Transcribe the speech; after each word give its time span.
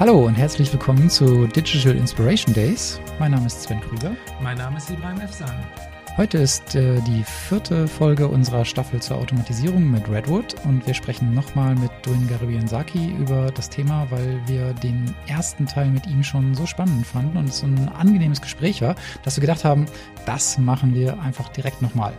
Hallo 0.00 0.26
und 0.26 0.36
herzlich 0.36 0.72
willkommen 0.72 1.10
zu 1.10 1.48
Digital 1.48 1.96
Inspiration 1.96 2.54
Days. 2.54 3.00
Mein 3.18 3.32
Name 3.32 3.46
ist 3.46 3.64
Sven 3.64 3.80
Krüger. 3.80 4.14
Mein 4.40 4.56
Name 4.56 4.76
ist 4.76 4.88
Ibrahim 4.90 5.20
Efsan. 5.20 5.50
Heute 6.16 6.38
ist 6.38 6.76
äh, 6.76 7.00
die 7.00 7.24
vierte 7.24 7.88
Folge 7.88 8.28
unserer 8.28 8.64
Staffel 8.64 9.02
zur 9.02 9.16
Automatisierung 9.16 9.90
mit 9.90 10.08
Redwood 10.08 10.54
und 10.64 10.86
wir 10.86 10.94
sprechen 10.94 11.34
nochmal 11.34 11.74
mit 11.74 11.90
Duin 12.02 12.28
Garibian-Saki 12.28 13.16
über 13.18 13.50
das 13.50 13.70
Thema, 13.70 14.06
weil 14.10 14.40
wir 14.46 14.72
den 14.72 15.12
ersten 15.26 15.66
Teil 15.66 15.90
mit 15.90 16.06
ihm 16.06 16.22
schon 16.22 16.54
so 16.54 16.64
spannend 16.64 17.04
fanden 17.04 17.36
und 17.36 17.48
es 17.48 17.58
so 17.58 17.66
ein 17.66 17.88
angenehmes 17.88 18.40
Gespräch 18.40 18.80
war, 18.80 18.94
dass 19.24 19.36
wir 19.36 19.40
gedacht 19.40 19.64
haben, 19.64 19.86
das 20.26 20.58
machen 20.58 20.94
wir 20.94 21.20
einfach 21.20 21.48
direkt 21.48 21.82
nochmal. 21.82 22.12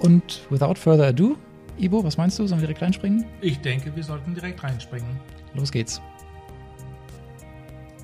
Und 0.00 0.40
without 0.50 0.74
further 0.74 1.06
ado, 1.06 1.36
Ibo, 1.78 2.02
was 2.02 2.16
meinst 2.16 2.40
du? 2.40 2.46
Sollen 2.48 2.60
wir 2.60 2.66
direkt 2.66 2.82
reinspringen? 2.82 3.24
Ich 3.40 3.60
denke, 3.60 3.94
wir 3.94 4.02
sollten 4.02 4.34
direkt 4.34 4.64
reinspringen. 4.64 5.20
Los 5.54 5.70
geht's. 5.70 6.02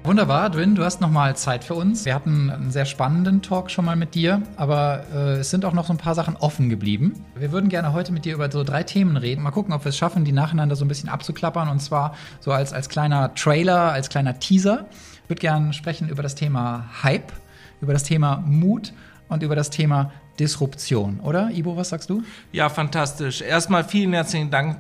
Wunderbar, 0.07 0.51
Dwin, 0.51 0.77
du 0.77 0.85
hast 0.85 1.01
nochmal 1.01 1.35
Zeit 1.35 1.65
für 1.65 1.75
uns. 1.75 2.05
Wir 2.05 2.15
hatten 2.15 2.49
einen 2.49 2.71
sehr 2.71 2.85
spannenden 2.85 3.43
Talk 3.43 3.73
schon 3.73 3.85
mal 3.85 3.97
mit 3.97 4.15
dir, 4.15 4.41
aber 4.55 5.03
äh, 5.13 5.39
es 5.39 5.51
sind 5.51 5.65
auch 5.65 5.73
noch 5.73 5.85
so 5.85 5.93
ein 5.93 5.97
paar 5.97 6.15
Sachen 6.15 6.37
offen 6.37 6.69
geblieben. 6.69 7.25
Wir 7.35 7.51
würden 7.51 7.69
gerne 7.69 7.93
heute 7.93 8.13
mit 8.13 8.25
dir 8.25 8.35
über 8.35 8.49
so 8.49 8.63
drei 8.63 8.85
Themen 8.85 9.17
reden. 9.17 9.43
Mal 9.43 9.51
gucken, 9.51 9.75
ob 9.75 9.85
wir 9.85 9.89
es 9.89 9.97
schaffen, 9.97 10.25
die 10.25 10.31
nacheinander 10.31 10.77
so 10.77 10.85
ein 10.85 10.89
bisschen 10.89 11.09
abzuklappern 11.09 11.69
und 11.69 11.81
zwar 11.81 12.15
so 12.39 12.53
als, 12.53 12.73
als 12.73 12.89
kleiner 12.89 13.35
Trailer, 13.35 13.91
als 13.91 14.09
kleiner 14.09 14.39
Teaser. 14.39 14.87
Ich 15.25 15.29
würde 15.29 15.41
gerne 15.41 15.73
sprechen 15.73 16.09
über 16.09 16.23
das 16.23 16.37
Thema 16.37 16.89
Hype, 17.03 17.33
über 17.81 17.93
das 17.93 18.05
Thema 18.05 18.45
Mut 18.47 18.93
und 19.29 19.43
über 19.43 19.57
das 19.57 19.71
Thema 19.71 20.13
Disruption, 20.39 21.19
oder? 21.19 21.51
Ibo, 21.51 21.77
was 21.77 21.89
sagst 21.89 22.11
du? 22.11 22.23
Ja, 22.53 22.69
fantastisch. 22.69 23.41
Erstmal 23.41 23.83
vielen 23.83 24.13
herzlichen 24.13 24.53
Dank, 24.53 24.79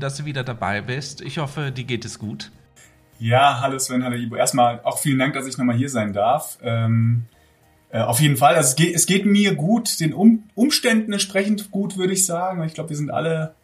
dass 0.00 0.16
du 0.16 0.24
wieder 0.24 0.42
dabei 0.42 0.80
bist. 0.80 1.20
Ich 1.20 1.38
hoffe, 1.38 1.70
dir 1.70 1.84
geht 1.84 2.04
es 2.04 2.18
gut. 2.18 2.50
Ja, 3.18 3.60
hallo 3.60 3.78
Sven, 3.78 4.04
hallo 4.04 4.16
Ibo. 4.16 4.36
Erstmal 4.36 4.80
auch 4.82 4.98
vielen 4.98 5.18
Dank, 5.18 5.34
dass 5.34 5.46
ich 5.46 5.56
nochmal 5.56 5.76
hier 5.76 5.88
sein 5.88 6.12
darf. 6.12 6.58
Ähm, 6.62 7.24
äh, 7.90 8.00
auf 8.00 8.20
jeden 8.20 8.36
Fall, 8.36 8.56
also 8.56 8.68
es 8.68 8.76
geht, 8.76 8.94
es 8.94 9.06
geht 9.06 9.24
mir 9.24 9.54
gut, 9.54 10.00
den 10.00 10.12
um 10.12 10.44
Umständen 10.54 11.12
entsprechend 11.12 11.70
gut, 11.70 11.96
würde 11.96 12.12
ich 12.12 12.26
sagen. 12.26 12.62
Ich 12.64 12.74
glaube, 12.74 12.90
wir 12.90 12.96
sind 12.96 13.10
alle 13.10 13.54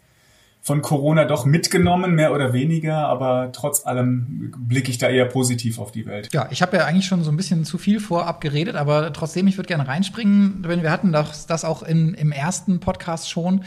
von 0.62 0.82
Corona 0.82 1.24
doch 1.24 1.46
mitgenommen, 1.46 2.14
mehr 2.14 2.32
oder 2.32 2.52
weniger, 2.52 3.08
aber 3.08 3.50
trotz 3.52 3.86
allem 3.86 4.52
blicke 4.58 4.90
ich 4.90 4.98
da 4.98 5.08
eher 5.08 5.24
positiv 5.24 5.78
auf 5.78 5.90
die 5.90 6.04
Welt. 6.04 6.28
Ja, 6.32 6.48
ich 6.50 6.60
habe 6.60 6.76
ja 6.76 6.84
eigentlich 6.84 7.06
schon 7.06 7.24
so 7.24 7.30
ein 7.30 7.36
bisschen 7.36 7.64
zu 7.64 7.78
viel 7.78 7.98
vorab 7.98 8.42
geredet, 8.42 8.76
aber 8.76 9.12
trotzdem, 9.12 9.46
ich 9.46 9.56
würde 9.56 9.68
gerne 9.68 9.88
reinspringen, 9.88 10.62
wenn 10.66 10.82
wir 10.82 10.90
hatten 10.90 11.12
das, 11.12 11.46
das 11.46 11.64
auch 11.64 11.82
in, 11.82 12.12
im 12.12 12.30
ersten 12.30 12.78
Podcast 12.78 13.30
schon, 13.30 13.64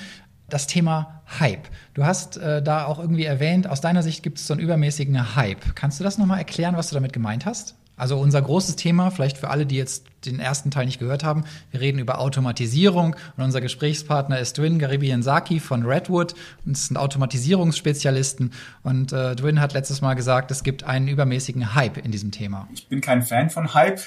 das 0.53 0.67
Thema 0.67 1.23
Hype. 1.39 1.67
Du 1.95 2.05
hast 2.05 2.37
äh, 2.37 2.61
da 2.61 2.85
auch 2.85 2.99
irgendwie 2.99 3.25
erwähnt, 3.25 3.67
aus 3.67 3.81
deiner 3.81 4.03
Sicht 4.03 4.21
gibt 4.21 4.37
es 4.37 4.45
so 4.45 4.53
einen 4.53 4.61
übermäßigen 4.61 5.35
Hype. 5.35 5.75
Kannst 5.75 5.99
du 5.99 6.03
das 6.03 6.17
nochmal 6.17 6.37
erklären, 6.37 6.77
was 6.77 6.89
du 6.89 6.95
damit 6.95 7.11
gemeint 7.11 7.45
hast? 7.45 7.75
Also 7.95 8.17
unser 8.17 8.41
großes 8.41 8.75
Thema, 8.75 9.11
vielleicht 9.11 9.37
für 9.37 9.49
alle, 9.49 9.65
die 9.65 9.77
jetzt 9.77 10.05
den 10.25 10.39
ersten 10.39 10.71
Teil 10.71 10.85
nicht 10.85 10.99
gehört 10.99 11.23
haben, 11.23 11.43
wir 11.71 11.79
reden 11.79 11.99
über 11.99 12.19
Automatisierung 12.19 13.15
und 13.37 13.43
unser 13.43 13.61
Gesprächspartner 13.61 14.39
ist 14.39 14.57
Dwin 14.57 14.79
Garibian 14.79 15.21
Saki 15.21 15.59
von 15.59 15.85
Redwood 15.85 16.33
und 16.65 16.75
es 16.75 16.87
sind 16.87 16.97
Automatisierungsspezialisten 16.97 18.51
und 18.81 19.13
äh, 19.13 19.35
Dwin 19.35 19.59
hat 19.59 19.73
letztes 19.73 20.01
Mal 20.01 20.15
gesagt, 20.15 20.49
es 20.49 20.63
gibt 20.63 20.83
einen 20.83 21.07
übermäßigen 21.07 21.75
Hype 21.75 21.97
in 21.97 22.11
diesem 22.11 22.31
Thema. 22.31 22.67
Ich 22.73 22.87
bin 22.87 22.99
kein 22.99 23.21
Fan 23.21 23.49
von 23.51 23.73
Hype. 23.73 24.01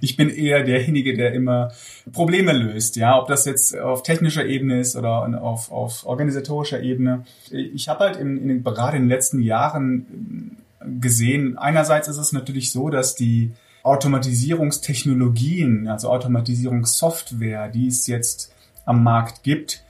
Ich 0.00 0.16
bin 0.16 0.30
eher 0.30 0.62
derjenige, 0.62 1.16
der 1.16 1.32
immer 1.32 1.72
Probleme 2.12 2.52
löst, 2.52 2.94
ja, 2.96 3.18
ob 3.18 3.26
das 3.28 3.44
jetzt 3.44 3.76
auf 3.78 4.02
technischer 4.02 4.46
Ebene 4.46 4.80
ist 4.80 4.96
oder 4.96 5.42
auf, 5.42 5.70
auf 5.72 6.06
organisatorischer 6.06 6.82
Ebene. 6.82 7.24
Ich 7.50 7.88
habe 7.88 8.00
halt 8.00 8.16
in, 8.16 8.50
in, 8.50 8.64
gerade 8.64 8.96
in 8.96 9.04
den 9.04 9.08
letzten 9.08 9.40
Jahren 9.42 10.56
gesehen. 11.00 11.56
Einerseits 11.58 12.08
ist 12.08 12.18
es 12.18 12.32
natürlich 12.32 12.70
so, 12.70 12.90
dass 12.90 13.14
die 13.14 13.52
Automatisierungstechnologien, 13.82 15.88
also 15.88 16.10
Automatisierungssoftware, 16.10 17.68
die 17.68 17.88
es 17.88 18.06
jetzt 18.06 18.52
am 18.84 19.02
Markt 19.02 19.42
gibt, 19.42 19.82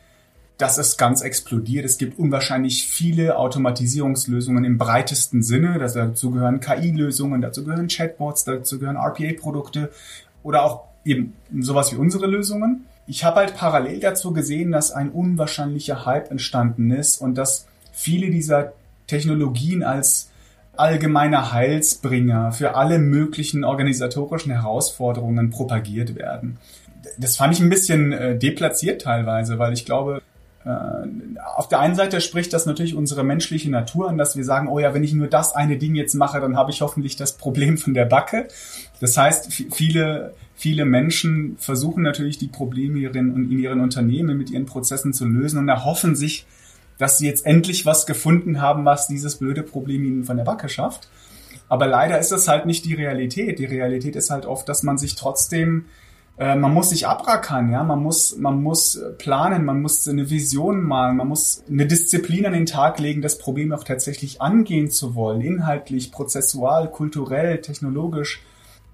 dass 0.58 0.78
es 0.78 0.96
ganz 0.96 1.22
explodiert. 1.22 1.84
Es 1.84 1.98
gibt 1.98 2.18
unwahrscheinlich 2.18 2.86
viele 2.86 3.36
Automatisierungslösungen 3.38 4.64
im 4.64 4.78
breitesten 4.78 5.42
Sinne. 5.42 5.78
Dazu 5.78 6.30
gehören 6.30 6.60
KI-Lösungen, 6.60 7.40
dazu 7.40 7.64
gehören 7.64 7.88
Chatbots, 7.88 8.44
dazu 8.44 8.78
gehören 8.78 8.96
RPA-Produkte 8.96 9.90
oder 10.42 10.64
auch 10.64 10.84
eben 11.04 11.34
sowas 11.60 11.92
wie 11.92 11.96
unsere 11.96 12.26
Lösungen. 12.26 12.86
Ich 13.06 13.24
habe 13.24 13.40
halt 13.40 13.56
parallel 13.56 14.00
dazu 14.00 14.32
gesehen, 14.32 14.72
dass 14.72 14.92
ein 14.92 15.10
unwahrscheinlicher 15.10 16.06
Hype 16.06 16.30
entstanden 16.30 16.90
ist 16.90 17.20
und 17.20 17.34
dass 17.34 17.66
viele 17.92 18.30
dieser 18.30 18.72
Technologien 19.06 19.82
als 19.82 20.30
allgemeiner 20.76 21.52
Heilsbringer 21.52 22.52
für 22.52 22.74
alle 22.74 22.98
möglichen 22.98 23.64
organisatorischen 23.64 24.52
Herausforderungen 24.52 25.50
propagiert 25.50 26.14
werden. 26.16 26.58
Das 27.18 27.36
fand 27.36 27.54
ich 27.54 27.60
ein 27.60 27.68
bisschen 27.68 28.12
äh, 28.12 28.38
deplatziert 28.38 29.02
teilweise, 29.02 29.58
weil 29.58 29.72
ich 29.72 29.84
glaube, 29.84 30.22
auf 30.64 31.68
der 31.68 31.80
einen 31.80 31.94
Seite 31.94 32.22
spricht 32.22 32.52
das 32.54 32.64
natürlich 32.64 32.94
unsere 32.94 33.22
menschliche 33.22 33.70
Natur 33.70 34.08
an, 34.08 34.16
dass 34.16 34.34
wir 34.34 34.44
sagen, 34.44 34.68
oh 34.68 34.78
ja, 34.78 34.94
wenn 34.94 35.04
ich 35.04 35.12
nur 35.12 35.26
das 35.26 35.54
eine 35.54 35.76
Ding 35.76 35.94
jetzt 35.94 36.14
mache, 36.14 36.40
dann 36.40 36.56
habe 36.56 36.70
ich 36.70 36.80
hoffentlich 36.80 37.16
das 37.16 37.34
Problem 37.34 37.76
von 37.76 37.92
der 37.92 38.06
Backe. 38.06 38.48
Das 39.00 39.16
heißt, 39.16 39.52
viele, 39.52 40.34
viele 40.54 40.86
Menschen 40.86 41.56
versuchen 41.58 42.02
natürlich 42.02 42.38
die 42.38 42.48
Probleme 42.48 42.98
in 42.98 43.58
ihren 43.58 43.80
Unternehmen 43.80 44.38
mit 44.38 44.50
ihren 44.50 44.64
Prozessen 44.64 45.12
zu 45.12 45.26
lösen 45.26 45.58
und 45.58 45.68
erhoffen 45.68 46.16
sich, 46.16 46.46
dass 46.96 47.18
sie 47.18 47.26
jetzt 47.26 47.44
endlich 47.44 47.84
was 47.84 48.06
gefunden 48.06 48.62
haben, 48.62 48.84
was 48.86 49.06
dieses 49.06 49.36
blöde 49.36 49.64
Problem 49.64 50.04
ihnen 50.04 50.24
von 50.24 50.38
der 50.38 50.44
Backe 50.44 50.70
schafft. 50.70 51.08
Aber 51.68 51.86
leider 51.86 52.18
ist 52.18 52.32
das 52.32 52.48
halt 52.48 52.66
nicht 52.66 52.84
die 52.84 52.94
Realität. 52.94 53.58
Die 53.58 53.64
Realität 53.64 54.16
ist 54.16 54.30
halt 54.30 54.46
oft, 54.46 54.68
dass 54.68 54.82
man 54.82 54.96
sich 54.96 55.14
trotzdem, 55.14 55.86
äh, 56.38 56.56
man 56.56 56.74
muss 56.74 56.90
sich 56.90 57.06
abrackern, 57.06 57.70
ja, 57.70 57.82
man 57.84 58.02
muss, 58.02 58.36
man 58.36 58.62
muss 58.62 59.00
planen, 59.18 59.64
man 59.64 59.80
muss 59.80 60.06
eine 60.08 60.30
Vision 60.30 60.82
malen, 60.82 61.16
man 61.16 61.28
muss 61.28 61.62
eine 61.68 61.86
Disziplin 61.86 62.46
an 62.46 62.52
den 62.52 62.66
Tag 62.66 62.98
legen, 62.98 63.22
das 63.22 63.38
Problem 63.38 63.72
auch 63.72 63.84
tatsächlich 63.84 64.42
angehen 64.42 64.90
zu 64.90 65.14
wollen, 65.14 65.40
inhaltlich, 65.40 66.12
prozessual, 66.12 66.90
kulturell, 66.90 67.60
technologisch 67.60 68.42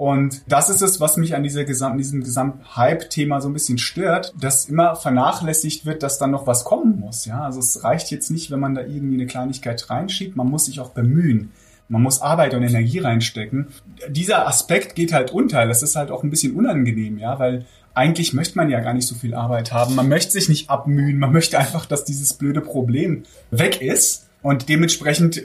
und 0.01 0.45
das 0.49 0.71
ist 0.71 0.81
es, 0.81 0.99
was 0.99 1.19
mich 1.19 1.35
an 1.35 1.43
dieser 1.43 1.65
Gesam 1.65 1.99
diesem 1.99 2.23
Gesamt-Hype-Thema 2.23 3.43
so 3.43 3.51
ein 3.51 3.53
bisschen 3.53 3.77
stört, 3.77 4.33
dass 4.41 4.65
immer 4.65 4.97
vernachlässigt 4.97 5.85
wird, 5.85 6.03
dass 6.03 6.17
dann 6.17 6.31
noch 6.31 6.47
was 6.47 6.65
kommen 6.65 6.99
muss. 6.99 7.27
Ja, 7.27 7.43
also 7.43 7.61
es 7.61 7.85
reicht 7.85 8.11
jetzt 8.11 8.31
nicht, 8.31 8.51
wenn 8.51 8.61
man 8.61 8.75
da 8.75 8.81
irgendwie 8.81 9.17
eine 9.17 9.27
Kleinigkeit 9.27 9.91
reinschiebt. 9.91 10.37
Man 10.37 10.49
muss 10.49 10.65
sich 10.65 10.81
auch 10.81 10.93
bemühen. 10.93 11.53
Man 11.91 12.03
muss 12.03 12.23
Arbeit 12.23 12.55
und 12.55 12.63
Energie 12.63 13.01
reinstecken. 13.01 13.67
Dieser 14.09 14.47
Aspekt 14.47 14.95
geht 14.95 15.13
halt 15.13 15.33
unter. 15.33 15.67
Das 15.67 15.83
ist 15.83 15.97
halt 15.97 16.13
auch 16.13 16.23
ein 16.23 16.31
bisschen 16.31 16.55
unangenehm, 16.55 17.19
ja, 17.19 17.39
weil 17.41 17.67
eigentlich 17.95 18.33
möchte 18.33 18.57
man 18.57 18.71
ja 18.71 18.79
gar 18.79 18.95
nicht 18.95 19.09
so 19.09 19.17
viel 19.17 19.35
Arbeit 19.35 19.73
haben. 19.73 19.97
Man 19.97 20.09
möchte 20.09 20.31
sich 20.31 20.49
nicht 20.49 20.71
abmühen. 20.71 21.19
Man 21.19 21.33
möchte 21.33 21.59
einfach, 21.59 21.87
dass 21.87 22.05
dieses 22.05 22.35
blöde 22.35 22.61
Problem 22.61 23.25
weg 23.51 23.83
ist. 23.83 24.29
Und 24.41 24.69
dementsprechend 24.69 25.43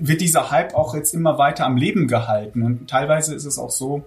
wird 0.00 0.20
dieser 0.20 0.52
Hype 0.52 0.74
auch 0.74 0.94
jetzt 0.94 1.12
immer 1.14 1.36
weiter 1.36 1.66
am 1.66 1.76
Leben 1.76 2.06
gehalten. 2.06 2.62
Und 2.62 2.88
teilweise 2.88 3.34
ist 3.34 3.44
es 3.44 3.58
auch 3.58 3.70
so, 3.70 4.04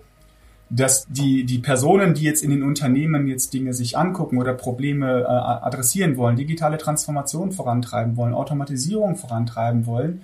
dass 0.69 1.05
die, 1.09 1.43
die 1.43 1.59
Personen, 1.59 2.13
die 2.13 2.23
jetzt 2.23 2.41
in 2.41 2.51
den 2.51 2.63
Unternehmen 2.63 3.27
jetzt 3.27 3.53
Dinge 3.53 3.73
sich 3.73 3.97
angucken 3.97 4.37
oder 4.37 4.53
Probleme 4.53 5.23
äh, 5.23 5.25
adressieren 5.25 6.15
wollen, 6.15 6.37
digitale 6.37 6.77
Transformation 6.77 7.51
vorantreiben 7.51 8.15
wollen, 8.15 8.33
Automatisierung 8.33 9.17
vorantreiben 9.17 9.85
wollen, 9.85 10.21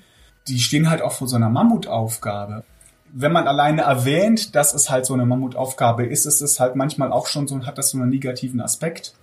die 0.47 0.59
stehen 0.59 0.89
halt 0.89 1.01
auch 1.01 1.11
vor 1.11 1.27
so 1.27 1.35
einer 1.35 1.49
Mammutaufgabe. 1.49 2.63
Wenn 3.13 3.31
man 3.31 3.47
alleine 3.47 3.83
erwähnt, 3.83 4.55
dass 4.55 4.73
es 4.73 4.89
halt 4.89 5.05
so 5.05 5.13
eine 5.13 5.25
Mammutaufgabe 5.25 6.05
ist, 6.05 6.25
ist 6.25 6.41
es 6.41 6.59
halt 6.59 6.75
manchmal 6.75 7.11
auch 7.11 7.27
schon 7.27 7.47
so, 7.47 7.65
hat 7.65 7.77
das 7.77 7.91
so 7.91 7.97
einen 7.97 8.09
negativen 8.09 8.61
Aspekt 8.61 9.13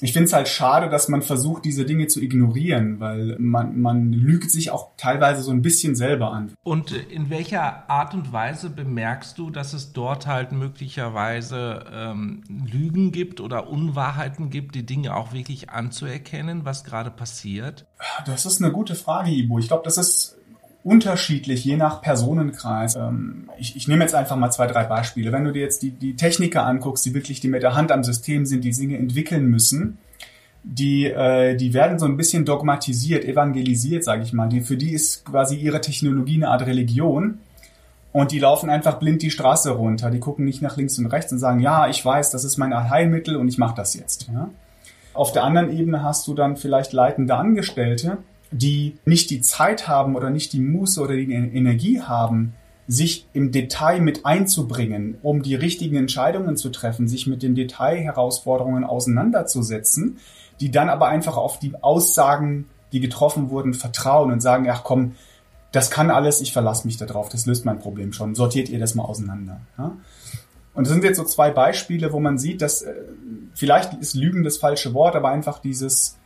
ich 0.00 0.12
finde 0.12 0.26
es 0.26 0.32
halt 0.32 0.48
schade, 0.48 0.88
dass 0.88 1.08
man 1.08 1.22
versucht, 1.22 1.64
diese 1.64 1.84
Dinge 1.84 2.06
zu 2.06 2.20
ignorieren, 2.20 3.00
weil 3.00 3.36
man, 3.38 3.80
man 3.80 4.12
lügt 4.12 4.50
sich 4.50 4.70
auch 4.70 4.90
teilweise 4.96 5.42
so 5.42 5.50
ein 5.50 5.62
bisschen 5.62 5.94
selber 5.94 6.32
an. 6.32 6.52
Und 6.62 6.92
in 6.92 7.30
welcher 7.30 7.88
Art 7.88 8.14
und 8.14 8.32
Weise 8.32 8.70
bemerkst 8.70 9.38
du, 9.38 9.50
dass 9.50 9.72
es 9.72 9.92
dort 9.92 10.26
halt 10.26 10.52
möglicherweise 10.52 11.84
ähm, 11.92 12.42
Lügen 12.48 13.12
gibt 13.12 13.40
oder 13.40 13.68
Unwahrheiten 13.68 14.50
gibt, 14.50 14.74
die 14.74 14.84
Dinge 14.84 15.14
auch 15.16 15.32
wirklich 15.32 15.70
anzuerkennen, 15.70 16.64
was 16.64 16.84
gerade 16.84 17.10
passiert? 17.10 17.86
Das 18.26 18.46
ist 18.46 18.62
eine 18.62 18.72
gute 18.72 18.94
Frage, 18.94 19.30
Ibo. 19.30 19.58
Ich 19.58 19.68
glaube, 19.68 19.84
das 19.84 19.98
ist 19.98 20.36
unterschiedlich, 20.86 21.64
je 21.64 21.76
nach 21.76 22.00
Personenkreis. 22.00 22.94
Ähm, 22.94 23.50
ich, 23.58 23.74
ich 23.74 23.88
nehme 23.88 24.04
jetzt 24.04 24.14
einfach 24.14 24.36
mal 24.36 24.50
zwei, 24.50 24.68
drei 24.68 24.84
Beispiele. 24.84 25.32
Wenn 25.32 25.44
du 25.44 25.52
dir 25.52 25.62
jetzt 25.62 25.82
die, 25.82 25.90
die 25.90 26.14
Techniker 26.14 26.64
anguckst, 26.64 27.04
die 27.04 27.12
wirklich, 27.12 27.40
die 27.40 27.48
mit 27.48 27.64
der 27.64 27.74
Hand 27.74 27.90
am 27.90 28.04
System 28.04 28.46
sind, 28.46 28.62
die 28.62 28.70
Dinge 28.70 28.96
entwickeln 28.96 29.46
müssen, 29.46 29.98
die, 30.62 31.06
äh, 31.06 31.56
die 31.56 31.74
werden 31.74 31.98
so 31.98 32.06
ein 32.06 32.16
bisschen 32.16 32.44
dogmatisiert, 32.44 33.24
evangelisiert, 33.24 34.04
sage 34.04 34.22
ich 34.22 34.32
mal. 34.32 34.48
Die, 34.48 34.60
für 34.60 34.76
die 34.76 34.92
ist 34.92 35.24
quasi 35.24 35.56
ihre 35.56 35.80
Technologie 35.80 36.36
eine 36.36 36.50
Art 36.50 36.64
Religion. 36.66 37.38
Und 38.12 38.30
die 38.30 38.38
laufen 38.38 38.70
einfach 38.70 39.00
blind 39.00 39.22
die 39.22 39.32
Straße 39.32 39.72
runter. 39.72 40.10
Die 40.10 40.20
gucken 40.20 40.44
nicht 40.44 40.62
nach 40.62 40.76
links 40.76 40.98
und 40.98 41.06
rechts 41.06 41.32
und 41.32 41.38
sagen, 41.38 41.58
ja, 41.58 41.88
ich 41.88 42.02
weiß, 42.04 42.30
das 42.30 42.44
ist 42.44 42.58
mein 42.58 42.72
Heilmittel 42.88 43.36
und 43.36 43.48
ich 43.48 43.58
mache 43.58 43.74
das 43.74 43.94
jetzt. 43.94 44.28
Ja? 44.32 44.50
Auf 45.14 45.32
der 45.32 45.42
anderen 45.42 45.76
Ebene 45.76 46.04
hast 46.04 46.28
du 46.28 46.34
dann 46.34 46.56
vielleicht 46.56 46.92
leitende 46.92 47.34
Angestellte, 47.34 48.18
die 48.50 48.98
nicht 49.04 49.30
die 49.30 49.40
Zeit 49.40 49.88
haben 49.88 50.16
oder 50.16 50.30
nicht 50.30 50.52
die 50.52 50.60
Muße 50.60 51.00
oder 51.00 51.14
die 51.14 51.32
Energie 51.32 52.00
haben, 52.00 52.54
sich 52.88 53.26
im 53.32 53.50
Detail 53.50 54.00
mit 54.00 54.24
einzubringen, 54.24 55.18
um 55.22 55.42
die 55.42 55.56
richtigen 55.56 55.96
Entscheidungen 55.96 56.56
zu 56.56 56.70
treffen, 56.70 57.08
sich 57.08 57.26
mit 57.26 57.42
den 57.42 57.54
Detailherausforderungen 57.54 58.84
auseinanderzusetzen, 58.84 60.18
die 60.60 60.70
dann 60.70 60.88
aber 60.88 61.08
einfach 61.08 61.36
auf 61.36 61.58
die 61.58 61.74
Aussagen, 61.82 62.66
die 62.92 63.00
getroffen 63.00 63.50
wurden, 63.50 63.74
vertrauen 63.74 64.30
und 64.30 64.40
sagen, 64.40 64.68
ach 64.70 64.84
komm, 64.84 65.16
das 65.72 65.90
kann 65.90 66.10
alles, 66.10 66.40
ich 66.40 66.52
verlasse 66.52 66.86
mich 66.86 66.96
darauf, 66.96 67.28
das 67.28 67.44
löst 67.46 67.64
mein 67.64 67.80
Problem 67.80 68.12
schon, 68.12 68.34
sortiert 68.34 68.68
ihr 68.68 68.78
das 68.78 68.94
mal 68.94 69.04
auseinander. 69.04 69.60
Ja? 69.76 69.96
Und 70.74 70.86
das 70.86 70.92
sind 70.92 71.04
jetzt 71.04 71.16
so 71.16 71.24
zwei 71.24 71.50
Beispiele, 71.50 72.12
wo 72.12 72.20
man 72.20 72.38
sieht, 72.38 72.62
dass 72.62 72.82
äh, 72.82 72.94
vielleicht 73.54 73.94
ist 73.94 74.14
Lügen 74.14 74.44
das 74.44 74.58
falsche 74.58 74.94
Wort, 74.94 75.16
aber 75.16 75.30
einfach 75.30 75.58
dieses 75.58 76.18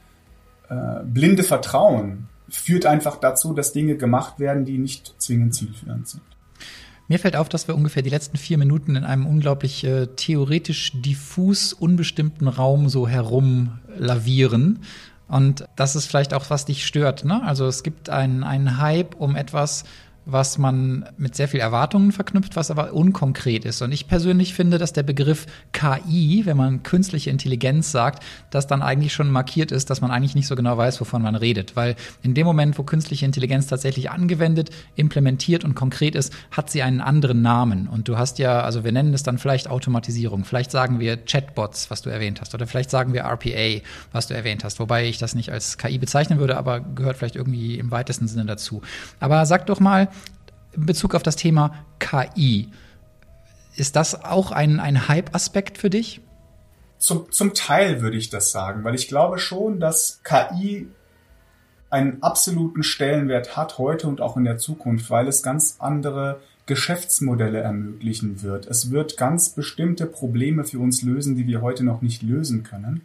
äh, 0.71 1.05
blinde 1.05 1.43
Vertrauen 1.43 2.29
führt 2.49 2.87
einfach 2.87 3.17
dazu, 3.17 3.53
dass 3.53 3.73
Dinge 3.73 3.97
gemacht 3.97 4.39
werden, 4.41 4.65
die 4.65 4.79
nicht 4.79 5.15
zwingend 5.19 5.55
zielführend 5.55 6.09
sind. 6.09 6.23
Mir 7.09 7.19
fällt 7.19 7.35
auf, 7.35 7.49
dass 7.49 7.67
wir 7.67 7.75
ungefähr 7.75 8.03
die 8.03 8.11
letzten 8.11 8.37
vier 8.37 8.57
Minuten 8.57 8.95
in 8.95 9.03
einem 9.05 9.27
unglaublich 9.27 9.83
äh, 9.83 10.07
theoretisch 10.15 10.93
diffus 10.95 11.73
unbestimmten 11.73 12.47
Raum 12.47 12.89
so 12.89 13.09
herumlavieren. 13.09 14.79
Und 15.27 15.65
das 15.75 15.97
ist 15.97 16.07
vielleicht 16.07 16.35
auch, 16.35 16.51
was 16.51 16.67
dich 16.67 16.87
stört. 16.87 17.25
Ne? 17.25 17.43
Also 17.43 17.67
es 17.67 17.83
gibt 17.83 18.11
einen, 18.11 18.45
einen 18.45 18.79
Hype 18.79 19.17
um 19.17 19.35
etwas, 19.35 19.85
was 20.27 20.59
man 20.59 21.07
mit 21.17 21.35
sehr 21.35 21.49
viel 21.49 21.61
Erwartungen 21.61 22.13
verknüpft, 22.13 22.57
was 22.57 22.71
aber 22.71 22.93
unkonkret 22.93 23.65
ist. 23.65 23.83
Und 23.83 23.93
ich 23.93 24.07
persönlich 24.07 24.55
finde, 24.55 24.79
dass 24.79 24.93
der 24.93 25.03
Begriff 25.03 25.47
KI, 25.73 26.43
wenn 26.45 26.57
man 26.57 26.83
künstliche 26.83 27.31
Intelligenz 27.31 27.91
sagt, 27.91 28.23
das 28.51 28.67
dann 28.67 28.83
eigentlich 28.83 29.13
schon 29.13 29.31
markiert 29.31 29.73
ist, 29.73 29.91
dass 29.91 30.01
man 30.01 30.11
eigentlich 30.11 30.35
nicht 30.35 30.47
so 30.47 30.57
genau 30.57 30.77
weiß, 30.77 31.01
wovon 31.01 31.23
man 31.23 31.35
redet. 31.35 31.75
Weil 31.75 31.97
in 32.23 32.35
dem 32.35 32.47
Moment, 32.47 32.79
wo 32.79 32.83
künstliche 32.83 33.25
Intelligenz 33.25 33.67
tatsächlich 33.67 34.11
angewendet, 34.11 34.71
implementiert 34.95 35.65
und 35.65 35.75
konkret 35.75 36.15
ist, 36.15 36.33
hat 36.51 36.71
sie 36.71 36.83
einen 36.83 37.01
anderen 37.01 37.43
Namen. 37.43 37.89
Und 37.89 38.09
du 38.09 38.19
hast 38.19 38.39
ja, 38.39 38.61
also 38.61 38.85
wir 38.85 38.93
nennen 38.93 39.15
es 39.15 39.23
dann 39.23 39.39
vielleicht 39.39 39.69
Automatisierung. 39.69 40.45
Vielleicht 40.45 40.71
sagen 40.71 41.01
wir 41.01 41.17
Chatbots, 41.17 41.91
was 41.91 42.03
du 42.03 42.11
erwähnt 42.11 42.41
hast. 42.41 42.55
Oder 42.55 42.67
vielleicht 42.67 42.91
sagen 42.91 43.13
wir 43.13 43.23
RPA, 43.23 43.81
was 44.13 44.27
du 44.27 44.35
erwähnt 44.35 44.65
hast. 44.65 44.81
Wobei 44.81 45.07
ich 45.07 45.19
das 45.19 45.35
nicht 45.35 45.51
als 45.51 45.79
KI 45.79 45.99
bezeichnen 45.99 46.39
würde, 46.39 46.57
aber 46.57 46.81
gehört 46.81 47.17
vielleicht 47.17 47.37
irgendwie 47.37 47.79
im 47.79 47.91
weitesten 47.91 48.29
Sinne 48.29 48.45
dazu. 48.45 48.83
Aber 49.19 49.47
sag 49.47 49.67
doch 49.67 49.81
mal, 49.81 50.09
in 50.73 50.87
Bezug 50.87 51.15
auf 51.15 51.23
das 51.23 51.37
Thema 51.37 51.75
KI. 51.99 52.69
Ist 53.77 53.97
das 53.97 54.25
auch 54.25 54.51
ein, 54.51 54.81
ein 54.81 55.09
Hype-Aspekt 55.09 55.79
für 55.79 55.91
dich? 55.91 56.21
Zum, 56.99 57.33
zum 57.33 57.55
Teil 57.55 58.03
würde 58.03 58.19
ich 58.19 58.29
das 58.29 58.53
sagen, 58.53 58.85
weil 58.85 58.95
ich 58.95 59.09
glaube 59.09 59.39
schon, 59.39 59.81
dass 59.81 60.21
KI 60.23 60.89
einen 61.89 62.23
absoluten 62.23 62.83
Stellenwert 62.83 63.57
hat 63.57 63.79
heute 63.79 64.07
und 64.07 64.21
auch 64.21 64.37
in 64.37 64.45
der 64.45 64.59
Zukunft, 64.59 65.11
weil 65.11 65.27
es 65.27 65.43
ganz 65.43 65.77
andere 65.81 66.41
Geschäftsmodelle 66.67 67.59
ermöglichen 67.59 68.43
wird. 68.43 68.67
Es 68.67 68.93
wird 68.93 69.17
ganz 69.17 69.51
bestimmte 69.51 70.07
Probleme 70.07 70.65
für 70.65 70.79
uns 70.79 71.03
lösen, 71.03 71.37
die 71.37 71.49
wir 71.49 71.63
heute 71.63 71.85
noch 71.85 72.01
nicht 72.01 72.23
lösen 72.23 72.63
können. 72.63 73.03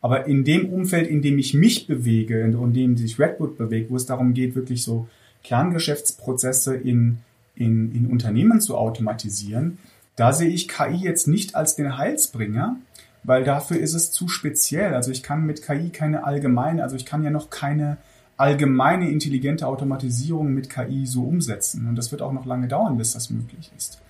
Aber 0.00 0.26
in 0.26 0.44
dem 0.44 0.72
Umfeld, 0.72 1.08
in 1.08 1.20
dem 1.20 1.38
ich 1.38 1.52
mich 1.52 1.86
bewege, 1.86 2.40
in 2.40 2.72
dem 2.72 2.96
sich 2.96 3.18
Redwood 3.18 3.58
bewegt, 3.58 3.90
wo 3.90 3.96
es 3.96 4.06
darum 4.06 4.32
geht, 4.34 4.54
wirklich 4.54 4.82
so 4.82 5.08
Kerngeschäftsprozesse 5.42 6.76
in, 6.76 7.18
in, 7.54 7.92
in 7.94 8.06
Unternehmen 8.06 8.60
zu 8.60 8.76
automatisieren, 8.76 9.78
da 10.16 10.32
sehe 10.32 10.50
ich 10.50 10.68
KI 10.68 10.96
jetzt 10.96 11.26
nicht 11.26 11.54
als 11.54 11.74
den 11.74 11.96
Heilsbringer, 11.96 12.76
weil 13.24 13.44
dafür 13.44 13.78
ist 13.78 13.94
es 13.94 14.10
zu 14.10 14.28
speziell. 14.28 14.94
Also 14.94 15.10
ich 15.10 15.22
kann 15.22 15.46
mit 15.46 15.62
KI 15.62 15.90
keine 15.90 16.24
allgemeine, 16.24 16.82
also 16.82 16.96
ich 16.96 17.06
kann 17.06 17.22
ja 17.22 17.30
noch 17.30 17.50
keine 17.50 17.96
allgemeine 18.36 19.08
intelligente 19.08 19.66
Automatisierung 19.66 20.52
mit 20.52 20.68
KI 20.68 21.06
so 21.06 21.22
umsetzen. 21.22 21.88
Und 21.88 21.96
das 21.96 22.10
wird 22.10 22.22
auch 22.22 22.32
noch 22.32 22.46
lange 22.46 22.68
dauern, 22.68 22.96
bis 22.96 23.12
das 23.12 23.30
möglich 23.30 23.70
ist. 23.76 24.00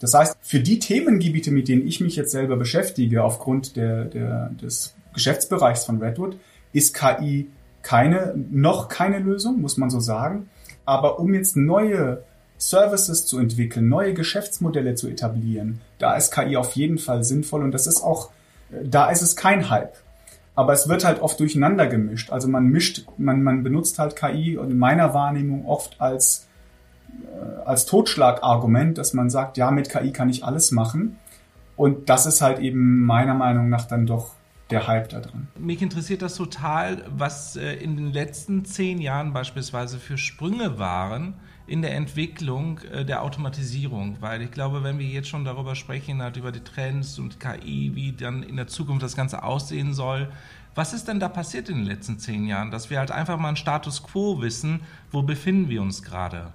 Das 0.00 0.14
heißt, 0.14 0.36
für 0.40 0.60
die 0.60 0.78
Themengebiete, 0.78 1.50
mit 1.50 1.68
denen 1.68 1.86
ich 1.86 2.00
mich 2.00 2.14
jetzt 2.14 2.30
selber 2.30 2.56
beschäftige, 2.56 3.24
aufgrund 3.24 3.76
der, 3.76 4.04
der, 4.04 4.50
des 4.50 4.94
Geschäftsbereichs 5.12 5.84
von 5.84 6.00
Redwood, 6.00 6.38
ist 6.72 6.94
KI 6.94 7.48
keine, 7.82 8.34
noch 8.50 8.88
keine 8.88 9.18
Lösung, 9.18 9.60
muss 9.60 9.76
man 9.76 9.90
so 9.90 10.00
sagen. 10.00 10.48
Aber 10.84 11.18
um 11.18 11.34
jetzt 11.34 11.56
neue 11.56 12.22
Services 12.58 13.26
zu 13.26 13.38
entwickeln, 13.38 13.88
neue 13.88 14.14
Geschäftsmodelle 14.14 14.94
zu 14.94 15.08
etablieren, 15.08 15.80
da 15.98 16.16
ist 16.16 16.32
KI 16.32 16.56
auf 16.56 16.72
jeden 16.72 16.98
Fall 16.98 17.22
sinnvoll 17.24 17.62
und 17.62 17.72
das 17.72 17.86
ist 17.86 18.02
auch, 18.02 18.30
da 18.82 19.10
ist 19.10 19.22
es 19.22 19.36
kein 19.36 19.70
Hype. 19.70 19.94
Aber 20.54 20.72
es 20.72 20.88
wird 20.88 21.04
halt 21.04 21.22
oft 21.22 21.38
durcheinander 21.38 21.86
gemischt. 21.86 22.32
Also 22.32 22.48
man 22.48 22.66
mischt, 22.66 23.06
man, 23.16 23.44
man 23.44 23.62
benutzt 23.62 24.00
halt 24.00 24.16
KI 24.16 24.56
und 24.56 24.72
in 24.72 24.78
meiner 24.78 25.14
Wahrnehmung 25.14 25.66
oft 25.66 26.00
als, 26.00 26.48
äh, 27.12 27.64
als 27.64 27.86
Totschlagargument, 27.86 28.98
dass 28.98 29.14
man 29.14 29.30
sagt, 29.30 29.56
ja, 29.56 29.70
mit 29.70 29.88
KI 29.88 30.10
kann 30.10 30.28
ich 30.28 30.44
alles 30.44 30.72
machen. 30.72 31.16
Und 31.76 32.08
das 32.08 32.26
ist 32.26 32.42
halt 32.42 32.58
eben 32.58 33.04
meiner 33.04 33.34
Meinung 33.34 33.68
nach 33.68 33.84
dann 33.84 34.04
doch 34.04 34.34
der 34.70 34.86
Hype 34.86 35.08
da 35.08 35.20
drin. 35.20 35.48
Mich 35.58 35.80
interessiert 35.82 36.22
das 36.22 36.36
total, 36.36 37.04
was 37.08 37.56
äh, 37.56 37.74
in 37.74 37.96
den 37.96 38.12
letzten 38.12 38.64
zehn 38.64 39.00
Jahren 39.00 39.32
beispielsweise 39.32 39.98
für 39.98 40.18
Sprünge 40.18 40.78
waren 40.78 41.34
in 41.66 41.82
der 41.82 41.94
Entwicklung 41.94 42.80
äh, 42.92 43.04
der 43.04 43.22
Automatisierung, 43.22 44.16
weil 44.20 44.42
ich 44.42 44.50
glaube, 44.50 44.82
wenn 44.82 44.98
wir 44.98 45.06
jetzt 45.06 45.28
schon 45.28 45.44
darüber 45.44 45.74
sprechen, 45.74 46.22
halt 46.22 46.36
über 46.36 46.52
die 46.52 46.64
Trends 46.64 47.18
und 47.18 47.40
KI, 47.40 47.92
wie 47.94 48.12
dann 48.12 48.42
in 48.42 48.56
der 48.56 48.66
Zukunft 48.66 49.02
das 49.02 49.16
Ganze 49.16 49.42
aussehen 49.42 49.94
soll, 49.94 50.28
was 50.74 50.92
ist 50.92 51.08
denn 51.08 51.20
da 51.20 51.28
passiert 51.28 51.68
in 51.68 51.76
den 51.76 51.86
letzten 51.86 52.18
zehn 52.18 52.46
Jahren, 52.46 52.70
dass 52.70 52.88
wir 52.90 52.98
halt 52.98 53.10
einfach 53.10 53.36
mal 53.38 53.48
einen 53.48 53.56
Status 53.56 54.02
quo 54.02 54.40
wissen, 54.40 54.80
wo 55.10 55.22
befinden 55.22 55.68
wir 55.68 55.82
uns 55.82 56.02
gerade? 56.02 56.52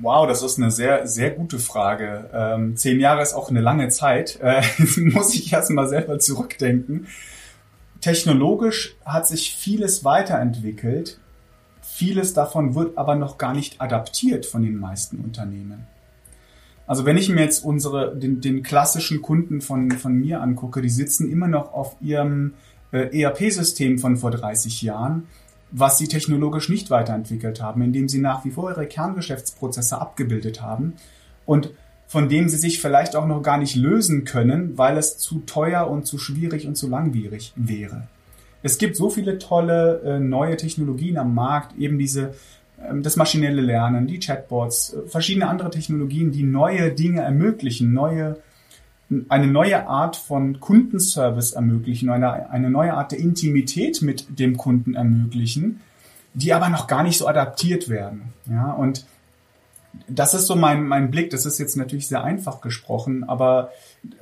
Wow, 0.00 0.26
das 0.28 0.42
ist 0.42 0.58
eine 0.58 0.70
sehr, 0.70 1.06
sehr 1.08 1.30
gute 1.30 1.58
Frage. 1.58 2.30
Ähm, 2.32 2.76
zehn 2.76 3.00
Jahre 3.00 3.22
ist 3.22 3.34
auch 3.34 3.50
eine 3.50 3.60
lange 3.60 3.88
Zeit. 3.88 4.38
Äh, 4.40 4.62
muss 4.96 5.34
ich 5.34 5.52
erst 5.52 5.70
mal 5.70 5.88
selber 5.88 6.18
zurückdenken. 6.18 7.08
Technologisch 8.00 8.96
hat 9.04 9.26
sich 9.26 9.56
vieles 9.56 10.04
weiterentwickelt. 10.04 11.18
Vieles 11.82 12.32
davon 12.34 12.74
wird 12.74 12.96
aber 12.96 13.16
noch 13.16 13.36
gar 13.36 13.52
nicht 13.52 13.80
adaptiert 13.80 14.46
von 14.46 14.62
den 14.62 14.76
meisten 14.76 15.18
Unternehmen. 15.18 15.86
Also 16.86 17.04
wenn 17.04 17.16
ich 17.16 17.28
mir 17.28 17.42
jetzt 17.42 17.64
unsere, 17.64 18.16
den, 18.16 18.40
den 18.40 18.62
klassischen 18.62 19.22
Kunden 19.22 19.60
von, 19.60 19.90
von 19.90 20.14
mir 20.14 20.40
angucke, 20.40 20.82
die 20.82 20.88
sitzen 20.88 21.30
immer 21.30 21.46
noch 21.46 21.72
auf 21.72 21.96
ihrem 22.00 22.54
äh, 22.92 23.20
ERP-System 23.20 23.98
von 23.98 24.16
vor 24.16 24.30
30 24.30 24.82
Jahren 24.82 25.26
was 25.72 25.98
sie 25.98 26.08
technologisch 26.08 26.68
nicht 26.68 26.90
weiterentwickelt 26.90 27.62
haben, 27.62 27.82
indem 27.82 28.08
sie 28.08 28.18
nach 28.18 28.44
wie 28.44 28.50
vor 28.50 28.70
ihre 28.70 28.86
Kerngeschäftsprozesse 28.86 30.00
abgebildet 30.00 30.62
haben 30.62 30.94
und 31.46 31.70
von 32.06 32.28
dem 32.28 32.48
sie 32.48 32.56
sich 32.56 32.80
vielleicht 32.80 33.14
auch 33.14 33.26
noch 33.26 33.42
gar 33.42 33.56
nicht 33.56 33.76
lösen 33.76 34.24
können, 34.24 34.76
weil 34.76 34.98
es 34.98 35.18
zu 35.18 35.40
teuer 35.46 35.88
und 35.88 36.06
zu 36.06 36.18
schwierig 36.18 36.66
und 36.66 36.74
zu 36.74 36.88
langwierig 36.88 37.52
wäre. 37.54 38.08
Es 38.62 38.78
gibt 38.78 38.96
so 38.96 39.10
viele 39.10 39.38
tolle 39.38 40.00
äh, 40.00 40.18
neue 40.18 40.56
Technologien 40.56 41.16
am 41.18 41.34
Markt, 41.34 41.78
eben 41.78 41.98
diese 41.98 42.34
äh, 42.78 43.00
das 43.00 43.16
maschinelle 43.16 43.62
Lernen, 43.62 44.08
die 44.08 44.18
Chatbots, 44.18 44.92
äh, 44.92 45.08
verschiedene 45.08 45.48
andere 45.48 45.70
Technologien, 45.70 46.32
die 46.32 46.42
neue 46.42 46.90
Dinge 46.90 47.22
ermöglichen, 47.22 47.92
neue 47.92 48.38
eine 49.28 49.46
neue 49.46 49.88
Art 49.88 50.16
von 50.16 50.60
Kundenservice 50.60 51.52
ermöglichen, 51.52 52.10
eine, 52.10 52.50
eine 52.50 52.70
neue 52.70 52.94
Art 52.94 53.12
der 53.12 53.18
Intimität 53.18 54.02
mit 54.02 54.38
dem 54.38 54.56
Kunden 54.56 54.94
ermöglichen, 54.94 55.80
die 56.34 56.52
aber 56.52 56.68
noch 56.68 56.86
gar 56.86 57.02
nicht 57.02 57.18
so 57.18 57.26
adaptiert 57.26 57.88
werden. 57.88 58.32
Ja, 58.48 58.72
und 58.72 59.04
das 60.08 60.34
ist 60.34 60.46
so 60.46 60.54
mein, 60.54 60.86
mein 60.86 61.10
Blick. 61.10 61.30
Das 61.30 61.46
ist 61.46 61.58
jetzt 61.58 61.76
natürlich 61.76 62.06
sehr 62.06 62.22
einfach 62.22 62.60
gesprochen, 62.60 63.24
aber 63.24 63.72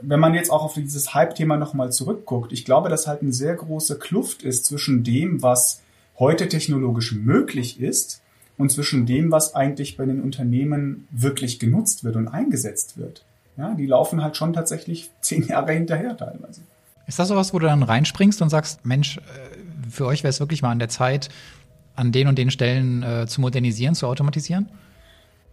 wenn 0.00 0.21
man 0.21 0.35
jetzt 0.35 0.50
auch 0.50 0.64
auf 0.64 0.75
dieses 0.75 1.14
Hype-Thema 1.14 1.57
nochmal 1.59 1.92
zurückguckt, 1.92 2.52
ich 2.52 2.64
glaube, 2.64 2.88
dass 2.88 3.07
halt 3.07 3.23
eine 3.23 3.33
sehr 3.33 3.54
große 3.54 3.99
Kluft 3.99 4.42
ist 4.42 4.64
zwischen 4.64 5.04
dem, 5.04 5.42
was 5.42 5.83
heute 6.18 6.49
technologisch 6.49 7.12
möglich 7.12 7.80
ist 7.80 8.23
und 8.57 8.73
zwischen 8.73 9.07
dem, 9.07 9.30
was 9.30 9.54
eigentlich 9.54 9.97
bei 9.97 10.07
den 10.07 10.23
Unternehmen 10.23 11.07
wirklich 11.11 11.59
genutzt 11.59 12.04
wird 12.04 12.16
und 12.16 12.28
eingesetzt 12.28 12.97
wird. 12.97 13.25
Ja, 13.59 13.75
die 13.75 13.87
laufen 13.87 14.23
halt 14.23 14.37
schon 14.37 14.53
tatsächlich 14.53 15.11
zehn 15.21 15.47
Jahre 15.47 15.73
hinterher 15.73 16.17
teilweise. 16.17 16.62
Ist 17.07 17.19
das 17.19 17.29
sowas, 17.29 17.53
wo 17.53 17.59
du 17.59 17.67
dann 17.67 17.83
reinspringst 17.83 18.41
und 18.41 18.50
sagst, 18.50 18.87
Mensch, 18.87 19.19
äh, 19.19 19.21
für 19.91 20.07
euch 20.07 20.23
wäre 20.23 20.31
es 20.31 20.41
wirklich 20.41 20.62
mal 20.62 20.71
an 20.71 20.79
der 20.79 20.88
Zeit, 20.88 21.29
an 21.97 22.12
den 22.12 22.29
und 22.29 22.38
den 22.38 22.50
Stellen 22.50 23.03
äh, 23.03 23.27
zu 23.27 23.41
modernisieren, 23.41 23.95
zu 23.95 24.07
automatisieren? 24.07 24.69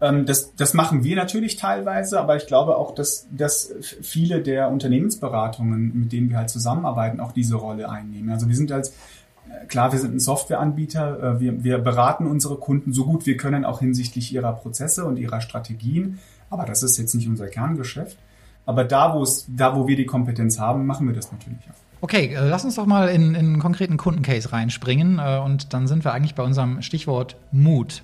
Ähm, 0.01 0.25
das, 0.25 0.53
das 0.55 0.73
machen 0.73 1.03
wir 1.03 1.15
natürlich 1.15 1.55
teilweise, 1.55 2.19
aber 2.19 2.35
ich 2.35 2.45
glaube 2.45 2.75
auch, 2.75 2.93
dass, 2.93 3.27
dass 3.31 3.73
viele 3.81 4.41
der 4.41 4.69
Unternehmensberatungen, 4.69 5.97
mit 5.97 6.11
denen 6.11 6.29
wir 6.29 6.37
halt 6.37 6.49
zusammenarbeiten, 6.49 7.19
auch 7.19 7.31
diese 7.31 7.55
Rolle 7.55 7.89
einnehmen. 7.89 8.29
Also 8.29 8.47
wir 8.47 8.55
sind 8.55 8.71
als 8.71 8.89
äh, 8.89 9.65
Klar, 9.67 9.91
wir 9.93 9.99
sind 9.99 10.15
ein 10.15 10.19
Softwareanbieter. 10.19 11.35
Äh, 11.35 11.39
wir, 11.39 11.63
wir 11.63 11.77
beraten 11.77 12.27
unsere 12.27 12.57
Kunden 12.57 12.93
so 12.93 13.05
gut 13.05 13.25
wir 13.25 13.37
können, 13.37 13.65
auch 13.65 13.79
hinsichtlich 13.79 14.33
ihrer 14.33 14.53
Prozesse 14.53 15.05
und 15.05 15.17
ihrer 15.17 15.41
Strategien. 15.41 16.19
Aber 16.49 16.65
das 16.65 16.83
ist 16.83 16.97
jetzt 16.97 17.15
nicht 17.15 17.27
unser 17.27 17.47
Kerngeschäft. 17.47 18.17
Aber 18.65 18.83
da, 18.83 19.13
wo 19.13 19.23
es, 19.23 19.45
da, 19.47 19.75
wo 19.75 19.87
wir 19.87 19.95
die 19.95 20.05
Kompetenz 20.05 20.59
haben, 20.59 20.85
machen 20.85 21.07
wir 21.07 21.13
das 21.13 21.31
natürlich 21.31 21.59
auch. 21.69 21.75
Okay, 22.01 22.33
äh, 22.33 22.47
lass 22.47 22.65
uns 22.65 22.75
doch 22.75 22.85
mal 22.85 23.09
in, 23.09 23.35
in 23.35 23.35
einen 23.35 23.59
konkreten 23.59 23.97
Kundencase 23.97 24.51
reinspringen. 24.51 25.19
Äh, 25.19 25.39
und 25.43 25.73
dann 25.73 25.87
sind 25.87 26.03
wir 26.03 26.13
eigentlich 26.13 26.35
bei 26.35 26.43
unserem 26.43 26.81
Stichwort 26.81 27.35
Mut. 27.51 28.03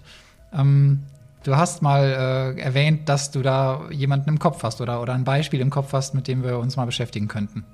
Ähm, 0.54 1.04
Du 1.44 1.56
hast 1.58 1.82
mal 1.82 2.56
äh, 2.56 2.62
erwähnt, 2.62 3.10
dass 3.10 3.32
du 3.32 3.42
da 3.42 3.90
jemanden 3.90 4.30
im 4.30 4.38
Kopf 4.38 4.62
hast 4.62 4.80
oder, 4.80 5.02
oder 5.02 5.14
ein 5.14 5.24
Beispiel 5.24 5.60
im 5.60 5.72
Kopf 5.72 5.92
hast, 5.92 6.14
mit 6.14 6.28
dem 6.28 6.44
wir 6.44 6.60
uns 6.60 6.78
mal 6.78 6.86
beschäftigen 6.86 7.28
könnten. 7.28 7.66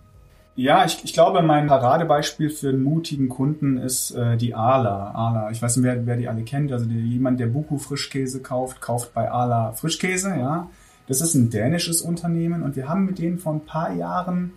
Ja, 0.58 0.86
ich, 0.86 1.04
ich 1.04 1.14
glaube, 1.14 1.44
mein 1.44 1.68
Paradebeispiel 1.68 2.50
für 2.50 2.70
einen 2.70 2.82
mutigen 2.82 3.30
Kunden 3.30 3.78
ist 3.78 4.10
äh, 4.16 4.38
die 4.38 4.56
Ala. 4.56 5.12
Ala, 5.12 5.52
ich 5.52 5.62
weiß 5.62 5.78
nicht, 5.78 5.86
wer, 5.86 6.08
wer 6.08 6.18
die 6.18 6.28
alle 6.28 6.42
kennt. 6.42 6.72
Also 6.72 6.86
die, 6.86 7.00
jemand, 7.00 7.40
der 7.40 7.46
Buku 7.46 7.78
Frischkäse 7.78 8.42
kauft, 8.42 8.82
kauft 8.82 9.14
bei 9.14 9.30
Ala 9.30 9.74
Frischkäse. 9.74 10.30
Ja, 10.30 10.68
das 11.08 11.22
ist 11.22 11.36
ein 11.36 11.52
dänisches 11.52 12.02
Unternehmen 12.02 12.64
und 12.64 12.76
wir 12.76 12.90
haben 12.90 13.06
mit 13.06 13.20
denen 13.20 13.38
vor 13.38 13.54
ein 13.54 13.66
paar 13.66 13.94
Jahren 13.94 14.54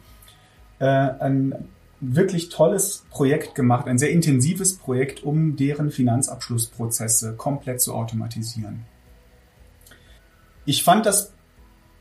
äh, 0.78 0.86
ein 0.86 1.68
wirklich 2.00 2.48
tolles 2.48 3.04
Projekt 3.10 3.54
gemacht, 3.54 3.86
ein 3.86 3.98
sehr 3.98 4.10
intensives 4.10 4.78
Projekt, 4.78 5.22
um 5.22 5.56
deren 5.56 5.90
Finanzabschlussprozesse 5.90 7.34
komplett 7.34 7.82
zu 7.82 7.92
automatisieren. 7.92 8.86
Ich 10.64 10.82
fand 10.82 11.04
das 11.04 11.34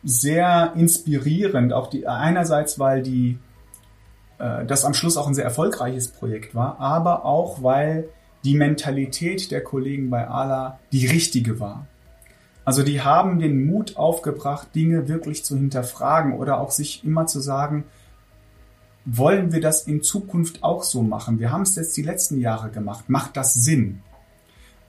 sehr 0.05 0.71
inspirierend, 0.77 1.73
auch 1.73 1.89
die, 1.89 2.07
einerseits, 2.07 2.79
weil 2.79 3.03
die, 3.03 3.39
das 4.39 4.85
am 4.85 4.93
Schluss 4.93 5.17
auch 5.17 5.27
ein 5.27 5.35
sehr 5.35 5.43
erfolgreiches 5.43 6.07
Projekt 6.07 6.55
war, 6.55 6.79
aber 6.79 7.25
auch, 7.25 7.61
weil 7.61 8.09
die 8.43 8.55
Mentalität 8.55 9.51
der 9.51 9.61
Kollegen 9.61 10.09
bei 10.09 10.27
ALA 10.27 10.79
die 10.91 11.05
richtige 11.05 11.59
war. 11.59 11.85
Also 12.63 12.83
die 12.83 13.01
haben 13.01 13.39
den 13.39 13.65
Mut 13.65 13.97
aufgebracht, 13.97 14.73
Dinge 14.75 15.07
wirklich 15.07 15.43
zu 15.43 15.57
hinterfragen 15.57 16.33
oder 16.33 16.59
auch 16.59 16.71
sich 16.71 17.03
immer 17.03 17.25
zu 17.25 17.39
sagen, 17.39 17.83
wollen 19.05 19.51
wir 19.51 19.61
das 19.61 19.87
in 19.87 20.03
Zukunft 20.03 20.63
auch 20.63 20.83
so 20.83 21.01
machen? 21.01 21.39
Wir 21.39 21.51
haben 21.51 21.63
es 21.63 21.75
jetzt 21.75 21.97
die 21.97 22.03
letzten 22.03 22.39
Jahre 22.39 22.69
gemacht. 22.69 23.09
Macht 23.09 23.37
das 23.37 23.55
Sinn? 23.55 24.01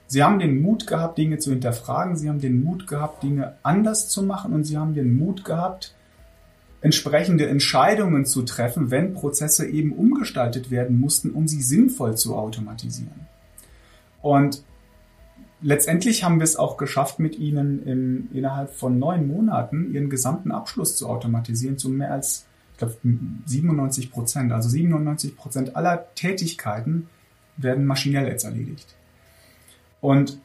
Sie 0.07 0.23
haben 0.23 0.39
den 0.39 0.61
Mut 0.61 0.87
gehabt, 0.87 1.17
Dinge 1.17 1.39
zu 1.39 1.51
hinterfragen. 1.51 2.17
Sie 2.17 2.29
haben 2.29 2.41
den 2.41 2.63
Mut 2.63 2.85
gehabt, 2.85 3.23
Dinge 3.23 3.55
anders 3.63 4.09
zu 4.09 4.23
machen. 4.23 4.53
Und 4.53 4.65
sie 4.65 4.77
haben 4.77 4.93
den 4.93 5.17
Mut 5.17 5.43
gehabt, 5.43 5.95
entsprechende 6.81 7.47
Entscheidungen 7.47 8.25
zu 8.25 8.41
treffen, 8.41 8.91
wenn 8.91 9.13
Prozesse 9.13 9.67
eben 9.67 9.93
umgestaltet 9.93 10.71
werden 10.71 10.99
mussten, 10.99 11.31
um 11.31 11.47
sie 11.47 11.61
sinnvoll 11.61 12.17
zu 12.17 12.35
automatisieren. 12.35 13.27
Und 14.21 14.63
letztendlich 15.61 16.23
haben 16.23 16.39
wir 16.39 16.43
es 16.43 16.55
auch 16.55 16.77
geschafft, 16.77 17.19
mit 17.19 17.37
ihnen 17.37 17.83
in, 17.83 18.29
innerhalb 18.33 18.73
von 18.73 18.97
neun 18.97 19.27
Monaten 19.27 19.93
ihren 19.93 20.09
gesamten 20.09 20.51
Abschluss 20.51 20.95
zu 20.95 21.07
automatisieren, 21.07 21.77
zu 21.77 21.89
mehr 21.89 22.11
als 22.11 22.45
glaube 22.81 22.97
97 23.45 24.11
Prozent, 24.11 24.51
also 24.51 24.69
97 24.69 25.35
Prozent 25.37 25.75
aller 25.75 26.13
Tätigkeiten 26.15 27.09
werden 27.57 27.85
maschinell 27.85 28.27
jetzt 28.27 28.43
erledigt. 28.43 28.95
Und 29.99 30.39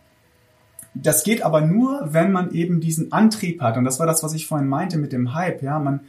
das 0.94 1.24
geht 1.24 1.42
aber 1.42 1.60
nur, 1.62 2.08
wenn 2.12 2.32
man 2.32 2.52
eben 2.52 2.80
diesen 2.80 3.12
Antrieb 3.12 3.60
hat. 3.60 3.76
Und 3.76 3.84
das 3.84 3.98
war 3.98 4.06
das, 4.06 4.22
was 4.22 4.34
ich 4.34 4.46
vorhin 4.46 4.68
meinte 4.68 4.98
mit 4.98 5.12
dem 5.12 5.34
Hype. 5.34 5.62
Ja, 5.62 5.78
man, 5.78 6.00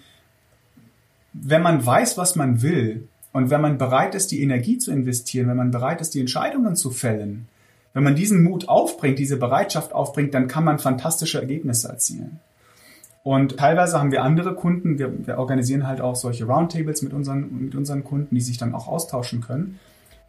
wenn 1.41 1.61
man 1.61 1.85
weiß, 1.85 2.17
was 2.17 2.35
man 2.35 2.61
will 2.61 3.07
und 3.31 3.49
wenn 3.49 3.61
man 3.61 3.77
bereit 3.77 4.15
ist, 4.15 4.31
die 4.31 4.41
Energie 4.41 4.77
zu 4.77 4.91
investieren, 4.91 5.47
wenn 5.47 5.57
man 5.57 5.71
bereit 5.71 6.01
ist, 6.01 6.13
die 6.13 6.19
Entscheidungen 6.19 6.75
zu 6.75 6.91
fällen, 6.91 7.47
wenn 7.93 8.03
man 8.03 8.15
diesen 8.15 8.43
Mut 8.43 8.69
aufbringt, 8.69 9.19
diese 9.19 9.37
Bereitschaft 9.37 9.93
aufbringt, 9.93 10.33
dann 10.33 10.47
kann 10.47 10.63
man 10.63 10.79
fantastische 10.79 11.39
Ergebnisse 11.39 11.89
erzielen. 11.89 12.39
Und 13.23 13.57
teilweise 13.57 13.99
haben 13.99 14.11
wir 14.11 14.23
andere 14.23 14.55
Kunden, 14.55 14.99
wir, 14.99 15.27
wir 15.27 15.37
organisieren 15.37 15.85
halt 15.85 15.99
auch 15.99 16.15
solche 16.15 16.45
Roundtables 16.45 17.01
mit 17.01 17.11
unseren, 17.13 17.65
mit 17.65 17.75
unseren 17.75 18.03
Kunden, 18.03 18.33
die 18.33 18.41
sich 18.41 18.57
dann 18.57 18.73
auch 18.73 18.87
austauschen 18.87 19.41
können. 19.41 19.79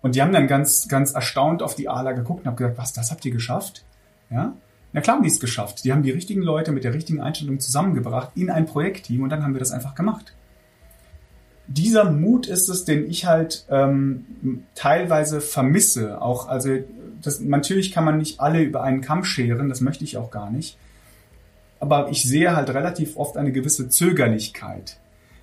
Und 0.02 0.14
die 0.14 0.22
haben 0.22 0.32
dann 0.32 0.46
ganz, 0.46 0.88
ganz 0.88 1.12
erstaunt 1.12 1.62
auf 1.62 1.74
die 1.74 1.88
ALA 1.88 2.12
geguckt 2.12 2.40
und 2.40 2.46
haben 2.46 2.56
gesagt, 2.56 2.78
was, 2.78 2.92
das 2.92 3.10
habt 3.10 3.24
ihr 3.24 3.32
geschafft? 3.32 3.84
Ja? 4.30 4.54
Na 4.92 5.00
klar 5.00 5.16
haben 5.16 5.22
die 5.22 5.28
es 5.28 5.38
geschafft. 5.38 5.84
Die 5.84 5.92
haben 5.92 6.02
die 6.02 6.10
richtigen 6.10 6.42
Leute 6.42 6.72
mit 6.72 6.84
der 6.84 6.94
richtigen 6.94 7.20
Einstellung 7.20 7.60
zusammengebracht 7.60 8.30
in 8.34 8.50
ein 8.50 8.66
Projektteam 8.66 9.22
und 9.22 9.30
dann 9.30 9.44
haben 9.44 9.54
wir 9.54 9.60
das 9.60 9.72
einfach 9.72 9.94
gemacht. 9.94 10.32
Dieser 11.68 12.10
Mut 12.10 12.46
ist 12.46 12.68
es, 12.68 12.84
den 12.84 13.08
ich 13.08 13.26
halt 13.26 13.66
ähm, 13.70 14.24
teilweise 14.74 15.40
vermisse. 15.40 16.20
Auch, 16.20 16.48
also 16.48 16.78
das, 17.22 17.40
natürlich 17.40 17.92
kann 17.92 18.04
man 18.04 18.18
nicht 18.18 18.40
alle 18.40 18.62
über 18.62 18.82
einen 18.82 19.00
Kamm 19.00 19.24
scheren, 19.24 19.68
das 19.68 19.80
möchte 19.80 20.04
ich 20.04 20.16
auch 20.16 20.30
gar 20.30 20.50
nicht 20.50 20.78
aber 21.80 22.10
ich 22.10 22.22
sehe 22.22 22.54
halt 22.54 22.70
relativ 22.70 23.16
oft 23.16 23.36
eine 23.36 23.52
gewisse 23.52 23.88
Zögerlichkeit. 23.88 24.98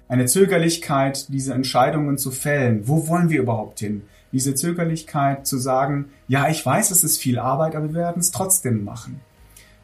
Eine 0.07 0.25
Zögerlichkeit, 0.25 1.27
diese 1.29 1.53
Entscheidungen 1.53 2.17
zu 2.17 2.31
fällen. 2.31 2.87
Wo 2.87 3.07
wollen 3.07 3.29
wir 3.29 3.41
überhaupt 3.41 3.79
hin? 3.79 4.03
Diese 4.31 4.53
Zögerlichkeit 4.53 5.47
zu 5.47 5.57
sagen, 5.57 6.09
ja, 6.27 6.49
ich 6.49 6.63
weiß, 6.65 6.91
es 6.91 7.03
ist 7.03 7.17
viel 7.17 7.39
Arbeit, 7.39 7.75
aber 7.75 7.87
wir 7.87 8.01
werden 8.01 8.19
es 8.19 8.31
trotzdem 8.31 8.83
machen. 8.83 9.21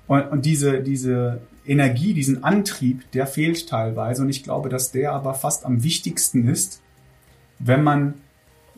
Und, 0.08 0.24
und 0.30 0.46
diese, 0.46 0.82
diese 0.82 1.40
Energie, 1.66 2.14
diesen 2.14 2.44
Antrieb, 2.44 3.10
der 3.12 3.28
fehlt 3.28 3.70
teilweise. 3.70 4.22
Und 4.24 4.30
ich 4.30 4.44
glaube, 4.44 4.70
dass 4.70 4.92
der 4.92 5.14
aber 5.14 5.34
fast 5.34 5.66
am 5.66 5.84
wichtigsten 5.84 6.48
ist, 6.48 6.82
wenn 7.60 7.84
man 7.84 8.16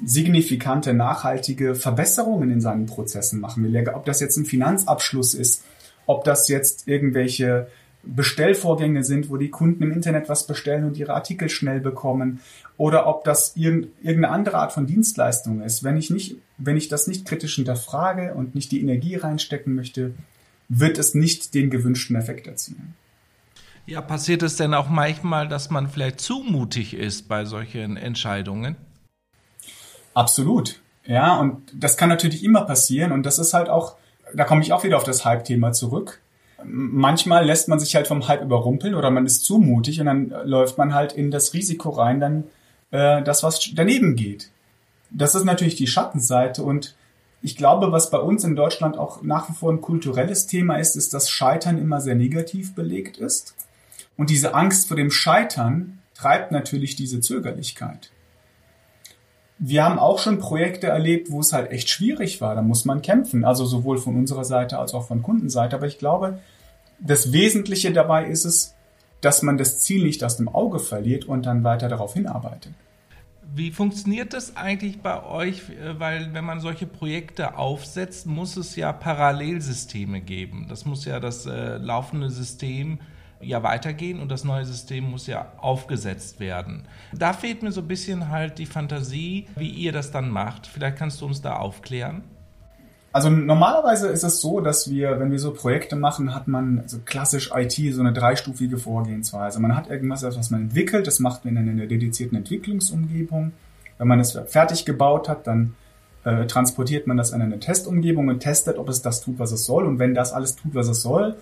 signifikante, 0.03 0.93
nachhaltige 0.93 1.75
Verbesserungen 1.75 2.51
in 2.51 2.61
seinen 2.61 2.85
Prozessen 2.85 3.39
machen 3.39 3.63
will. 3.63 3.89
Ob 3.93 4.05
das 4.05 4.19
jetzt 4.19 4.37
ein 4.37 4.45
Finanzabschluss 4.45 5.33
ist, 5.33 5.63
ob 6.05 6.23
das 6.23 6.47
jetzt 6.49 6.87
irgendwelche 6.87 7.67
Bestellvorgänge 8.03 9.03
sind, 9.03 9.29
wo 9.29 9.37
die 9.37 9.49
Kunden 9.49 9.83
im 9.83 9.91
Internet 9.91 10.27
was 10.27 10.45
bestellen 10.45 10.83
und 10.83 10.97
ihre 10.97 11.13
Artikel 11.13 11.49
schnell 11.49 11.79
bekommen, 11.79 12.41
oder 12.75 13.07
ob 13.07 13.23
das 13.23 13.55
irgendeine 13.55 14.29
andere 14.29 14.57
Art 14.57 14.73
von 14.73 14.87
Dienstleistung 14.87 15.61
ist. 15.61 15.83
Wenn 15.83 15.95
ich 15.95 16.09
nicht, 16.09 16.37
wenn 16.57 16.75
ich 16.75 16.89
das 16.89 17.07
nicht 17.07 17.25
kritisch 17.25 17.55
hinterfrage 17.55 18.33
und 18.33 18.55
nicht 18.55 18.71
die 18.71 18.81
Energie 18.81 19.15
reinstecken 19.15 19.75
möchte, 19.75 20.13
wird 20.79 20.97
es 20.97 21.15
nicht 21.15 21.53
den 21.53 21.69
gewünschten 21.69 22.15
Effekt 22.15 22.47
erzielen. 22.47 22.95
Ja, 23.85 24.01
passiert 24.01 24.43
es 24.43 24.55
denn 24.55 24.73
auch 24.73 24.89
manchmal, 24.89 25.47
dass 25.47 25.69
man 25.69 25.89
vielleicht 25.89 26.21
zu 26.21 26.39
mutig 26.39 26.93
ist 26.93 27.27
bei 27.27 27.45
solchen 27.45 27.97
Entscheidungen? 27.97 28.77
Absolut. 30.13 30.81
Ja, 31.05 31.37
und 31.37 31.61
das 31.73 31.97
kann 31.97 32.07
natürlich 32.07 32.43
immer 32.43 32.61
passieren 32.61 33.11
und 33.11 33.25
das 33.25 33.39
ist 33.39 33.53
halt 33.53 33.67
auch 33.67 33.97
da 34.33 34.43
komme 34.43 34.61
ich 34.61 34.73
auch 34.73 34.83
wieder 34.83 34.97
auf 34.97 35.03
das 35.03 35.25
Hype-Thema 35.25 35.73
zurück. 35.73 36.19
Manchmal 36.63 37.45
lässt 37.45 37.67
man 37.67 37.79
sich 37.79 37.95
halt 37.95 38.07
vom 38.07 38.27
Hype 38.27 38.41
überrumpeln 38.41 38.95
oder 38.95 39.11
man 39.11 39.25
ist 39.25 39.43
zu 39.43 39.57
mutig 39.57 39.99
und 39.99 40.05
dann 40.05 40.33
läuft 40.45 40.77
man 40.77 40.93
halt 40.93 41.13
in 41.13 41.29
das 41.29 41.53
Risiko 41.53 41.89
rein, 41.89 42.19
dann 42.19 42.43
äh, 42.91 43.21
das, 43.21 43.43
was 43.43 43.71
daneben 43.75 44.15
geht. 44.15 44.49
Das 45.09 45.35
ist 45.35 45.43
natürlich 45.43 45.75
die 45.75 45.87
Schattenseite 45.87 46.63
und 46.63 46.95
ich 47.43 47.55
glaube, 47.55 47.91
was 47.91 48.09
bei 48.09 48.17
uns 48.17 48.43
in 48.43 48.55
Deutschland 48.55 48.97
auch 48.97 49.21
nach 49.21 49.49
wie 49.49 49.53
vor 49.53 49.71
ein 49.71 49.81
kulturelles 49.81 50.47
Thema 50.47 50.77
ist, 50.77 50.95
ist, 50.95 51.13
dass 51.13 51.29
Scheitern 51.29 51.77
immer 51.77 52.01
sehr 52.01 52.15
negativ 52.15 52.73
belegt 52.73 53.17
ist. 53.17 53.55
Und 54.17 54.31
diese 54.31 54.55
Angst 54.55 54.87
vor 54.87 54.97
dem 54.97 55.11
Scheitern 55.11 55.99
treibt 56.15 56.51
natürlich 56.51 56.95
diese 56.95 57.19
Zögerlichkeit 57.19 58.11
wir 59.65 59.85
haben 59.85 59.97
auch 59.97 60.19
schon 60.19 60.39
Projekte 60.39 60.87
erlebt, 60.87 61.31
wo 61.31 61.39
es 61.39 61.53
halt 61.53 61.71
echt 61.71 61.89
schwierig 61.89 62.41
war. 62.41 62.53
Da 62.53 62.61
muss 62.61 62.83
man 62.83 63.01
kämpfen. 63.01 63.45
Also 63.45 63.65
sowohl 63.65 63.97
von 63.97 64.15
unserer 64.15 64.43
Seite 64.43 64.77
als 64.77 64.93
auch 64.93 65.07
von 65.07 65.21
Kundenseite. 65.21 65.77
Aber 65.77 65.87
ich 65.87 65.99
glaube, 65.99 66.39
das 66.99 67.31
Wesentliche 67.31 67.93
dabei 67.93 68.25
ist 68.25 68.43
es, 68.43 68.75
dass 69.21 69.41
man 69.41 69.57
das 69.57 69.79
Ziel 69.79 70.03
nicht 70.03 70.21
aus 70.23 70.35
dem 70.35 70.49
Auge 70.49 70.79
verliert 70.79 71.23
und 71.23 71.45
dann 71.45 71.63
weiter 71.63 71.87
darauf 71.87 72.13
hinarbeitet. 72.13 72.73
Wie 73.55 73.71
funktioniert 73.71 74.33
das 74.33 74.55
eigentlich 74.55 75.01
bei 75.01 75.23
euch? 75.23 75.61
Weil 75.97 76.33
wenn 76.33 76.45
man 76.45 76.59
solche 76.59 76.87
Projekte 76.87 77.57
aufsetzt, 77.57 78.25
muss 78.25 78.57
es 78.57 78.75
ja 78.75 78.91
Parallelsysteme 78.93 80.21
geben. 80.21 80.67
Das 80.69 80.85
muss 80.85 81.05
ja 81.05 81.19
das 81.19 81.45
äh, 81.45 81.77
laufende 81.77 82.29
System 82.29 82.99
ja 83.41 83.61
weitergehen 83.63 84.19
und 84.19 84.29
das 84.29 84.43
neue 84.43 84.65
System 84.65 85.09
muss 85.09 85.27
ja 85.27 85.51
aufgesetzt 85.57 86.39
werden. 86.39 86.87
Da 87.13 87.33
fehlt 87.33 87.61
mir 87.61 87.71
so 87.71 87.81
ein 87.81 87.87
bisschen 87.87 88.29
halt 88.29 88.57
die 88.57 88.65
Fantasie, 88.65 89.47
wie 89.55 89.69
ihr 89.69 89.91
das 89.91 90.11
dann 90.11 90.29
macht. 90.29 90.67
Vielleicht 90.67 90.97
kannst 90.97 91.21
du 91.21 91.25
uns 91.25 91.41
da 91.41 91.57
aufklären. 91.57 92.23
Also 93.13 93.29
normalerweise 93.29 94.07
ist 94.07 94.23
es 94.23 94.41
so, 94.41 94.59
dass 94.59 94.89
wir, 94.89 95.19
wenn 95.19 95.31
wir 95.31 95.37
so 95.37 95.53
Projekte 95.53 95.95
machen, 95.95 96.33
hat 96.33 96.47
man 96.47 96.79
also 96.79 96.97
klassisch 97.05 97.51
IT 97.53 97.93
so 97.93 98.01
eine 98.01 98.11
dreistufige 98.11 98.79
Vorgehensweise. 98.79 99.59
Man 99.59 99.75
hat 99.75 99.87
irgendwas, 99.87 100.23
was 100.23 100.49
man 100.49 100.63
entwickelt, 100.63 101.05
das 101.05 101.19
macht 101.19 101.45
man 101.45 101.55
in 101.55 101.69
einer 101.69 101.85
dedizierten 101.85 102.35
Entwicklungsumgebung. 102.39 103.53
Wenn 103.99 104.07
man 104.07 104.19
es 104.19 104.31
fertig 104.47 104.85
gebaut 104.85 105.29
hat, 105.29 105.45
dann 105.45 105.75
äh, 106.23 106.47
transportiert 106.47 107.05
man 107.05 107.15
das 107.15 107.31
in 107.31 107.41
eine 107.43 107.59
Testumgebung 107.59 108.29
und 108.29 108.39
testet, 108.39 108.79
ob 108.79 108.89
es 108.89 109.03
das 109.03 109.21
tut, 109.21 109.37
was 109.37 109.51
es 109.51 109.63
soll. 109.65 109.85
Und 109.85 109.99
wenn 109.99 110.15
das 110.15 110.33
alles 110.33 110.55
tut, 110.55 110.73
was 110.73 110.87
es 110.87 111.03
soll, 111.03 111.35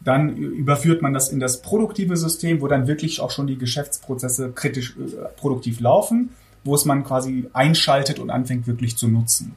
dann 0.00 0.34
überführt 0.34 1.02
man 1.02 1.12
das 1.12 1.28
in 1.28 1.40
das 1.40 1.60
produktive 1.60 2.16
System, 2.16 2.62
wo 2.62 2.68
dann 2.68 2.86
wirklich 2.86 3.20
auch 3.20 3.30
schon 3.30 3.46
die 3.46 3.58
Geschäftsprozesse 3.58 4.52
kritisch 4.52 4.96
äh, 4.96 5.28
produktiv 5.36 5.80
laufen, 5.80 6.30
wo 6.64 6.74
es 6.74 6.86
man 6.86 7.04
quasi 7.04 7.50
einschaltet 7.52 8.18
und 8.18 8.30
anfängt 8.30 8.66
wirklich 8.66 8.96
zu 8.96 9.08
nutzen. 9.08 9.56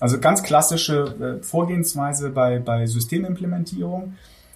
Also 0.00 0.18
ganz 0.18 0.42
klassische 0.42 1.38
äh, 1.40 1.44
Vorgehensweise 1.44 2.30
bei, 2.30 2.58
bei 2.58 2.86
Systemimplementierung. 2.86 4.14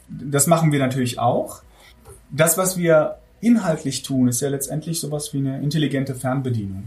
Das 0.09 0.47
machen 0.47 0.73
wir 0.73 0.81
natürlich 0.81 1.19
auch. 1.19 1.63
Das, 2.31 2.59
was 2.59 2.77
wir 2.79 3.19
inhaltlich 3.41 4.03
tun, 4.03 4.29
ist 4.29 4.41
ja 4.41 4.49
letztendlich 4.49 4.99
sowas 5.01 5.33
wie 5.35 5.39
eine 5.39 5.63
intelligente 5.63 6.15
Fernbedienung. 6.15 6.85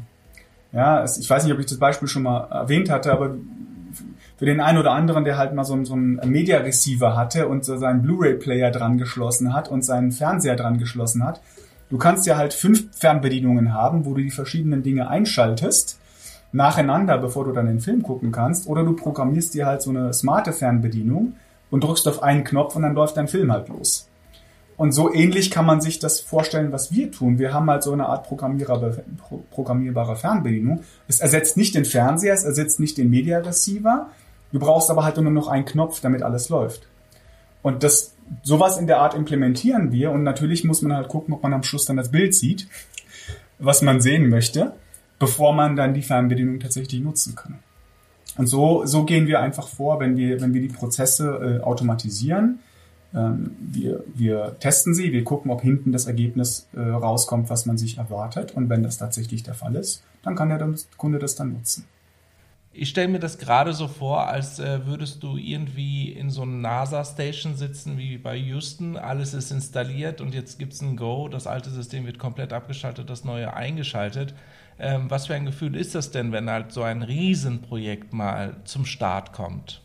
Ja, 0.74 1.06
ich 1.06 1.30
weiß 1.30 1.44
nicht, 1.44 1.54
ob 1.54 1.60
ich 1.60 1.68
das 1.68 1.78
Beispiel 1.78 2.08
schon 2.08 2.24
mal 2.24 2.48
erwähnt 2.52 2.90
hatte, 2.90 3.12
aber 3.12 3.36
für 4.38 4.46
den 4.46 4.60
einen 4.60 4.78
oder 4.78 4.92
anderen, 4.92 5.24
der 5.24 5.38
halt 5.38 5.54
mal 5.54 5.64
so, 5.64 5.84
so 5.86 5.94
einen 5.94 6.20
Media 6.26 6.60
Receiver 6.60 7.16
hatte 7.16 7.48
und 7.48 7.64
so 7.64 7.78
seinen 7.78 8.02
Blu-ray-Player 8.02 8.72
dran 8.72 8.98
geschlossen 8.98 9.54
hat 9.54 9.70
und 9.70 9.84
seinen 9.84 10.12
Fernseher 10.12 10.56
dran 10.56 10.78
geschlossen 10.78 11.24
hat. 11.24 11.42
Du 11.90 11.98
kannst 11.98 12.26
ja 12.26 12.38
halt 12.38 12.54
fünf 12.54 12.88
Fernbedienungen 12.96 13.74
haben, 13.74 14.06
wo 14.06 14.14
du 14.14 14.22
die 14.22 14.32
verschiedenen 14.32 14.84
Dinge 14.84 15.08
einschaltest 15.08 16.00
nacheinander, 16.52 17.18
bevor 17.18 17.46
du 17.46 17.52
dann 17.52 17.68
den 17.68 17.80
Film 17.80 18.04
gucken 18.04 18.32
kannst, 18.32 18.68
oder 18.68 18.84
du 18.84 18.94
programmierst 18.94 19.54
dir 19.54 19.66
halt 19.66 19.82
so 19.82 19.90
eine 19.90 20.14
smarte 20.14 20.54
Fernbedienung 20.54 21.34
und 21.70 21.84
drückst 21.84 22.08
auf 22.08 22.24
einen 22.24 22.44
Knopf 22.44 22.76
und 22.76 22.84
dann 22.84 22.94
läuft 22.94 23.18
dein 23.18 23.28
Film 23.28 23.52
halt 23.52 23.70
los. 23.70 24.08
Und 24.78 24.92
so 24.92 25.12
ähnlich 25.12 25.50
kann 25.50 25.66
man 25.66 25.82
sich 25.82 25.98
das 25.98 26.20
vorstellen, 26.20 26.72
was 26.72 26.92
wir 26.92 27.12
tun. 27.12 27.40
Wir 27.40 27.52
haben 27.52 27.70
halt 27.70 27.82
so 27.82 27.92
eine 27.92 28.06
Art 28.06 28.28
programmierbare, 28.28 30.16
Fernbedienung. 30.16 30.84
Es 31.08 31.20
ersetzt 31.20 31.58
nicht 31.58 31.74
den 31.74 31.84
Fernseher, 31.84 32.36
es 32.36 32.44
ersetzt 32.44 32.80
nicht 32.80 32.98
den 32.98 33.10
Media 33.10 33.40
Receiver. 33.40 34.12
Du 34.52 34.60
brauchst 34.60 34.92
aber 34.92 35.04
halt 35.04 35.18
nur 35.18 35.32
noch 35.32 35.48
einen 35.48 35.66
Knopf, 35.66 36.00
damit 36.02 36.22
alles 36.22 36.50
läuft. 36.50 36.88
Und 37.64 37.82
das, 37.82 38.14
sowas 38.44 38.78
in 38.78 38.86
der 38.86 39.00
Art 39.00 39.16
implementieren 39.16 39.92
wir. 39.92 40.12
Und 40.12 40.22
natürlich 40.22 40.64
muss 40.64 40.84
man 40.84 40.96
halt 40.96 41.08
gucken, 41.08 41.34
ob 41.34 41.42
man 41.42 41.54
am 41.54 41.64
Schluss 41.64 41.86
dann 41.86 41.98
das 41.98 42.12
Bild 42.12 42.36
sieht, 42.36 42.68
was 43.58 43.82
man 43.82 44.00
sehen 44.00 44.30
möchte, 44.30 44.74
bevor 45.20 45.54
man 45.54 45.76
dann 45.76 45.94
die 45.94 46.02
Fernbedienung 46.02 46.60
tatsächlich 46.60 47.02
nutzen 47.02 47.36
kann. 47.36 47.60
Und 48.38 48.48
so, 48.48 48.86
so 48.86 49.04
gehen 49.04 49.28
wir 49.28 49.42
einfach 49.42 49.68
vor, 49.68 50.00
wenn 50.00 50.16
wir, 50.16 50.42
wenn 50.42 50.54
wir 50.54 50.62
die 50.62 50.68
Prozesse 50.68 51.60
äh, 51.60 51.64
automatisieren 51.64 52.60
ähm, 53.14 53.56
wir, 53.60 54.04
wir 54.14 54.58
testen 54.60 54.94
sie, 54.94 55.12
wir 55.12 55.24
gucken, 55.24 55.52
ob 55.52 55.62
hinten 55.62 55.92
das 55.92 56.06
Ergebnis 56.08 56.68
äh, 56.76 56.80
rauskommt, 56.80 57.50
was 57.50 57.66
man 57.66 57.78
sich 57.78 57.98
erwartet. 57.98 58.54
Und 58.56 58.70
wenn 58.70 58.84
das 58.84 58.98
tatsächlich 58.98 59.44
der 59.44 59.54
Fall 59.54 59.76
ist, 59.76 60.04
dann 60.24 60.36
kann 60.36 60.50
der 60.50 60.76
Kunde 60.98 61.20
das 61.20 61.36
dann 61.36 61.54
nutzen. 61.54 61.86
Ich 62.74 62.90
stelle 62.90 63.08
mir 63.08 63.20
das 63.20 63.40
gerade 63.40 63.74
so 63.74 63.88
vor, 63.88 64.28
als 64.28 64.60
äh, 64.60 64.86
würdest 64.86 65.24
du 65.24 65.38
irgendwie 65.38 66.12
in 66.12 66.30
so 66.30 66.44
einer 66.44 66.52
NASA-Station 66.52 67.56
sitzen 67.56 67.98
wie 67.98 68.18
bei 68.20 68.36
Houston. 68.36 68.98
Alles 68.98 69.34
ist 69.34 69.52
installiert 69.52 70.22
und 70.22 70.36
jetzt 70.36 70.60
gibt 70.60 70.74
es 70.74 70.82
ein 70.82 70.96
Go. 70.96 71.28
Das 71.28 71.48
alte 71.48 71.72
System 71.72 72.06
wird 72.06 72.20
komplett 72.20 72.54
abgeschaltet, 72.54 73.10
das 73.10 73.24
neue 73.24 73.54
eingeschaltet. 73.54 74.36
Ähm, 74.80 75.10
was 75.10 75.28
für 75.28 75.34
ein 75.34 75.46
Gefühl 75.46 75.76
ist 75.76 75.96
das 75.96 76.12
denn, 76.12 76.32
wenn 76.32 76.50
halt 76.50 76.72
so 76.72 76.84
ein 76.84 77.02
Riesenprojekt 77.02 78.14
mal 78.14 78.58
zum 78.64 78.86
Start 78.86 79.34
kommt? 79.34 79.82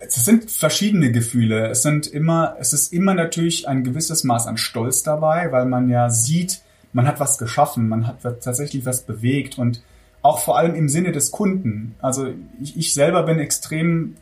es 0.00 0.24
sind 0.24 0.50
verschiedene 0.50 1.10
Gefühle. 1.12 1.68
Es 1.68 1.82
sind 1.82 2.06
immer, 2.06 2.56
es 2.58 2.72
ist 2.72 2.92
immer 2.92 3.14
natürlich 3.14 3.68
ein 3.68 3.84
gewisses 3.84 4.24
Maß 4.24 4.46
an 4.46 4.56
Stolz 4.56 5.02
dabei, 5.02 5.52
weil 5.52 5.66
man 5.66 5.88
ja 5.88 6.10
sieht, 6.10 6.62
man 6.92 7.06
hat 7.06 7.20
was 7.20 7.38
geschaffen, 7.38 7.88
man 7.88 8.06
hat 8.06 8.22
tatsächlich 8.22 8.86
was 8.86 9.02
bewegt 9.02 9.58
und 9.58 9.82
auch 10.22 10.40
vor 10.40 10.58
allem 10.58 10.74
im 10.74 10.88
Sinne 10.88 11.12
des 11.12 11.30
Kunden. 11.30 11.94
Also 12.00 12.28
ich, 12.60 12.76
ich 12.76 12.94
selber 12.94 13.22
bin 13.24 13.38
extrem 13.38 14.16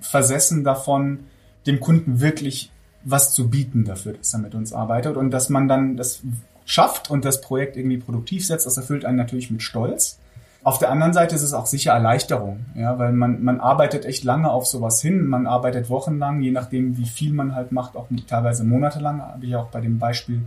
versessen 0.00 0.64
davon, 0.64 1.20
dem 1.66 1.80
Kunden 1.80 2.20
wirklich 2.20 2.70
was 3.04 3.34
zu 3.34 3.50
bieten 3.50 3.84
dafür, 3.84 4.14
dass 4.14 4.32
er 4.32 4.40
mit 4.40 4.54
uns 4.54 4.72
arbeitet 4.72 5.16
und 5.16 5.30
dass 5.30 5.48
man 5.48 5.68
dann 5.68 5.96
das 5.96 6.22
schafft 6.64 7.10
und 7.10 7.24
das 7.24 7.40
Projekt 7.40 7.76
irgendwie 7.76 7.98
produktiv 7.98 8.46
setzt, 8.46 8.66
das 8.66 8.76
erfüllt 8.76 9.04
einen 9.04 9.18
natürlich 9.18 9.50
mit 9.50 9.62
Stolz. 9.62 10.18
Auf 10.62 10.78
der 10.78 10.90
anderen 10.90 11.12
Seite 11.12 11.34
ist 11.34 11.42
es 11.42 11.52
auch 11.52 11.66
sicher 11.66 11.92
Erleichterung, 11.92 12.64
ja, 12.74 12.98
weil 12.98 13.12
man, 13.12 13.44
man 13.44 13.60
arbeitet 13.60 14.06
echt 14.06 14.24
lange 14.24 14.50
auf 14.50 14.66
sowas 14.66 15.02
hin, 15.02 15.26
man 15.26 15.46
arbeitet 15.46 15.90
wochenlang, 15.90 16.40
je 16.40 16.52
nachdem, 16.52 16.96
wie 16.96 17.04
viel 17.04 17.34
man 17.34 17.54
halt 17.54 17.70
macht, 17.70 17.96
auch 17.96 18.06
teilweise 18.26 18.64
monatelang, 18.64 19.20
habe 19.20 19.44
ich 19.44 19.54
auch 19.56 19.68
bei 19.68 19.82
dem 19.82 19.98
Beispiel 19.98 20.40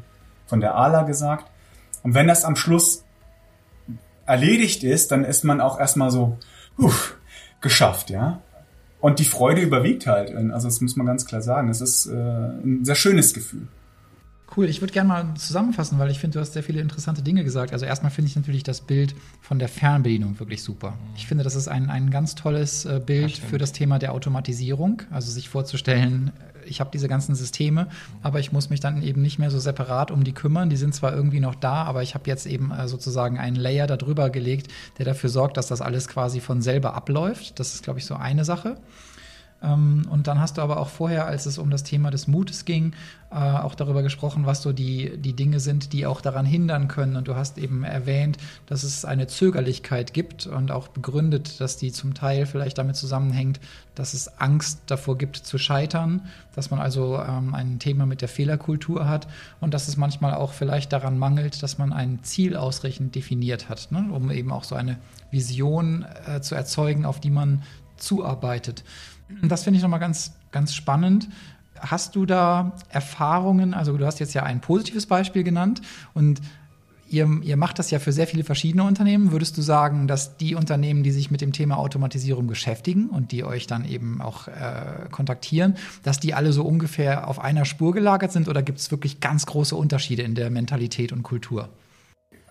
von 0.47 0.59
der 0.59 0.73
ALA 0.75 1.03
gesagt. 1.03 1.45
Und 2.01 2.15
wenn 2.15 2.27
das 2.27 2.45
am 2.45 2.55
Schluss 2.55 3.03
erledigt 4.25 4.83
ist, 4.83 5.11
dann 5.11 5.23
ist 5.23 5.43
man 5.43 5.61
auch 5.61 5.79
erstmal 5.79 6.09
so, 6.09 6.37
uff, 6.77 7.17
geschafft, 7.61 8.09
ja. 8.09 8.41
Und 8.99 9.19
die 9.19 9.25
Freude 9.25 9.61
überwiegt 9.61 10.07
halt. 10.07 10.35
Also 10.51 10.67
das 10.67 10.81
muss 10.81 10.95
man 10.95 11.05
ganz 11.05 11.27
klar 11.27 11.41
sagen. 11.41 11.69
Es 11.69 11.81
ist 11.81 12.07
äh, 12.07 12.13
ein 12.13 12.83
sehr 12.83 12.95
schönes 12.95 13.33
Gefühl. 13.35 13.67
Cool, 14.57 14.69
ich 14.69 14.81
würde 14.81 14.91
gerne 14.91 15.07
mal 15.07 15.33
zusammenfassen, 15.35 15.99
weil 15.99 16.09
ich 16.09 16.17
finde, 16.17 16.33
du 16.33 16.39
hast 16.39 16.53
sehr 16.53 16.63
viele 16.63 16.81
interessante 16.81 17.21
Dinge 17.21 17.43
gesagt. 17.43 17.73
Also 17.73 17.85
erstmal 17.85 18.11
finde 18.11 18.29
ich 18.29 18.35
natürlich 18.35 18.63
das 18.63 18.81
Bild 18.81 19.13
von 19.39 19.59
der 19.59 19.67
Fernbedienung 19.67 20.39
wirklich 20.39 20.63
super. 20.63 20.97
Ich 21.15 21.27
finde, 21.27 21.43
das 21.43 21.53
ist 21.53 21.67
ein, 21.67 21.91
ein 21.91 22.09
ganz 22.09 22.33
tolles 22.33 22.85
äh, 22.85 22.99
Bild 23.05 23.37
das 23.37 23.49
für 23.49 23.59
das 23.59 23.71
Thema 23.71 23.99
der 23.99 24.13
Automatisierung. 24.13 25.03
Also 25.11 25.31
sich 25.31 25.47
vorzustellen, 25.47 26.31
äh, 26.65 26.67
ich 26.67 26.79
habe 26.79 26.89
diese 26.91 27.07
ganzen 27.07 27.35
Systeme, 27.35 27.87
aber 28.23 28.39
ich 28.39 28.51
muss 28.51 28.71
mich 28.71 28.79
dann 28.79 29.03
eben 29.03 29.21
nicht 29.21 29.37
mehr 29.37 29.51
so 29.51 29.59
separat 29.59 30.09
um 30.09 30.23
die 30.23 30.33
kümmern. 30.33 30.71
Die 30.71 30.75
sind 30.75 30.95
zwar 30.95 31.13
irgendwie 31.13 31.39
noch 31.39 31.53
da, 31.53 31.83
aber 31.83 32.01
ich 32.01 32.15
habe 32.15 32.27
jetzt 32.27 32.47
eben 32.47 32.71
äh, 32.71 32.87
sozusagen 32.87 33.37
einen 33.37 33.57
Layer 33.57 33.85
darüber 33.85 34.31
gelegt, 34.31 34.71
der 34.97 35.05
dafür 35.05 35.29
sorgt, 35.29 35.57
dass 35.57 35.67
das 35.67 35.81
alles 35.81 36.07
quasi 36.07 36.39
von 36.39 36.63
selber 36.63 36.95
abläuft. 36.95 37.59
Das 37.59 37.75
ist, 37.75 37.83
glaube 37.83 37.99
ich, 37.99 38.05
so 38.07 38.15
eine 38.15 38.43
Sache. 38.43 38.77
Ähm, 39.61 40.05
und 40.09 40.27
dann 40.27 40.39
hast 40.39 40.57
du 40.57 40.61
aber 40.61 40.79
auch 40.79 40.89
vorher, 40.89 41.25
als 41.25 41.45
es 41.45 41.57
um 41.57 41.69
das 41.69 41.83
Thema 41.83 42.11
des 42.11 42.27
Mutes 42.27 42.65
ging, 42.65 42.93
äh, 43.31 43.35
auch 43.35 43.75
darüber 43.75 44.03
gesprochen, 44.03 44.45
was 44.45 44.61
so 44.61 44.71
die, 44.71 45.17
die 45.17 45.33
Dinge 45.33 45.59
sind, 45.59 45.93
die 45.93 46.05
auch 46.05 46.21
daran 46.21 46.45
hindern 46.45 46.87
können. 46.87 47.15
Und 47.15 47.27
du 47.27 47.35
hast 47.35 47.57
eben 47.57 47.83
erwähnt, 47.83 48.37
dass 48.67 48.83
es 48.83 49.03
eine 49.03 49.27
Zögerlichkeit 49.27 50.13
gibt 50.13 50.47
und 50.47 50.71
auch 50.71 50.87
begründet, 50.87 51.59
dass 51.59 51.77
die 51.77 51.91
zum 51.91 52.13
Teil 52.13 52.45
vielleicht 52.45 52.77
damit 52.77 52.95
zusammenhängt, 52.95 53.59
dass 53.95 54.13
es 54.13 54.39
Angst 54.39 54.81
davor 54.87 55.17
gibt 55.17 55.37
zu 55.37 55.57
scheitern, 55.57 56.21
dass 56.55 56.69
man 56.69 56.79
also 56.79 57.19
ähm, 57.19 57.55
ein 57.55 57.79
Thema 57.79 58.05
mit 58.05 58.21
der 58.21 58.29
Fehlerkultur 58.29 59.09
hat 59.09 59.27
und 59.59 59.73
dass 59.73 59.87
es 59.87 59.97
manchmal 59.97 60.35
auch 60.35 60.53
vielleicht 60.53 60.93
daran 60.93 61.17
mangelt, 61.17 61.63
dass 61.63 61.79
man 61.79 61.91
ein 61.91 62.19
Ziel 62.23 62.55
ausreichend 62.55 63.15
definiert 63.15 63.69
hat, 63.69 63.91
ne? 63.91 64.07
um 64.11 64.29
eben 64.29 64.51
auch 64.51 64.63
so 64.63 64.75
eine 64.75 64.99
Vision 65.31 66.05
äh, 66.27 66.41
zu 66.41 66.53
erzeugen, 66.53 67.05
auf 67.05 67.19
die 67.19 67.31
man 67.31 67.63
zuarbeitet. 67.97 68.83
Das 69.41 69.63
finde 69.63 69.77
ich 69.77 69.83
nochmal 69.83 69.99
ganz, 69.99 70.33
ganz 70.51 70.73
spannend. 70.73 71.27
Hast 71.79 72.15
du 72.15 72.25
da 72.25 72.73
Erfahrungen? 72.89 73.73
Also, 73.73 73.97
du 73.97 74.05
hast 74.05 74.19
jetzt 74.19 74.33
ja 74.33 74.43
ein 74.43 74.61
positives 74.61 75.05
Beispiel 75.05 75.43
genannt 75.43 75.81
und 76.13 76.41
ihr, 77.09 77.29
ihr 77.43 77.57
macht 77.57 77.79
das 77.79 77.91
ja 77.91 77.99
für 77.99 78.11
sehr 78.11 78.27
viele 78.27 78.43
verschiedene 78.43 78.83
Unternehmen. 78.83 79.31
Würdest 79.31 79.57
du 79.57 79.61
sagen, 79.61 80.07
dass 80.07 80.37
die 80.37 80.55
Unternehmen, 80.55 81.03
die 81.03 81.11
sich 81.11 81.31
mit 81.31 81.41
dem 81.41 81.53
Thema 81.53 81.77
Automatisierung 81.77 82.47
beschäftigen 82.47 83.09
und 83.09 83.31
die 83.31 83.43
euch 83.43 83.67
dann 83.67 83.85
eben 83.85 84.21
auch 84.21 84.47
äh, 84.47 85.09
kontaktieren, 85.11 85.75
dass 86.03 86.19
die 86.19 86.33
alle 86.33 86.51
so 86.51 86.63
ungefähr 86.63 87.27
auf 87.27 87.39
einer 87.39 87.65
Spur 87.65 87.93
gelagert 87.93 88.31
sind 88.31 88.47
oder 88.47 88.61
gibt 88.61 88.79
es 88.79 88.91
wirklich 88.91 89.19
ganz 89.19 89.45
große 89.45 89.75
Unterschiede 89.75 90.23
in 90.23 90.35
der 90.35 90.49
Mentalität 90.49 91.11
und 91.11 91.23
Kultur? 91.23 91.69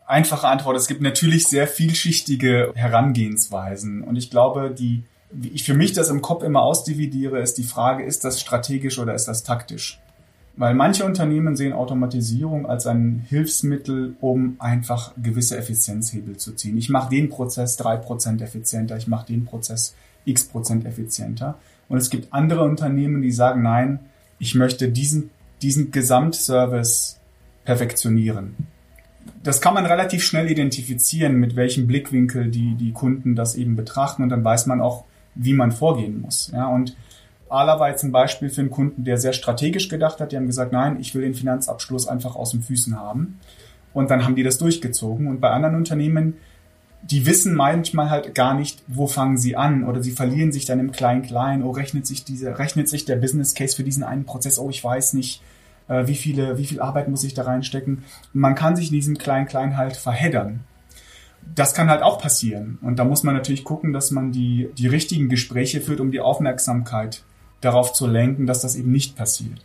Einfache 0.06 0.46
Antwort, 0.46 0.76
es 0.76 0.86
gibt 0.86 1.02
natürlich 1.02 1.48
sehr 1.48 1.66
vielschichtige 1.66 2.72
Herangehensweisen 2.76 4.02
und 4.02 4.16
ich 4.16 4.30
glaube, 4.30 4.74
die 4.76 5.02
wie 5.30 5.48
ich 5.48 5.64
für 5.64 5.74
mich 5.74 5.92
das 5.92 6.08
im 6.08 6.22
Kopf 6.22 6.42
immer 6.42 6.62
ausdividiere, 6.62 7.40
ist 7.40 7.58
die 7.58 7.64
Frage, 7.64 8.04
ist 8.04 8.24
das 8.24 8.40
strategisch 8.40 8.98
oder 8.98 9.14
ist 9.14 9.26
das 9.26 9.42
taktisch? 9.42 10.00
Weil 10.56 10.74
manche 10.74 11.04
Unternehmen 11.04 11.54
sehen 11.54 11.74
Automatisierung 11.74 12.66
als 12.66 12.86
ein 12.86 13.24
Hilfsmittel, 13.28 14.16
um 14.20 14.56
einfach 14.58 15.12
gewisse 15.22 15.58
Effizienzhebel 15.58 16.38
zu 16.38 16.52
ziehen. 16.52 16.78
Ich 16.78 16.88
mache 16.88 17.10
den 17.10 17.28
Prozess 17.28 17.76
drei 17.76 17.96
Prozent 17.96 18.40
effizienter, 18.40 18.96
ich 18.96 19.06
mache 19.06 19.26
den 19.26 19.44
Prozess 19.44 19.94
x 20.24 20.44
Prozent 20.44 20.86
effizienter. 20.86 21.58
Und 21.88 21.98
es 21.98 22.08
gibt 22.08 22.32
andere 22.32 22.62
Unternehmen, 22.62 23.20
die 23.20 23.32
sagen, 23.32 23.62
nein, 23.62 24.00
ich 24.38 24.54
möchte 24.54 24.88
diesen, 24.88 25.30
diesen 25.60 25.90
Gesamtservice 25.90 27.18
perfektionieren. 27.64 28.56
Das 29.42 29.60
kann 29.60 29.74
man 29.74 29.84
relativ 29.84 30.24
schnell 30.24 30.50
identifizieren, 30.50 31.36
mit 31.36 31.54
welchem 31.54 31.86
Blickwinkel 31.86 32.50
die, 32.50 32.74
die 32.76 32.92
Kunden 32.92 33.34
das 33.34 33.56
eben 33.56 33.76
betrachten. 33.76 34.22
Und 34.22 34.30
dann 34.30 34.44
weiß 34.44 34.66
man 34.66 34.80
auch, 34.80 35.04
wie 35.36 35.54
man 35.54 35.72
vorgehen 35.72 36.20
muss. 36.20 36.50
Ja, 36.52 36.66
und 36.68 36.96
Ala 37.48 37.78
war 37.78 37.90
jetzt 37.90 38.02
ein 38.02 38.12
Beispiel 38.12 38.48
für 38.48 38.60
einen 38.60 38.70
Kunden, 38.70 39.04
der 39.04 39.18
sehr 39.18 39.32
strategisch 39.32 39.88
gedacht 39.88 40.20
hat. 40.20 40.32
Die 40.32 40.36
haben 40.36 40.46
gesagt, 40.46 40.72
nein, 40.72 40.98
ich 41.00 41.14
will 41.14 41.22
den 41.22 41.34
Finanzabschluss 41.34 42.08
einfach 42.08 42.34
aus 42.34 42.50
den 42.50 42.62
Füßen 42.62 42.98
haben. 42.98 43.38
Und 43.94 44.10
dann 44.10 44.24
haben 44.24 44.34
die 44.34 44.42
das 44.42 44.58
durchgezogen. 44.58 45.28
Und 45.28 45.40
bei 45.40 45.50
anderen 45.50 45.76
Unternehmen, 45.76 46.34
die 47.02 47.24
wissen 47.24 47.54
manchmal 47.54 48.10
halt 48.10 48.34
gar 48.34 48.54
nicht, 48.54 48.82
wo 48.88 49.06
fangen 49.06 49.38
sie 49.38 49.56
an 49.56 49.84
oder 49.84 50.02
sie 50.02 50.10
verlieren 50.10 50.50
sich 50.50 50.64
dann 50.64 50.80
im 50.80 50.90
Klein-Klein. 50.90 51.62
Oh, 51.62 51.70
rechnet 51.70 52.06
sich 52.06 52.24
diese, 52.24 52.58
rechnet 52.58 52.88
sich 52.88 53.04
der 53.04 53.16
Business 53.16 53.54
Case 53.54 53.76
für 53.76 53.84
diesen 53.84 54.02
einen 54.02 54.24
Prozess? 54.24 54.58
Oh, 54.58 54.68
ich 54.68 54.82
weiß 54.82 55.12
nicht, 55.12 55.40
äh, 55.88 56.06
wie 56.08 56.16
viele, 56.16 56.58
wie 56.58 56.66
viel 56.66 56.80
Arbeit 56.80 57.08
muss 57.08 57.22
ich 57.22 57.34
da 57.34 57.42
reinstecken? 57.42 58.02
Und 58.34 58.40
man 58.40 58.56
kann 58.56 58.74
sich 58.74 58.88
in 58.88 58.94
diesem 58.94 59.18
Klein-Klein 59.18 59.76
halt 59.76 59.96
verheddern 59.96 60.64
das 61.54 61.74
kann 61.74 61.88
halt 61.88 62.02
auch 62.02 62.18
passieren. 62.18 62.78
Und 62.82 62.98
da 62.98 63.04
muss 63.04 63.22
man 63.22 63.34
natürlich 63.34 63.64
gucken, 63.64 63.92
dass 63.92 64.10
man 64.10 64.32
die, 64.32 64.70
die 64.76 64.86
richtigen 64.86 65.28
Gespräche 65.28 65.80
führt, 65.80 66.00
um 66.00 66.10
die 66.10 66.20
Aufmerksamkeit 66.20 67.22
darauf 67.60 67.92
zu 67.92 68.06
lenken, 68.06 68.46
dass 68.46 68.60
das 68.60 68.76
eben 68.76 68.90
nicht 68.90 69.16
passiert. 69.16 69.64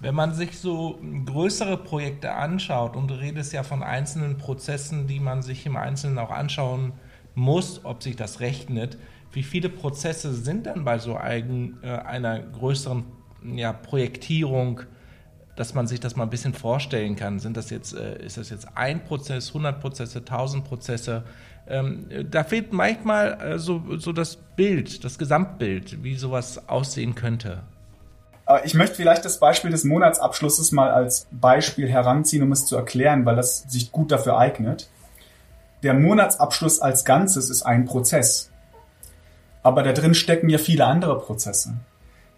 Wenn 0.00 0.14
man 0.14 0.34
sich 0.34 0.58
so 0.58 0.98
größere 1.24 1.78
Projekte 1.78 2.32
anschaut 2.34 2.96
und 2.96 3.10
du 3.10 3.14
redest 3.14 3.52
ja 3.52 3.62
von 3.62 3.82
einzelnen 3.82 4.36
Prozessen, 4.36 5.06
die 5.06 5.20
man 5.20 5.42
sich 5.42 5.64
im 5.64 5.76
Einzelnen 5.76 6.18
auch 6.18 6.30
anschauen 6.30 6.92
muss, 7.34 7.84
ob 7.84 8.02
sich 8.02 8.16
das 8.16 8.40
rechnet, 8.40 8.98
wie 9.32 9.42
viele 9.42 9.68
Prozesse 9.68 10.34
sind 10.34 10.66
dann 10.66 10.84
bei 10.84 10.98
so 10.98 11.14
äh, 11.14 11.88
einer 11.88 12.40
größeren 12.40 13.04
ja, 13.54 13.72
Projektierung 13.72 14.82
dass 15.56 15.74
man 15.74 15.86
sich 15.86 16.00
das 16.00 16.16
mal 16.16 16.24
ein 16.24 16.30
bisschen 16.30 16.54
vorstellen 16.54 17.16
kann. 17.16 17.38
Sind 17.38 17.56
das 17.56 17.70
jetzt, 17.70 17.94
äh, 17.94 18.22
ist 18.24 18.36
das 18.36 18.50
jetzt 18.50 18.68
ein 18.74 19.04
Prozess, 19.04 19.48
100 19.48 19.80
Prozesse, 19.80 20.18
1000 20.18 20.64
Prozesse? 20.64 21.24
Ähm, 21.66 22.06
da 22.30 22.44
fehlt 22.44 22.72
manchmal 22.72 23.40
äh, 23.40 23.58
so, 23.58 23.82
so 23.96 24.12
das 24.12 24.36
Bild, 24.36 25.02
das 25.04 25.18
Gesamtbild, 25.18 26.04
wie 26.04 26.14
sowas 26.14 26.68
aussehen 26.68 27.14
könnte. 27.14 27.62
Ich 28.64 28.74
möchte 28.74 28.94
vielleicht 28.94 29.24
das 29.24 29.40
Beispiel 29.40 29.72
des 29.72 29.82
Monatsabschlusses 29.82 30.70
mal 30.70 30.90
als 30.92 31.26
Beispiel 31.32 31.88
heranziehen, 31.88 32.44
um 32.44 32.52
es 32.52 32.64
zu 32.66 32.76
erklären, 32.76 33.26
weil 33.26 33.34
das 33.34 33.64
sich 33.66 33.90
gut 33.90 34.12
dafür 34.12 34.38
eignet. 34.38 34.88
Der 35.82 35.94
Monatsabschluss 35.94 36.80
als 36.80 37.04
Ganzes 37.04 37.50
ist 37.50 37.62
ein 37.62 37.86
Prozess. 37.86 38.52
Aber 39.64 39.82
da 39.82 39.92
drin 39.92 40.14
stecken 40.14 40.48
ja 40.48 40.58
viele 40.58 40.86
andere 40.86 41.18
Prozesse. 41.18 41.74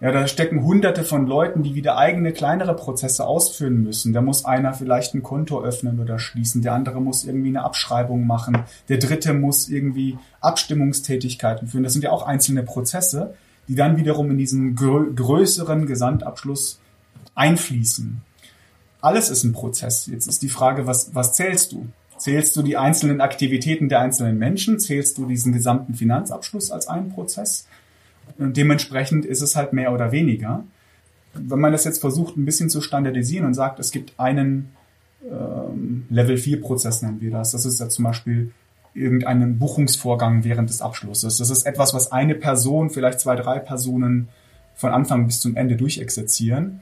Ja, 0.01 0.13
da 0.13 0.29
stecken 0.29 0.63
hunderte 0.63 1.03
von 1.03 1.27
Leuten, 1.27 1.65
die 1.65 1.75
wieder 1.75 1.99
eigene 1.99 2.33
kleinere 2.33 2.77
Prozesse 2.77 3.27
ausführen 3.27 3.83
müssen. 3.83 4.13
Da 4.13 4.21
muss 4.21 4.45
einer 4.45 4.73
vielleicht 4.73 5.15
ein 5.15 5.25
Konto 5.25 5.61
öffnen 5.61 5.99
oder 5.99 6.21
schließen, 6.21 6.63
der 6.63 6.75
andere 6.75 7.01
muss 7.01 7.25
irgendwie 7.25 7.49
eine 7.49 7.65
Abschreibung 7.65 8.25
machen, 8.25 8.63
der 8.89 8.99
dritte 8.99 9.35
muss 9.35 9.69
irgendwie 9.69 10.17
Abstimmungstätigkeiten 10.41 11.67
führen. 11.67 11.83
Das 11.83 11.95
sind 11.95 12.03
ja 12.03 12.13
auch 12.13 12.25
einzelne 12.25 12.63
Prozesse, 12.63 13.35
die 13.67 13.75
dann 13.75 13.97
wiederum 13.97 14.31
in 14.31 14.39
diesen 14.39 14.77
grö 14.77 15.13
größeren 15.13 15.87
Gesamtabschluss 15.87 16.79
einfließen. 17.35 18.23
Alles 19.01 19.31
ist 19.31 19.43
ein 19.43 19.53
Prozess. 19.53 20.07
Jetzt 20.07 20.29
ist 20.29 20.43
die 20.43 20.49
Frage, 20.49 20.87
was, 20.87 21.15
was 21.15 21.35
zählst 21.35 21.73
du? 21.73 21.87
Zählst 22.17 22.57
du 22.57 22.63
die 22.63 22.77
einzelnen 22.77 23.21
Aktivitäten 23.21 23.89
der 23.89 24.01
einzelnen 24.01 24.39
Menschen? 24.39 24.79
Zählst 24.79 25.19
du 25.19 25.27
diesen 25.27 25.53
gesamten 25.53 25.95
Finanzabschluss 25.95 26.71
als 26.71 26.89
einen 26.89 27.11
Prozess? 27.11 27.67
Und 28.39 28.57
dementsprechend 28.57 29.25
ist 29.25 29.43
es 29.43 29.57
halt 29.57 29.73
mehr 29.73 29.93
oder 29.93 30.13
weniger. 30.13 30.65
Wenn 31.35 31.61
man 31.61 31.73
das 31.73 31.85
jetzt 31.85 32.01
versucht, 32.01 32.37
ein 32.37 32.45
bisschen 32.45 32.71
zu 32.71 32.81
standardisieren 32.81 33.47
und 33.47 33.55
sagt, 33.55 33.81
es 33.81 33.91
gibt 33.91 34.19
einen 34.19 34.71
ähm, 35.29 36.07
Level 36.09 36.37
4 36.37 36.61
Prozess, 36.61 37.03
nennen 37.03 37.21
wir 37.21 37.31
das. 37.31 37.53
Das 37.53 37.65
ist 37.65 37.81
ja 37.81 37.89
zum 37.89 38.05
Beispiel 38.05 38.53
irgendeinen 38.95 39.59
Buchungsvorgang 39.59 40.45
während 40.45 40.71
des 40.71 40.81
Abschlusses. 40.81 41.39
Das 41.39 41.51
ist 41.51 41.65
etwas, 41.67 41.95
was 41.95 42.13
eine 42.13 42.35
Person, 42.35 42.91
vielleicht 42.91 43.21
zwei, 43.21 43.37
drei 43.37 43.59
Personen 43.59 44.29
von 44.75 44.93
Anfang 44.93 45.27
bis 45.27 45.41
zum 45.41 45.57
Ende 45.57 45.77
durchexerzieren. 45.77 46.81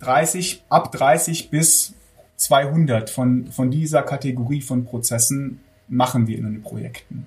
30, 0.00 0.62
ab 0.68 0.92
30 0.92 1.50
bis 1.50 1.94
200 2.36 3.10
von, 3.10 3.50
von 3.50 3.70
dieser 3.70 4.02
Kategorie 4.02 4.60
von 4.60 4.84
Prozessen 4.84 5.60
machen 5.88 6.26
wir 6.26 6.38
in 6.38 6.44
den 6.44 6.62
Projekten. 6.62 7.26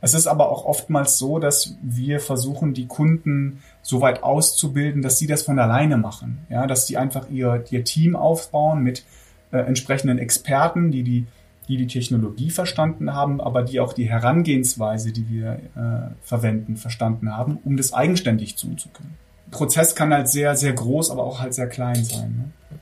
Es 0.00 0.14
ist 0.14 0.28
aber 0.28 0.50
auch 0.50 0.64
oftmals 0.64 1.18
so, 1.18 1.38
dass 1.38 1.76
wir 1.82 2.20
versuchen, 2.20 2.72
die 2.72 2.86
Kunden 2.86 3.62
so 3.82 4.00
weit 4.00 4.22
auszubilden, 4.22 5.02
dass 5.02 5.18
sie 5.18 5.26
das 5.26 5.42
von 5.42 5.58
alleine 5.58 5.96
machen. 5.96 6.38
Ja, 6.50 6.66
dass 6.66 6.86
sie 6.86 6.96
einfach 6.96 7.28
ihr, 7.30 7.64
ihr 7.70 7.84
Team 7.84 8.14
aufbauen 8.14 8.82
mit 8.82 9.04
äh, 9.50 9.58
entsprechenden 9.58 10.18
Experten, 10.18 10.92
die 10.92 11.02
die, 11.02 11.26
die 11.66 11.76
die 11.76 11.88
Technologie 11.88 12.50
verstanden 12.50 13.12
haben, 13.12 13.40
aber 13.40 13.62
die 13.62 13.80
auch 13.80 13.92
die 13.92 14.08
Herangehensweise, 14.08 15.12
die 15.12 15.28
wir 15.28 15.60
äh, 15.74 16.14
verwenden, 16.22 16.76
verstanden 16.76 17.36
haben, 17.36 17.58
um 17.64 17.76
das 17.76 17.92
eigenständig 17.92 18.54
tun 18.54 18.78
zu 18.78 18.88
können. 18.90 19.16
Prozess 19.50 19.96
kann 19.96 20.12
halt 20.12 20.28
sehr, 20.28 20.54
sehr 20.54 20.74
groß, 20.74 21.10
aber 21.10 21.24
auch 21.24 21.40
halt 21.40 21.54
sehr 21.54 21.68
klein 21.68 22.04
sein. 22.04 22.52
Ne? 22.70 22.78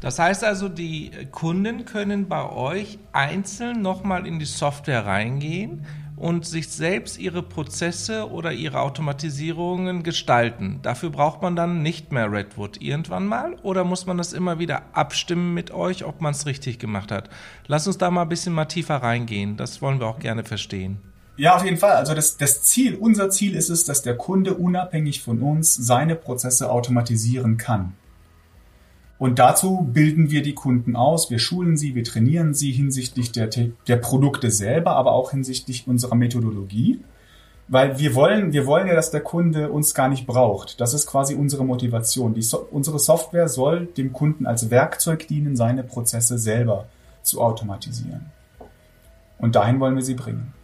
Das 0.00 0.18
heißt 0.18 0.44
also, 0.44 0.70
die 0.70 1.10
Kunden 1.30 1.84
können 1.84 2.28
bei 2.28 2.48
euch 2.48 2.98
einzeln 3.12 3.82
nochmal 3.82 4.26
in 4.26 4.38
die 4.38 4.46
Software 4.46 5.04
reingehen 5.04 5.84
und 6.20 6.44
sich 6.44 6.68
selbst 6.68 7.18
ihre 7.18 7.42
Prozesse 7.42 8.30
oder 8.30 8.52
ihre 8.52 8.80
Automatisierungen 8.80 10.02
gestalten. 10.02 10.78
Dafür 10.82 11.08
braucht 11.08 11.40
man 11.40 11.56
dann 11.56 11.82
nicht 11.82 12.12
mehr 12.12 12.30
Redwood 12.30 12.80
irgendwann 12.82 13.26
mal 13.26 13.56
oder 13.62 13.84
muss 13.84 14.04
man 14.04 14.18
das 14.18 14.34
immer 14.34 14.58
wieder 14.58 14.82
abstimmen 14.92 15.54
mit 15.54 15.70
euch, 15.70 16.04
ob 16.04 16.20
man 16.20 16.32
es 16.32 16.44
richtig 16.44 16.78
gemacht 16.78 17.10
hat? 17.10 17.30
Lass 17.66 17.86
uns 17.86 17.96
da 17.96 18.10
mal 18.10 18.22
ein 18.22 18.28
bisschen 18.28 18.52
mal 18.52 18.66
tiefer 18.66 18.96
reingehen. 18.96 19.56
Das 19.56 19.80
wollen 19.80 19.98
wir 19.98 20.06
auch 20.08 20.18
gerne 20.18 20.44
verstehen. 20.44 20.98
Ja, 21.38 21.56
auf 21.56 21.64
jeden 21.64 21.78
Fall. 21.78 21.92
Also 21.92 22.12
das, 22.14 22.36
das 22.36 22.64
Ziel, 22.64 22.96
unser 22.96 23.30
Ziel 23.30 23.54
ist 23.54 23.70
es, 23.70 23.84
dass 23.84 24.02
der 24.02 24.14
Kunde 24.14 24.52
unabhängig 24.52 25.22
von 25.22 25.40
uns 25.40 25.74
seine 25.74 26.16
Prozesse 26.16 26.70
automatisieren 26.70 27.56
kann. 27.56 27.94
Und 29.20 29.38
dazu 29.38 29.86
bilden 29.92 30.30
wir 30.30 30.40
die 30.40 30.54
Kunden 30.54 30.96
aus, 30.96 31.30
wir 31.30 31.38
schulen 31.38 31.76
sie, 31.76 31.94
wir 31.94 32.04
trainieren 32.04 32.54
sie 32.54 32.72
hinsichtlich 32.72 33.30
der, 33.32 33.50
der 33.86 33.96
Produkte 33.96 34.50
selber, 34.50 34.92
aber 34.92 35.12
auch 35.12 35.32
hinsichtlich 35.32 35.86
unserer 35.86 36.14
Methodologie. 36.14 37.00
Weil 37.68 37.98
wir 37.98 38.14
wollen, 38.14 38.54
wir 38.54 38.64
wollen 38.64 38.88
ja, 38.88 38.94
dass 38.94 39.10
der 39.10 39.20
Kunde 39.20 39.70
uns 39.70 39.92
gar 39.92 40.08
nicht 40.08 40.26
braucht. 40.26 40.80
Das 40.80 40.94
ist 40.94 41.06
quasi 41.06 41.34
unsere 41.34 41.66
Motivation. 41.66 42.32
Die 42.32 42.40
so 42.40 42.66
unsere 42.70 42.98
Software 42.98 43.48
soll 43.48 43.84
dem 43.84 44.14
Kunden 44.14 44.46
als 44.46 44.70
Werkzeug 44.70 45.28
dienen, 45.28 45.54
seine 45.54 45.84
Prozesse 45.84 46.38
selber 46.38 46.86
zu 47.22 47.42
automatisieren. 47.42 48.24
Und 49.36 49.54
dahin 49.54 49.80
wollen 49.80 49.96
wir 49.96 50.02
sie 50.02 50.14
bringen. 50.14 50.54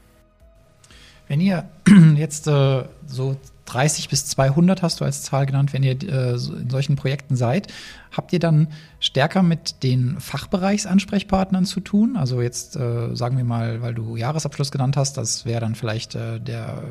Wenn 1.28 1.42
ihr 1.42 1.68
jetzt 2.16 2.46
äh, 2.46 2.84
so 3.06 3.36
30 3.66 4.08
bis 4.08 4.26
200 4.26 4.82
hast 4.82 5.00
du 5.00 5.04
als 5.04 5.22
Zahl 5.22 5.46
genannt, 5.46 5.72
wenn 5.72 5.82
ihr 5.82 6.02
äh, 6.02 6.32
in 6.32 6.70
solchen 6.70 6.96
Projekten 6.96 7.36
seid. 7.36 7.68
Habt 8.16 8.32
ihr 8.32 8.38
dann 8.38 8.68
stärker 8.98 9.42
mit 9.42 9.82
den 9.82 10.18
Fachbereichsansprechpartnern 10.20 11.66
zu 11.66 11.80
tun? 11.80 12.16
Also 12.16 12.40
jetzt 12.40 12.76
äh, 12.76 13.14
sagen 13.14 13.36
wir 13.36 13.44
mal, 13.44 13.82
weil 13.82 13.94
du 13.94 14.16
Jahresabschluss 14.16 14.70
genannt 14.70 14.96
hast, 14.96 15.18
das 15.18 15.44
wäre 15.44 15.60
dann 15.60 15.74
vielleicht 15.74 16.14
äh, 16.14 16.40
der 16.40 16.82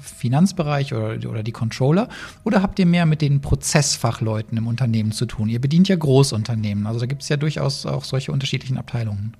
Finanzbereich 0.00 0.92
oder, 0.92 1.30
oder 1.30 1.42
die 1.42 1.52
Controller. 1.52 2.08
Oder 2.44 2.62
habt 2.62 2.78
ihr 2.78 2.86
mehr 2.86 3.06
mit 3.06 3.20
den 3.22 3.40
Prozessfachleuten 3.40 4.58
im 4.58 4.66
Unternehmen 4.66 5.12
zu 5.12 5.26
tun? 5.26 5.48
Ihr 5.48 5.60
bedient 5.60 5.88
ja 5.88 5.96
Großunternehmen, 5.96 6.86
also 6.86 6.98
da 6.98 7.06
gibt 7.06 7.22
es 7.22 7.28
ja 7.28 7.36
durchaus 7.36 7.86
auch 7.86 8.04
solche 8.04 8.32
unterschiedlichen 8.32 8.78
Abteilungen. 8.78 9.36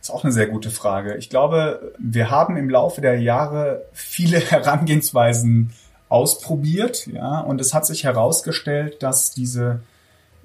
Das 0.00 0.08
ist 0.08 0.14
auch 0.14 0.24
eine 0.24 0.32
sehr 0.32 0.46
gute 0.46 0.70
Frage. 0.70 1.16
Ich 1.16 1.28
glaube, 1.28 1.92
wir 1.98 2.30
haben 2.30 2.56
im 2.56 2.70
Laufe 2.70 3.00
der 3.00 3.20
Jahre 3.20 3.84
viele 3.92 4.38
Herangehensweisen 4.50 5.72
ausprobiert, 6.08 7.06
ja, 7.06 7.40
und 7.40 7.60
es 7.60 7.74
hat 7.74 7.86
sich 7.86 8.04
herausgestellt, 8.04 9.02
dass 9.02 9.32
diese 9.32 9.80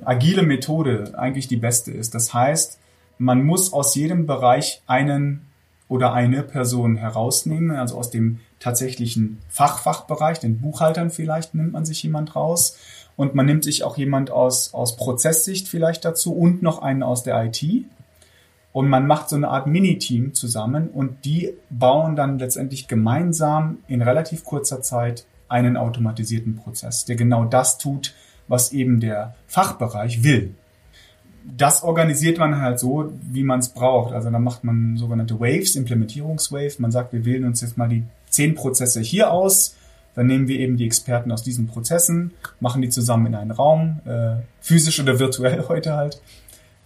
agile 0.03 0.43
Methode 0.43 1.13
eigentlich 1.17 1.47
die 1.47 1.57
beste 1.57 1.91
ist. 1.91 2.13
Das 2.15 2.33
heißt, 2.33 2.79
man 3.17 3.43
muss 3.43 3.71
aus 3.71 3.95
jedem 3.95 4.25
Bereich 4.25 4.81
einen 4.87 5.47
oder 5.87 6.13
eine 6.13 6.43
Person 6.43 6.95
herausnehmen, 6.95 7.77
also 7.77 7.97
aus 7.97 8.09
dem 8.09 8.39
tatsächlichen 8.59 9.39
Fachfachbereich, 9.49 10.39
den 10.39 10.59
Buchhaltern 10.59 11.11
vielleicht 11.11 11.53
nimmt 11.53 11.73
man 11.73 11.85
sich 11.85 12.01
jemand 12.03 12.35
raus 12.35 12.77
und 13.15 13.35
man 13.35 13.45
nimmt 13.45 13.63
sich 13.63 13.83
auch 13.83 13.97
jemand 13.97 14.31
aus, 14.31 14.73
aus 14.73 14.95
Prozesssicht 14.95 15.67
vielleicht 15.67 16.03
dazu 16.05 16.33
und 16.33 16.63
noch 16.63 16.81
einen 16.81 17.03
aus 17.03 17.23
der 17.23 17.43
IT. 17.45 17.63
Und 18.71 18.89
man 18.89 19.05
macht 19.05 19.29
so 19.29 19.35
eine 19.35 19.49
Art 19.49 19.67
Mini-Team 19.67 20.33
zusammen 20.33 20.89
und 20.89 21.25
die 21.25 21.53
bauen 21.69 22.15
dann 22.15 22.39
letztendlich 22.39 22.87
gemeinsam 22.87 23.77
in 23.87 24.01
relativ 24.01 24.43
kurzer 24.43 24.81
Zeit 24.81 25.25
einen 25.47 25.77
automatisierten 25.77 26.55
Prozess, 26.55 27.05
der 27.05 27.15
genau 27.15 27.45
das 27.45 27.77
tut, 27.77 28.13
was 28.47 28.73
eben 28.73 28.99
der 28.99 29.35
Fachbereich 29.47 30.23
will. 30.23 30.55
Das 31.45 31.83
organisiert 31.83 32.37
man 32.37 32.61
halt 32.61 32.79
so, 32.79 33.11
wie 33.21 33.43
man 33.43 33.59
es 33.59 33.69
braucht. 33.69 34.13
Also 34.13 34.29
dann 34.29 34.43
macht 34.43 34.63
man 34.63 34.95
sogenannte 34.97 35.39
Waves, 35.39 35.75
Implementierungswave. 35.75 36.75
Man 36.79 36.91
sagt, 36.91 37.11
wir 37.11 37.25
wählen 37.25 37.45
uns 37.45 37.61
jetzt 37.61 37.77
mal 37.77 37.89
die 37.89 38.03
zehn 38.29 38.55
Prozesse 38.55 39.01
hier 39.01 39.31
aus. 39.31 39.75
Dann 40.15 40.27
nehmen 40.27 40.47
wir 40.47 40.59
eben 40.59 40.77
die 40.77 40.85
Experten 40.85 41.31
aus 41.31 41.43
diesen 41.43 41.67
Prozessen, 41.67 42.31
machen 42.59 42.81
die 42.81 42.89
zusammen 42.89 43.27
in 43.27 43.35
einen 43.35 43.51
Raum, 43.51 43.99
äh, 44.05 44.35
physisch 44.61 44.99
oder 44.99 45.19
virtuell 45.19 45.65
heute 45.67 45.93
halt. 45.93 46.21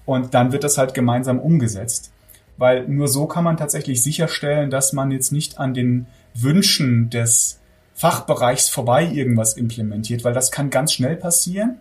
Und 0.05 0.33
dann 0.33 0.51
wird 0.51 0.63
das 0.63 0.77
halt 0.77 0.93
gemeinsam 0.93 1.39
umgesetzt. 1.39 2.11
Weil 2.57 2.87
nur 2.87 3.07
so 3.07 3.27
kann 3.27 3.43
man 3.43 3.57
tatsächlich 3.57 4.01
sicherstellen, 4.01 4.71
dass 4.71 4.93
man 4.93 5.11
jetzt 5.11 5.31
nicht 5.31 5.59
an 5.59 5.73
den 5.73 6.07
Wünschen 6.33 7.09
des 7.09 7.59
Fachbereichs 7.97 8.69
vorbei 8.69 9.07
irgendwas 9.11 9.53
implementiert, 9.53 10.23
weil 10.23 10.33
das 10.33 10.51
kann 10.51 10.69
ganz 10.69 10.93
schnell 10.93 11.15
passieren. 11.15 11.77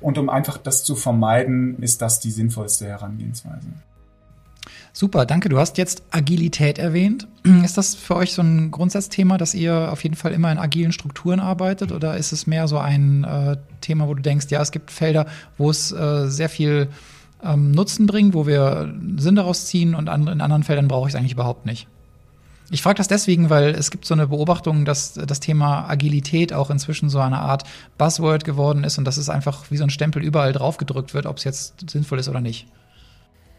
Und 0.00 0.18
um 0.18 0.28
einfach 0.28 0.58
das 0.58 0.82
zu 0.82 0.96
vermeiden, 0.96 1.80
ist 1.80 2.02
das 2.02 2.18
die 2.18 2.32
sinnvollste 2.32 2.86
Herangehensweise. 2.86 3.68
Super, 4.92 5.24
danke. 5.24 5.48
Du 5.48 5.58
hast 5.58 5.78
jetzt 5.78 6.02
Agilität 6.10 6.78
erwähnt. 6.78 7.28
Ist 7.64 7.78
das 7.78 7.94
für 7.94 8.16
euch 8.16 8.32
so 8.32 8.42
ein 8.42 8.70
Grundsatzthema, 8.72 9.38
dass 9.38 9.54
ihr 9.54 9.92
auf 9.92 10.02
jeden 10.02 10.16
Fall 10.16 10.32
immer 10.32 10.50
in 10.50 10.58
agilen 10.58 10.90
Strukturen 10.90 11.38
arbeitet? 11.38 11.92
Oder 11.92 12.16
ist 12.16 12.32
es 12.32 12.46
mehr 12.46 12.66
so 12.66 12.78
ein 12.78 13.22
äh, 13.24 13.56
Thema, 13.82 14.08
wo 14.08 14.14
du 14.14 14.22
denkst, 14.22 14.46
ja, 14.48 14.60
es 14.60 14.72
gibt 14.72 14.90
Felder, 14.90 15.26
wo 15.58 15.70
es 15.70 15.92
äh, 15.92 16.28
sehr 16.28 16.48
viel 16.48 16.88
ähm, 17.44 17.70
Nutzen 17.70 18.06
bringt, 18.06 18.34
wo 18.34 18.46
wir 18.46 18.92
Sinn 19.18 19.36
daraus 19.36 19.66
ziehen 19.66 19.94
und 19.94 20.08
an, 20.08 20.26
in 20.26 20.40
anderen 20.40 20.62
Feldern 20.64 20.88
brauche 20.88 21.08
ich 21.08 21.14
es 21.14 21.18
eigentlich 21.18 21.32
überhaupt 21.32 21.66
nicht? 21.66 21.86
Ich 22.70 22.82
frage 22.82 22.96
das 22.96 23.06
deswegen, 23.06 23.48
weil 23.48 23.74
es 23.74 23.90
gibt 23.90 24.04
so 24.04 24.14
eine 24.14 24.26
Beobachtung, 24.26 24.84
dass 24.84 25.14
das 25.14 25.38
Thema 25.38 25.88
Agilität 25.88 26.52
auch 26.52 26.70
inzwischen 26.70 27.08
so 27.08 27.20
eine 27.20 27.38
Art 27.38 27.62
Buzzword 27.96 28.44
geworden 28.44 28.82
ist 28.82 28.98
und 28.98 29.04
dass 29.04 29.18
es 29.18 29.28
einfach 29.28 29.70
wie 29.70 29.76
so 29.76 29.84
ein 29.84 29.90
Stempel 29.90 30.22
überall 30.22 30.52
draufgedrückt 30.52 31.14
wird, 31.14 31.26
ob 31.26 31.38
es 31.38 31.44
jetzt 31.44 31.88
sinnvoll 31.88 32.18
ist 32.18 32.28
oder 32.28 32.40
nicht. 32.40 32.66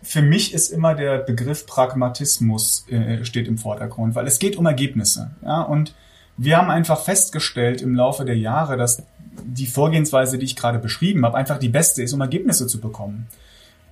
Für 0.03 0.21
mich 0.21 0.53
ist 0.53 0.69
immer 0.71 0.93
der 0.93 1.19
Begriff 1.19 1.65
Pragmatismus 1.65 2.85
äh, 2.89 3.23
steht 3.23 3.47
im 3.47 3.57
Vordergrund, 3.57 4.15
weil 4.15 4.27
es 4.27 4.39
geht 4.39 4.57
um 4.57 4.65
Ergebnisse. 4.65 5.31
Ja? 5.43 5.61
Und 5.61 5.93
wir 6.35 6.57
haben 6.57 6.69
einfach 6.69 7.01
festgestellt 7.01 7.81
im 7.81 7.95
Laufe 7.95 8.25
der 8.25 8.37
Jahre, 8.37 8.77
dass 8.77 9.03
die 9.43 9.65
Vorgehensweise, 9.67 10.37
die 10.37 10.45
ich 10.45 10.55
gerade 10.55 10.79
beschrieben 10.79 11.25
habe, 11.25 11.37
einfach 11.37 11.57
die 11.57 11.69
beste 11.69 12.03
ist, 12.03 12.13
um 12.13 12.21
Ergebnisse 12.21 12.67
zu 12.67 12.79
bekommen. 12.79 13.27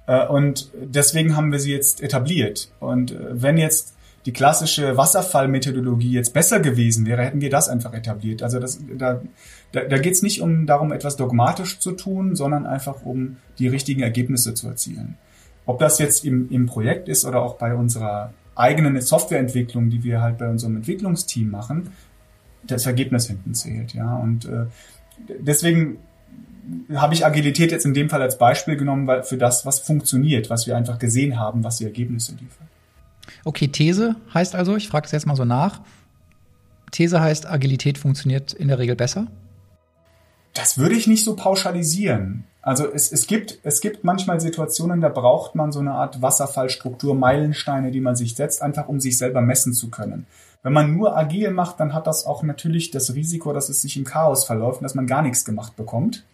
Äh, 0.07 0.27
und 0.27 0.69
deswegen 0.75 1.35
haben 1.35 1.51
wir 1.51 1.59
sie 1.59 1.71
jetzt 1.71 2.01
etabliert. 2.01 2.69
Und 2.79 3.11
äh, 3.11 3.17
wenn 3.31 3.57
jetzt 3.57 3.93
die 4.25 4.33
klassische 4.33 4.97
Wasserfallmethodologie 4.97 6.11
jetzt 6.11 6.33
besser 6.33 6.59
gewesen 6.59 7.05
wäre, 7.05 7.23
hätten 7.23 7.41
wir 7.41 7.51
das 7.51 7.69
einfach 7.69 7.93
etabliert. 7.93 8.41
Also 8.41 8.59
das, 8.59 8.79
da, 8.97 9.21
da, 9.71 9.81
da 9.81 9.97
geht 9.99 10.13
es 10.13 10.23
nicht 10.23 10.41
um 10.41 10.65
darum, 10.65 10.91
etwas 10.91 11.15
dogmatisch 11.15 11.79
zu 11.79 11.91
tun, 11.91 12.35
sondern 12.35 12.65
einfach 12.65 13.03
um 13.05 13.37
die 13.59 13.67
richtigen 13.67 14.01
Ergebnisse 14.01 14.55
zu 14.55 14.67
erzielen. 14.67 15.17
Ob 15.67 15.79
das 15.79 15.99
jetzt 15.99 16.25
im, 16.25 16.49
im 16.49 16.65
Projekt 16.65 17.07
ist 17.07 17.23
oder 17.25 17.41
auch 17.41 17.55
bei 17.55 17.75
unserer 17.75 18.33
eigenen 18.55 18.99
Softwareentwicklung, 18.99 19.89
die 19.89 20.03
wir 20.03 20.21
halt 20.21 20.37
bei 20.37 20.49
unserem 20.49 20.77
Entwicklungsteam 20.77 21.49
machen, 21.49 21.91
das 22.63 22.85
Ergebnis 22.87 23.27
hinten 23.27 23.53
zählt. 23.53 23.93
Ja, 23.93 24.15
und 24.15 24.45
äh, 24.45 24.65
deswegen 25.39 25.97
habe 26.95 27.13
ich 27.13 27.25
Agilität 27.25 27.71
jetzt 27.71 27.85
in 27.85 27.93
dem 27.93 28.09
Fall 28.09 28.23
als 28.23 28.39
Beispiel 28.39 28.75
genommen, 28.75 29.05
weil 29.05 29.21
für 29.21 29.37
das, 29.37 29.67
was 29.67 29.79
funktioniert, 29.79 30.49
was 30.49 30.65
wir 30.65 30.75
einfach 30.75 30.97
gesehen 30.97 31.39
haben, 31.39 31.63
was 31.63 31.77
die 31.77 31.83
Ergebnisse 31.83 32.31
liefert. 32.31 32.67
Okay, 33.43 33.67
These 33.67 34.15
heißt 34.33 34.55
also, 34.55 34.75
ich 34.75 34.87
frage 34.87 35.05
es 35.05 35.11
jetzt 35.11 35.25
mal 35.25 35.35
so 35.35 35.45
nach. 35.45 35.81
These 36.91 37.19
heißt, 37.19 37.47
Agilität 37.47 37.97
funktioniert 37.97 38.53
in 38.53 38.67
der 38.67 38.79
Regel 38.79 38.95
besser? 38.95 39.27
Das 40.53 40.77
würde 40.77 40.95
ich 40.95 41.07
nicht 41.07 41.25
so 41.25 41.35
pauschalisieren. 41.35 42.45
Also 42.61 42.91
es, 42.91 43.11
es, 43.11 43.27
gibt, 43.27 43.59
es 43.63 43.81
gibt 43.81 44.03
manchmal 44.03 44.39
Situationen, 44.39 45.01
da 45.01 45.09
braucht 45.09 45.53
man 45.53 45.71
so 45.71 45.79
eine 45.79 45.91
Art 45.91 46.21
Wasserfallstruktur, 46.21 47.13
Meilensteine, 47.13 47.91
die 47.91 47.99
man 47.99 48.15
sich 48.15 48.35
setzt, 48.35 48.61
einfach 48.61 48.87
um 48.87 48.99
sich 48.99 49.17
selber 49.17 49.41
messen 49.41 49.73
zu 49.73 49.91
können. 49.91 50.25
Wenn 50.63 50.73
man 50.73 50.95
nur 50.95 51.15
agil 51.15 51.51
macht, 51.51 51.79
dann 51.79 51.93
hat 51.93 52.07
das 52.07 52.25
auch 52.25 52.41
natürlich 52.41 52.89
das 52.89 53.13
Risiko, 53.13 53.53
dass 53.53 53.69
es 53.69 53.83
sich 53.83 53.97
im 53.97 54.03
Chaos 54.03 54.45
verläuft 54.45 54.79
und 54.79 54.83
dass 54.83 54.95
man 54.95 55.05
gar 55.05 55.21
nichts 55.21 55.45
gemacht 55.45 55.75
bekommt. 55.75 56.25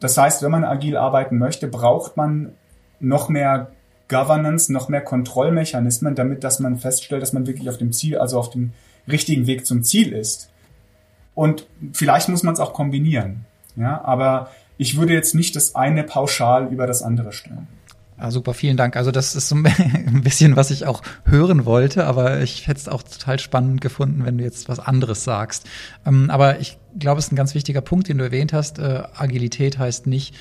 Das 0.00 0.16
heißt, 0.16 0.42
wenn 0.42 0.50
man 0.50 0.64
agil 0.64 0.96
arbeiten 0.96 1.36
möchte, 1.36 1.68
braucht 1.68 2.16
man 2.16 2.54
noch 2.98 3.28
mehr 3.28 3.72
Governance, 4.12 4.72
noch 4.72 4.88
mehr 4.88 5.00
Kontrollmechanismen, 5.00 6.14
damit 6.14 6.44
dass 6.44 6.60
man 6.60 6.78
feststellt, 6.78 7.22
dass 7.22 7.32
man 7.32 7.46
wirklich 7.46 7.68
auf 7.68 7.78
dem 7.78 7.92
Ziel, 7.92 8.18
also 8.18 8.38
auf 8.38 8.50
dem 8.50 8.72
richtigen 9.08 9.46
Weg 9.46 9.66
zum 9.66 9.82
Ziel 9.82 10.12
ist. 10.12 10.50
Und 11.34 11.66
vielleicht 11.92 12.28
muss 12.28 12.42
man 12.42 12.54
es 12.54 12.60
auch 12.60 12.74
kombinieren. 12.74 13.46
Ja, 13.74 14.04
aber 14.04 14.50
ich 14.76 14.98
würde 14.98 15.14
jetzt 15.14 15.34
nicht 15.34 15.56
das 15.56 15.74
eine 15.74 16.04
pauschal 16.04 16.70
über 16.70 16.86
das 16.86 17.02
andere 17.02 17.32
stellen. 17.32 17.66
Ja, 18.18 18.30
super, 18.30 18.54
vielen 18.54 18.76
Dank. 18.76 18.96
Also 18.96 19.10
das 19.10 19.34
ist 19.34 19.48
so 19.48 19.56
ein 19.56 20.22
bisschen, 20.22 20.54
was 20.54 20.70
ich 20.70 20.86
auch 20.86 21.02
hören 21.24 21.64
wollte, 21.64 22.06
aber 22.06 22.40
ich 22.40 22.68
hätte 22.68 22.80
es 22.80 22.88
auch 22.88 23.02
total 23.02 23.40
spannend 23.40 23.80
gefunden, 23.80 24.24
wenn 24.24 24.38
du 24.38 24.44
jetzt 24.44 24.68
was 24.68 24.78
anderes 24.78 25.24
sagst. 25.24 25.66
Ähm, 26.06 26.30
aber 26.30 26.60
ich 26.60 26.78
glaube, 26.98 27.18
es 27.18 27.26
ist 27.26 27.32
ein 27.32 27.36
ganz 27.36 27.54
wichtiger 27.54 27.80
Punkt, 27.80 28.08
den 28.08 28.18
du 28.18 28.24
erwähnt 28.24 28.52
hast. 28.52 28.78
Äh, 28.78 29.02
Agilität 29.16 29.78
heißt 29.78 30.06
nicht, 30.06 30.34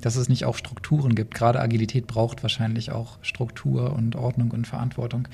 dass 0.00 0.16
es 0.16 0.28
nicht 0.28 0.44
auch 0.44 0.56
Strukturen 0.56 1.14
gibt. 1.14 1.34
Gerade 1.34 1.60
Agilität 1.60 2.06
braucht 2.06 2.42
wahrscheinlich 2.42 2.92
auch 2.92 3.18
Struktur 3.22 3.92
und 3.92 4.16
Ordnung 4.16 4.50
und 4.50 4.66
Verantwortung. 4.66 5.28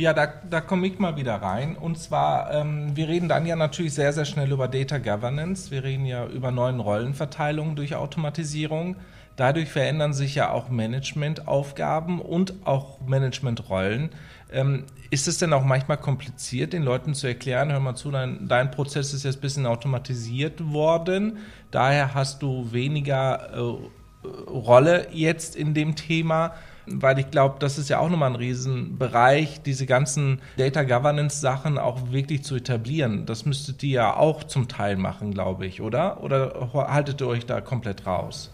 Ja, 0.00 0.14
da, 0.14 0.28
da 0.48 0.62
komme 0.62 0.86
ich 0.86 0.98
mal 0.98 1.18
wieder 1.18 1.34
rein. 1.34 1.76
Und 1.76 1.98
zwar, 1.98 2.50
ähm, 2.54 2.96
wir 2.96 3.06
reden 3.06 3.28
dann 3.28 3.44
ja 3.44 3.54
natürlich 3.54 3.92
sehr, 3.92 4.14
sehr 4.14 4.24
schnell 4.24 4.50
über 4.50 4.66
Data 4.66 4.96
Governance. 4.96 5.70
Wir 5.70 5.84
reden 5.84 6.06
ja 6.06 6.24
über 6.24 6.50
neuen 6.50 6.80
Rollenverteilungen 6.80 7.76
durch 7.76 7.94
Automatisierung. 7.94 8.96
Dadurch 9.36 9.68
verändern 9.68 10.14
sich 10.14 10.34
ja 10.34 10.52
auch 10.52 10.70
Managementaufgaben 10.70 12.18
und 12.18 12.66
auch 12.66 12.98
Managementrollen. 13.06 14.08
Ähm, 14.50 14.84
ist 15.10 15.28
es 15.28 15.36
denn 15.36 15.52
auch 15.52 15.64
manchmal 15.64 15.98
kompliziert, 15.98 16.72
den 16.72 16.82
Leuten 16.82 17.12
zu 17.12 17.26
erklären, 17.26 17.70
hör 17.70 17.80
mal 17.80 17.94
zu, 17.94 18.10
dein, 18.10 18.48
dein 18.48 18.70
Prozess 18.70 19.12
ist 19.12 19.24
jetzt 19.24 19.36
ein 19.36 19.42
bisschen 19.42 19.66
automatisiert 19.66 20.72
worden, 20.72 21.36
daher 21.70 22.14
hast 22.14 22.40
du 22.40 22.72
weniger 22.72 23.50
äh, 23.52 24.28
Rolle 24.50 25.08
jetzt 25.12 25.56
in 25.56 25.74
dem 25.74 25.94
Thema 25.94 26.54
weil 26.86 27.18
ich 27.18 27.30
glaube, 27.30 27.56
das 27.58 27.78
ist 27.78 27.88
ja 27.88 27.98
auch 27.98 28.08
nochmal 28.08 28.30
ein 28.30 28.36
Riesenbereich, 28.36 29.62
diese 29.62 29.86
ganzen 29.86 30.40
Data 30.56 30.82
Governance 30.82 31.40
Sachen 31.40 31.78
auch 31.78 32.10
wirklich 32.10 32.44
zu 32.44 32.56
etablieren. 32.56 33.26
Das 33.26 33.44
müsstet 33.46 33.82
ihr 33.82 33.90
ja 33.90 34.16
auch 34.16 34.44
zum 34.44 34.68
Teil 34.68 34.96
machen, 34.96 35.32
glaube 35.32 35.66
ich, 35.66 35.80
oder? 35.80 36.22
Oder 36.22 36.70
haltet 36.72 37.20
ihr 37.20 37.26
euch 37.26 37.46
da 37.46 37.60
komplett 37.60 38.06
raus? 38.06 38.52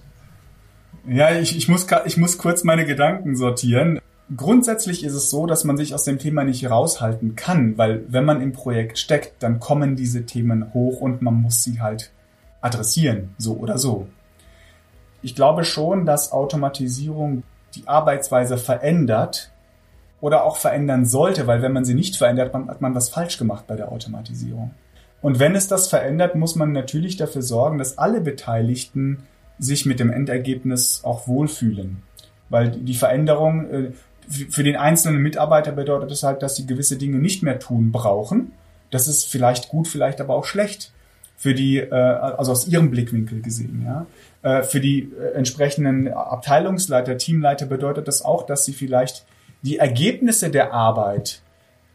Ja, 1.09 1.31
ich, 1.31 1.57
ich, 1.57 1.69
muss, 1.69 1.87
ich 2.05 2.17
muss 2.17 2.39
kurz 2.39 2.65
meine 2.65 2.85
Gedanken 2.85 3.37
sortieren. 3.37 4.01
Grundsätzlich 4.37 5.05
ist 5.05 5.15
es 5.15 5.31
so, 5.31 5.47
dass 5.47 5.63
man 5.63 5.77
sich 5.77 5.95
aus 5.95 6.03
dem 6.03 6.19
Thema 6.19 6.43
nicht 6.43 6.69
raushalten 6.69 7.37
kann, 7.37 7.79
weil 7.79 8.05
wenn 8.09 8.25
man 8.25 8.43
im 8.43 8.53
Projekt 8.53 8.99
steckt, 8.99 9.41
dann 9.41 9.61
kommen 9.61 9.95
diese 9.95 10.27
Themen 10.27 10.75
hoch 10.75 11.01
und 11.01 11.23
man 11.23 11.35
muss 11.35 11.63
sie 11.63 11.81
halt 11.81 12.11
adressieren, 12.61 13.35
so 13.39 13.55
oder 13.55 13.79
so. 13.79 14.09
Ich 15.23 15.37
glaube 15.37 15.65
schon, 15.65 16.07
dass 16.07 16.33
Automatisierung 16.33 17.45
die 17.75 17.87
Arbeitsweise 17.87 18.59
verändert 18.59 19.51
oder 20.21 20.45
auch 20.45 20.57
verändern 20.57 21.05
sollte, 21.05 21.47
weil 21.47 21.63
wenn 21.63 21.73
man 21.73 21.85
sie 21.85 21.95
nicht 21.95 22.17
verändert, 22.17 22.55
hat 22.55 22.81
man 22.81 22.95
was 22.95 23.09
falsch 23.09 23.39
gemacht 23.39 23.67
bei 23.67 23.77
der 23.77 23.93
Automatisierung. 23.93 24.73
Und 25.21 25.39
wenn 25.39 25.55
es 25.55 25.69
das 25.69 25.89
verändert, 25.89 26.35
muss 26.35 26.57
man 26.57 26.73
natürlich 26.73 27.17
dafür 27.17 27.43
sorgen, 27.43 27.79
dass 27.79 27.99
alle 27.99 28.21
Beteiligten 28.21 29.25
sich 29.59 29.87
mit 29.87 30.01
dem 30.01 30.13
Endergebnis 30.13 31.03
auch 31.05 31.27
wohlfühlen. 31.27 32.03
Weil 32.49 32.71
die 32.71 32.95
Veränderung 32.95 33.71
äh, 33.71 33.93
für 34.29 34.63
den 34.63 34.77
einzelnen 34.77 35.23
Mitarbeiter 35.23 35.73
bedeutet 35.73 36.11
es 36.11 36.23
halt, 36.23 36.43
dass 36.43 36.57
sie 36.57 36.67
gewisse 36.67 36.97
Dinge 36.97 37.19
nicht 37.19 37.43
mehr 37.43 37.59
tun 37.59 37.93
brauchen. 37.93 38.53
Das 38.91 39.09
ist 39.09 39.25
vielleicht 39.25 39.69
gut, 39.69 39.89
vielleicht 39.89 40.21
aber 40.21 40.35
auch 40.35 40.45
schlecht 40.45 40.93
für 41.37 41.55
die, 41.55 41.79
äh, 41.79 41.93
also 41.93 42.53
aus 42.53 42.67
ihrem 42.67 42.91
Blickwinkel 42.91 43.43
gesehen, 43.43 43.85
ja. 43.85 44.07
Äh, 44.43 44.63
für 44.63 44.81
die 44.81 45.13
äh, 45.13 45.35
entsprechenden 45.35 46.13
Abteilungsleiter, 46.13 47.19
Teamleiter 47.19 47.67
bedeutet 47.67 48.09
das 48.09 48.23
auch, 48.23 48.47
dass 48.47 48.65
sie 48.65 48.73
vielleicht 48.73 49.27
die 49.63 49.79
Ergebnisse 49.79 50.51
der 50.51 50.73
Arbeit 50.73 51.43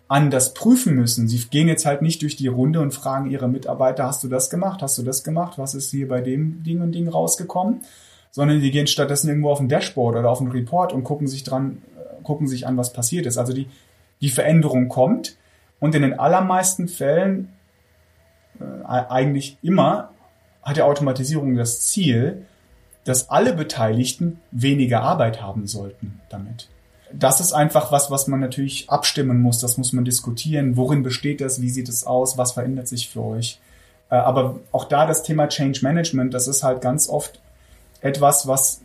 anders 0.07 0.53
prüfen 0.53 0.95
müssen. 0.95 1.29
Sie 1.29 1.37
gehen 1.49 1.69
jetzt 1.69 1.85
halt 1.85 2.01
nicht 2.01 2.21
durch 2.21 2.35
die 2.35 2.49
Runde 2.49 2.81
und 2.81 2.93
fragen 2.93 3.31
ihre 3.31 3.47
Mitarbeiter, 3.47 4.05
hast 4.05 4.23
du 4.23 4.27
das 4.27 4.49
gemacht? 4.49 4.81
Hast 4.81 4.97
du 4.97 5.03
das 5.03 5.23
gemacht? 5.23 5.57
Was 5.57 5.73
ist 5.73 5.89
hier 5.89 6.07
bei 6.09 6.19
dem 6.19 6.63
Ding 6.63 6.81
und 6.81 6.91
Ding 6.91 7.07
rausgekommen? 7.07 7.81
Sondern 8.29 8.59
die 8.59 8.71
gehen 8.71 8.87
stattdessen 8.87 9.29
irgendwo 9.29 9.51
auf 9.51 9.61
ein 9.61 9.69
Dashboard 9.69 10.17
oder 10.17 10.29
auf 10.29 10.41
ein 10.41 10.51
Report 10.51 10.91
und 10.91 11.05
gucken 11.05 11.27
sich 11.27 11.43
dran, 11.43 11.81
äh, 11.97 12.21
gucken 12.23 12.47
sich 12.47 12.67
an, 12.67 12.75
was 12.75 12.91
passiert 12.91 13.25
ist. 13.25 13.37
Also 13.37 13.53
die, 13.53 13.67
die 14.19 14.29
Veränderung 14.29 14.89
kommt 14.89 15.37
und 15.79 15.95
in 15.95 16.01
den 16.01 16.19
allermeisten 16.19 16.89
Fällen 16.89 17.47
eigentlich 18.87 19.57
immer 19.61 20.09
hat 20.63 20.77
die 20.77 20.81
Automatisierung 20.81 21.55
das 21.55 21.81
Ziel, 21.87 22.45
dass 23.03 23.29
alle 23.29 23.53
Beteiligten 23.53 24.39
weniger 24.51 25.01
Arbeit 25.01 25.41
haben 25.41 25.67
sollten 25.67 26.19
damit. 26.29 26.69
Das 27.13 27.41
ist 27.41 27.51
einfach 27.51 27.91
was, 27.91 28.11
was 28.11 28.27
man 28.27 28.39
natürlich 28.39 28.89
abstimmen 28.89 29.41
muss. 29.41 29.59
Das 29.59 29.77
muss 29.77 29.91
man 29.91 30.05
diskutieren. 30.05 30.77
Worin 30.77 31.03
besteht 31.03 31.41
das? 31.41 31.61
Wie 31.61 31.69
sieht 31.69 31.89
es 31.89 32.05
aus? 32.05 32.37
Was 32.37 32.53
verändert 32.53 32.87
sich 32.87 33.09
für 33.09 33.21
euch? 33.21 33.59
Äh, 34.09 34.15
aber 34.15 34.59
auch 34.71 34.85
da 34.85 35.05
das 35.05 35.23
Thema 35.23 35.47
Change 35.47 35.79
Management, 35.81 36.33
das 36.33 36.47
ist 36.47 36.63
halt 36.63 36.81
ganz 36.81 37.09
oft 37.09 37.39
etwas, 38.01 38.47
was, 38.47 38.81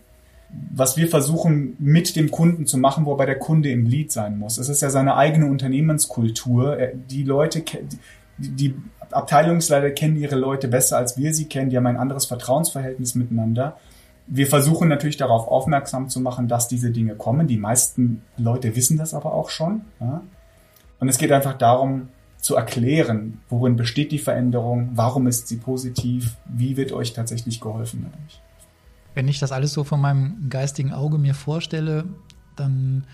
was 0.74 0.96
wir 0.96 1.08
versuchen 1.08 1.76
mit 1.78 2.16
dem 2.16 2.30
Kunden 2.30 2.66
zu 2.66 2.78
machen, 2.78 3.06
wobei 3.06 3.26
der 3.26 3.38
Kunde 3.38 3.70
im 3.70 3.86
Lead 3.86 4.10
sein 4.10 4.38
muss. 4.38 4.58
Es 4.58 4.68
ist 4.68 4.82
ja 4.82 4.90
seine 4.90 5.16
eigene 5.16 5.46
Unternehmenskultur. 5.46 6.78
Die 7.08 7.22
Leute, 7.22 7.62
die 8.38 8.74
Abteilungsleiter 9.10 9.90
kennen 9.90 10.16
ihre 10.16 10.36
Leute 10.36 10.68
besser, 10.68 10.98
als 10.98 11.16
wir 11.16 11.34
sie 11.34 11.46
kennen. 11.46 11.70
Die 11.70 11.76
haben 11.76 11.86
ein 11.86 11.96
anderes 11.96 12.26
Vertrauensverhältnis 12.26 13.14
miteinander. 13.14 13.76
Wir 14.26 14.46
versuchen 14.46 14.88
natürlich 14.88 15.16
darauf 15.16 15.46
aufmerksam 15.46 16.08
zu 16.08 16.20
machen, 16.20 16.48
dass 16.48 16.68
diese 16.68 16.90
Dinge 16.90 17.14
kommen. 17.14 17.46
Die 17.46 17.56
meisten 17.56 18.22
Leute 18.36 18.74
wissen 18.74 18.96
das 18.98 19.14
aber 19.14 19.34
auch 19.34 19.50
schon. 19.50 19.82
Ja? 20.00 20.22
Und 20.98 21.08
es 21.08 21.18
geht 21.18 21.32
einfach 21.32 21.54
darum, 21.54 22.08
zu 22.38 22.54
erklären, 22.54 23.40
worin 23.48 23.76
besteht 23.76 24.12
die 24.12 24.18
Veränderung, 24.18 24.90
warum 24.94 25.26
ist 25.26 25.48
sie 25.48 25.56
positiv, 25.56 26.36
wie 26.44 26.76
wird 26.76 26.92
euch 26.92 27.12
tatsächlich 27.12 27.60
geholfen 27.60 28.06
dadurch. 28.10 28.40
Wenn 29.14 29.28
ich 29.28 29.40
das 29.40 29.50
alles 29.50 29.72
so 29.72 29.82
von 29.82 30.00
meinem 30.00 30.48
geistigen 30.48 30.92
Auge 30.92 31.18
mir 31.18 31.34
vorstelle, 31.34 32.04
dann 32.54 33.04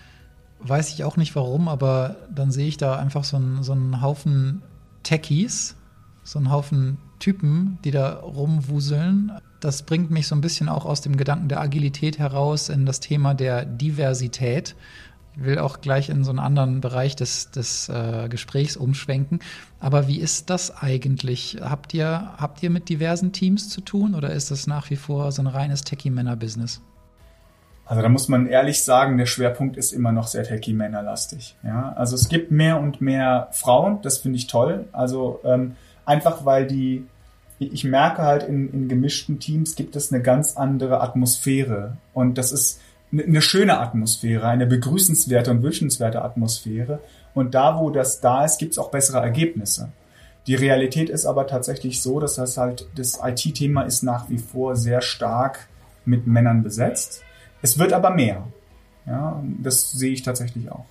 weiß 0.59 0.93
ich 0.93 1.03
auch 1.03 1.17
nicht 1.17 1.35
warum, 1.35 1.67
aber 1.67 2.17
dann 2.33 2.51
sehe 2.51 2.67
ich 2.67 2.77
da 2.77 2.97
einfach 2.97 3.23
so 3.23 3.37
einen, 3.37 3.63
so 3.63 3.71
einen 3.71 4.01
Haufen 4.01 4.61
Techies, 5.03 5.75
so 6.23 6.39
ein 6.39 6.51
Haufen 6.51 6.97
Typen, 7.19 7.77
die 7.85 7.91
da 7.91 8.15
rumwuseln. 8.15 9.31
Das 9.61 9.83
bringt 9.83 10.11
mich 10.11 10.27
so 10.27 10.35
ein 10.35 10.41
bisschen 10.41 10.67
auch 10.67 10.85
aus 10.85 10.99
dem 10.99 11.15
Gedanken 11.15 11.47
der 11.47 11.61
Agilität 11.61 12.19
heraus 12.19 12.67
in 12.67 12.85
das 12.85 12.99
Thema 12.99 13.33
der 13.33 13.63
Diversität. 13.65 14.75
Ich 15.35 15.43
will 15.43 15.57
auch 15.57 15.81
gleich 15.81 16.09
in 16.09 16.23
so 16.23 16.31
einen 16.31 16.39
anderen 16.39 16.81
Bereich 16.81 17.15
des, 17.15 17.49
des 17.51 17.89
äh, 17.89 18.27
Gesprächs 18.29 18.75
umschwenken. 18.75 19.39
Aber 19.79 20.07
wie 20.07 20.19
ist 20.19 20.49
das 20.49 20.75
eigentlich? 20.75 21.57
Habt 21.61 21.93
ihr, 21.93 22.33
habt 22.37 22.61
ihr 22.61 22.69
mit 22.69 22.89
diversen 22.89 23.31
Teams 23.31 23.69
zu 23.69 23.81
tun 23.81 24.15
oder 24.15 24.31
ist 24.31 24.51
das 24.51 24.67
nach 24.67 24.89
wie 24.89 24.95
vor 24.95 25.31
so 25.31 25.41
ein 25.41 25.47
reines 25.47 25.83
Techie-Männer-Business? 25.83 26.81
Also 27.85 28.01
da 28.01 28.09
muss 28.09 28.27
man 28.27 28.47
ehrlich 28.47 28.83
sagen, 28.83 29.17
der 29.17 29.25
Schwerpunkt 29.25 29.75
ist 29.75 29.91
immer 29.91 30.11
noch 30.11 30.27
sehr 30.27 30.43
Techie-Männerlastig. 30.43 31.55
Ja? 31.63 31.93
Also 31.95 32.15
es 32.15 32.29
gibt 32.29 32.51
mehr 32.51 32.79
und 32.79 33.01
mehr 33.01 33.47
Frauen, 33.51 34.01
das 34.01 34.19
finde 34.19 34.37
ich 34.37 34.47
toll. 34.47 34.85
Also 34.91 35.39
ähm, 35.43 35.75
einfach 36.05 36.45
weil 36.45 36.67
die 36.67 37.05
ich 37.71 37.83
merke 37.83 38.23
halt, 38.23 38.43
in, 38.43 38.71
in 38.73 38.87
gemischten 38.87 39.39
Teams 39.39 39.75
gibt 39.75 39.95
es 39.95 40.11
eine 40.11 40.21
ganz 40.21 40.57
andere 40.57 41.01
Atmosphäre. 41.01 41.97
Und 42.13 42.37
das 42.37 42.51
ist 42.51 42.81
eine 43.11 43.41
schöne 43.41 43.79
Atmosphäre, 43.79 44.47
eine 44.47 44.65
begrüßenswerte 44.65 45.51
und 45.51 45.63
wünschenswerte 45.63 46.23
Atmosphäre. 46.23 46.99
Und 47.33 47.53
da, 47.53 47.79
wo 47.79 47.89
das 47.89 48.21
da 48.21 48.43
ist, 48.45 48.57
gibt 48.57 48.73
es 48.73 48.77
auch 48.77 48.91
bessere 48.91 49.19
Ergebnisse. 49.19 49.91
Die 50.47 50.55
Realität 50.55 51.09
ist 51.09 51.25
aber 51.25 51.47
tatsächlich 51.47 52.01
so, 52.01 52.19
dass 52.19 52.35
das 52.35 52.57
halt, 52.57 52.87
das 52.95 53.19
IT-Thema 53.23 53.83
ist 53.83 54.03
nach 54.03 54.29
wie 54.29 54.39
vor 54.39 54.75
sehr 54.75 55.01
stark 55.01 55.67
mit 56.05 56.27
Männern 56.27 56.63
besetzt. 56.63 57.21
Es 57.61 57.77
wird 57.79 57.93
aber 57.93 58.09
mehr. 58.09 58.47
Ja, 59.05 59.41
das 59.61 59.91
sehe 59.91 60.11
ich 60.11 60.23
tatsächlich 60.23 60.71
auch. 60.71 60.85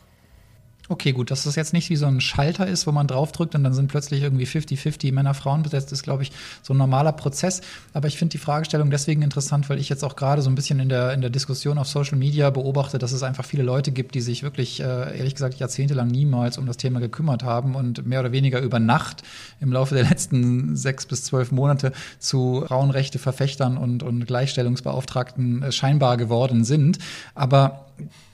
Okay, 0.88 1.12
gut, 1.12 1.31
dass 1.31 1.45
das 1.45 1.55
jetzt 1.55 1.73
nicht 1.73 1.90
wie 1.90 1.97
so 1.97 2.07
ein 2.07 2.21
Schalter 2.21 2.66
ist, 2.66 2.88
wo 2.88 2.92
man 2.92 3.07
draufdrückt 3.07 3.55
und 3.55 3.62
dann 3.62 3.73
sind 3.73 3.87
plötzlich 3.87 4.21
irgendwie 4.21 4.47
50-50 4.47 5.12
Männer, 5.12 5.33
Frauen 5.33 5.62
besetzt, 5.62 5.92
ist, 5.92 6.03
glaube 6.03 6.25
ich, 6.25 6.33
so 6.61 6.75
ein 6.75 6.77
normaler 6.77 7.12
Prozess. 7.12 7.61
Aber 7.92 8.09
ich 8.09 8.18
finde 8.18 8.33
die 8.33 8.38
Fragestellung 8.38 8.90
deswegen 8.90 9.23
interessant, 9.23 9.71
weil 9.71 9.79
ich 9.79 9.88
jetzt 9.88 10.03
auch 10.03 10.16
gerade 10.16 10.42
so 10.42 10.51
ein 10.51 10.57
bisschen 10.57 10.81
in 10.81 10.88
der, 10.88 11.12
in 11.12 11.21
der 11.21 11.31
Diskussion 11.31 11.79
auf 11.79 11.87
Social 11.87 12.18
Media 12.18 12.51
beobachte, 12.51 12.99
dass 12.99 13.12
es 13.12 13.23
einfach 13.23 13.45
viele 13.45 13.62
Leute 13.62 13.92
gibt, 13.92 14.16
die 14.16 14.21
sich 14.21 14.42
wirklich, 14.42 14.81
äh, 14.81 15.16
ehrlich 15.16 15.35
gesagt, 15.35 15.55
jahrzehntelang 15.55 16.09
niemals 16.09 16.59
um 16.59 16.66
das 16.66 16.79
Thema 16.79 16.99
gekümmert 16.99 17.45
haben 17.45 17.77
und 17.77 18.05
mehr 18.05 18.18
oder 18.18 18.33
weniger 18.33 18.61
über 18.61 18.81
Nacht 18.81 19.23
im 19.61 19.73
Laufe 19.73 19.95
der 19.95 20.05
letzten 20.05 20.75
sechs 20.77 21.07
bis 21.07 21.23
zwölf 21.23 21.53
Monate 21.53 21.92
zu 22.18 22.64
Frauenrechte-Verfechtern 22.66 23.77
und, 23.77 24.03
und 24.03 24.27
Gleichstellungsbeauftragten 24.27 25.62
äh, 25.62 25.73
scheinbar 25.73 26.16
geworden 26.16 26.64
sind. 26.64 26.99
Aber 27.37 27.87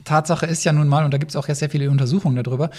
Tatsache 0.04 0.46
ist 0.46 0.64
ja 0.64 0.72
nun 0.72 0.88
mal, 0.88 1.04
und 1.04 1.12
da 1.12 1.18
gibt 1.18 1.30
es 1.30 1.36
auch 1.36 1.48
ja 1.48 1.54
sehr 1.54 1.70
viele 1.70 1.90
Untersuchungen 1.90 2.42
darüber, 2.42 2.70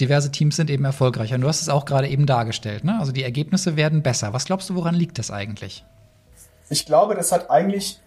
diverse 0.00 0.30
Teams 0.30 0.56
sind 0.56 0.70
eben 0.70 0.84
erfolgreicher. 0.84 1.34
Und 1.34 1.42
du 1.42 1.48
hast 1.48 1.62
es 1.62 1.68
auch 1.68 1.84
gerade 1.84 2.08
eben 2.08 2.26
dargestellt. 2.26 2.84
Ne? 2.84 2.96
Also 2.98 3.12
die 3.12 3.22
Ergebnisse 3.22 3.76
werden 3.76 4.02
besser. 4.02 4.32
Was 4.32 4.44
glaubst 4.44 4.70
du, 4.70 4.74
woran 4.74 4.94
liegt 4.94 5.18
das 5.18 5.30
eigentlich? 5.30 5.84
Ich 6.70 6.86
glaube, 6.86 7.14
das 7.14 7.32
hat 7.32 7.50
eigentlich, 7.50 8.00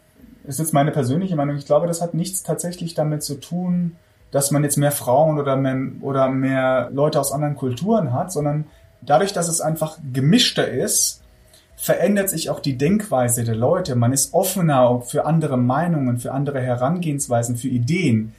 ist 0.46 0.60
jetzt 0.60 0.74
meine 0.74 0.92
persönliche 0.92 1.36
Meinung, 1.36 1.58
ich 1.58 1.66
glaube, 1.66 1.88
das 1.88 2.02
hat 2.02 2.14
nichts 2.14 2.44
tatsächlich 2.44 2.94
damit 2.94 3.24
zu 3.24 3.40
tun, 3.40 3.96
dass 4.32 4.52
man 4.52 4.64
jetzt 4.64 4.78
mehr 4.78 4.92
Frauen 4.92 5.40
oder 5.40 5.56
mehr, 5.56 5.78
oder 6.02 6.30
mehr 6.30 6.90
Leute 6.94 7.20
aus 7.20 7.32
anderen 7.32 7.56
Kulturen 7.56 8.14
hat, 8.14 8.32
sondern 8.32 8.66
dadurch, 9.02 9.34
dass 9.34 9.48
es 9.48 9.62
einfach 9.62 9.98
gemischter 10.14 10.68
ist, 10.68 11.21
verändert 11.82 12.30
sich 12.30 12.52
auch 12.52 12.60
die 12.60 12.78
Denkweise 12.78 13.44
der 13.44 13.56
Leute. 13.56 13.96
Man 13.96 14.14
ist 14.14 14.36
offener 14.36 15.02
für 15.02 15.26
andere 15.26 15.58
Meinungen, 15.58 16.20
für 16.20 16.32
andere 16.32 16.62
Herangehensweisen, 16.62 17.58
für 17.58 17.70
Ideen. 17.70 18.34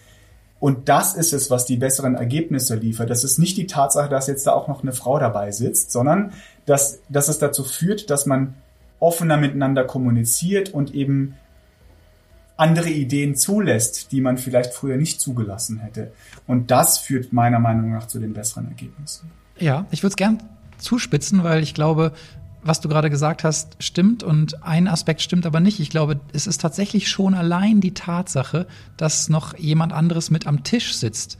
Und 0.60 0.88
das 0.88 1.16
ist 1.16 1.32
es, 1.32 1.50
was 1.50 1.64
die 1.64 1.76
besseren 1.76 2.14
Ergebnisse 2.14 2.76
liefert. 2.76 3.10
Das 3.10 3.24
ist 3.24 3.38
nicht 3.38 3.56
die 3.56 3.66
Tatsache, 3.66 4.08
dass 4.08 4.28
jetzt 4.28 4.46
da 4.46 4.52
auch 4.52 4.68
noch 4.68 4.84
eine 4.84 4.92
Frau 4.92 5.18
dabei 5.18 5.50
sitzt, 5.50 5.90
sondern 5.90 6.32
dass, 6.66 7.00
dass 7.08 7.26
es 7.26 7.40
dazu 7.40 7.64
führt, 7.64 8.10
dass 8.10 8.26
man 8.26 8.54
offener 9.00 9.36
miteinander 9.36 9.82
kommuniziert 9.82 10.72
und 10.72 10.94
eben 10.94 11.34
andere 12.56 12.90
Ideen 12.90 13.34
zulässt, 13.34 14.12
die 14.12 14.20
man 14.20 14.38
vielleicht 14.38 14.72
früher 14.72 14.96
nicht 14.96 15.20
zugelassen 15.20 15.80
hätte. 15.80 16.12
Und 16.46 16.70
das 16.70 16.98
führt 16.98 17.32
meiner 17.32 17.58
Meinung 17.58 17.90
nach 17.90 18.06
zu 18.06 18.20
den 18.20 18.34
besseren 18.34 18.68
Ergebnissen. 18.68 19.32
Ja, 19.58 19.86
ich 19.90 20.04
würde 20.04 20.12
es 20.12 20.16
gern 20.16 20.44
zuspitzen, 20.78 21.42
weil 21.42 21.64
ich 21.64 21.74
glaube, 21.74 22.12
was 22.64 22.80
du 22.80 22.88
gerade 22.88 23.10
gesagt 23.10 23.44
hast, 23.44 23.76
stimmt 23.80 24.22
und 24.22 24.62
ein 24.62 24.86
Aspekt 24.86 25.20
stimmt 25.20 25.46
aber 25.46 25.60
nicht. 25.60 25.80
Ich 25.80 25.90
glaube, 25.90 26.20
es 26.32 26.46
ist 26.46 26.60
tatsächlich 26.60 27.08
schon 27.08 27.34
allein 27.34 27.80
die 27.80 27.94
Tatsache, 27.94 28.66
dass 28.96 29.28
noch 29.28 29.58
jemand 29.58 29.92
anderes 29.92 30.30
mit 30.30 30.46
am 30.46 30.62
Tisch 30.62 30.94
sitzt, 30.94 31.38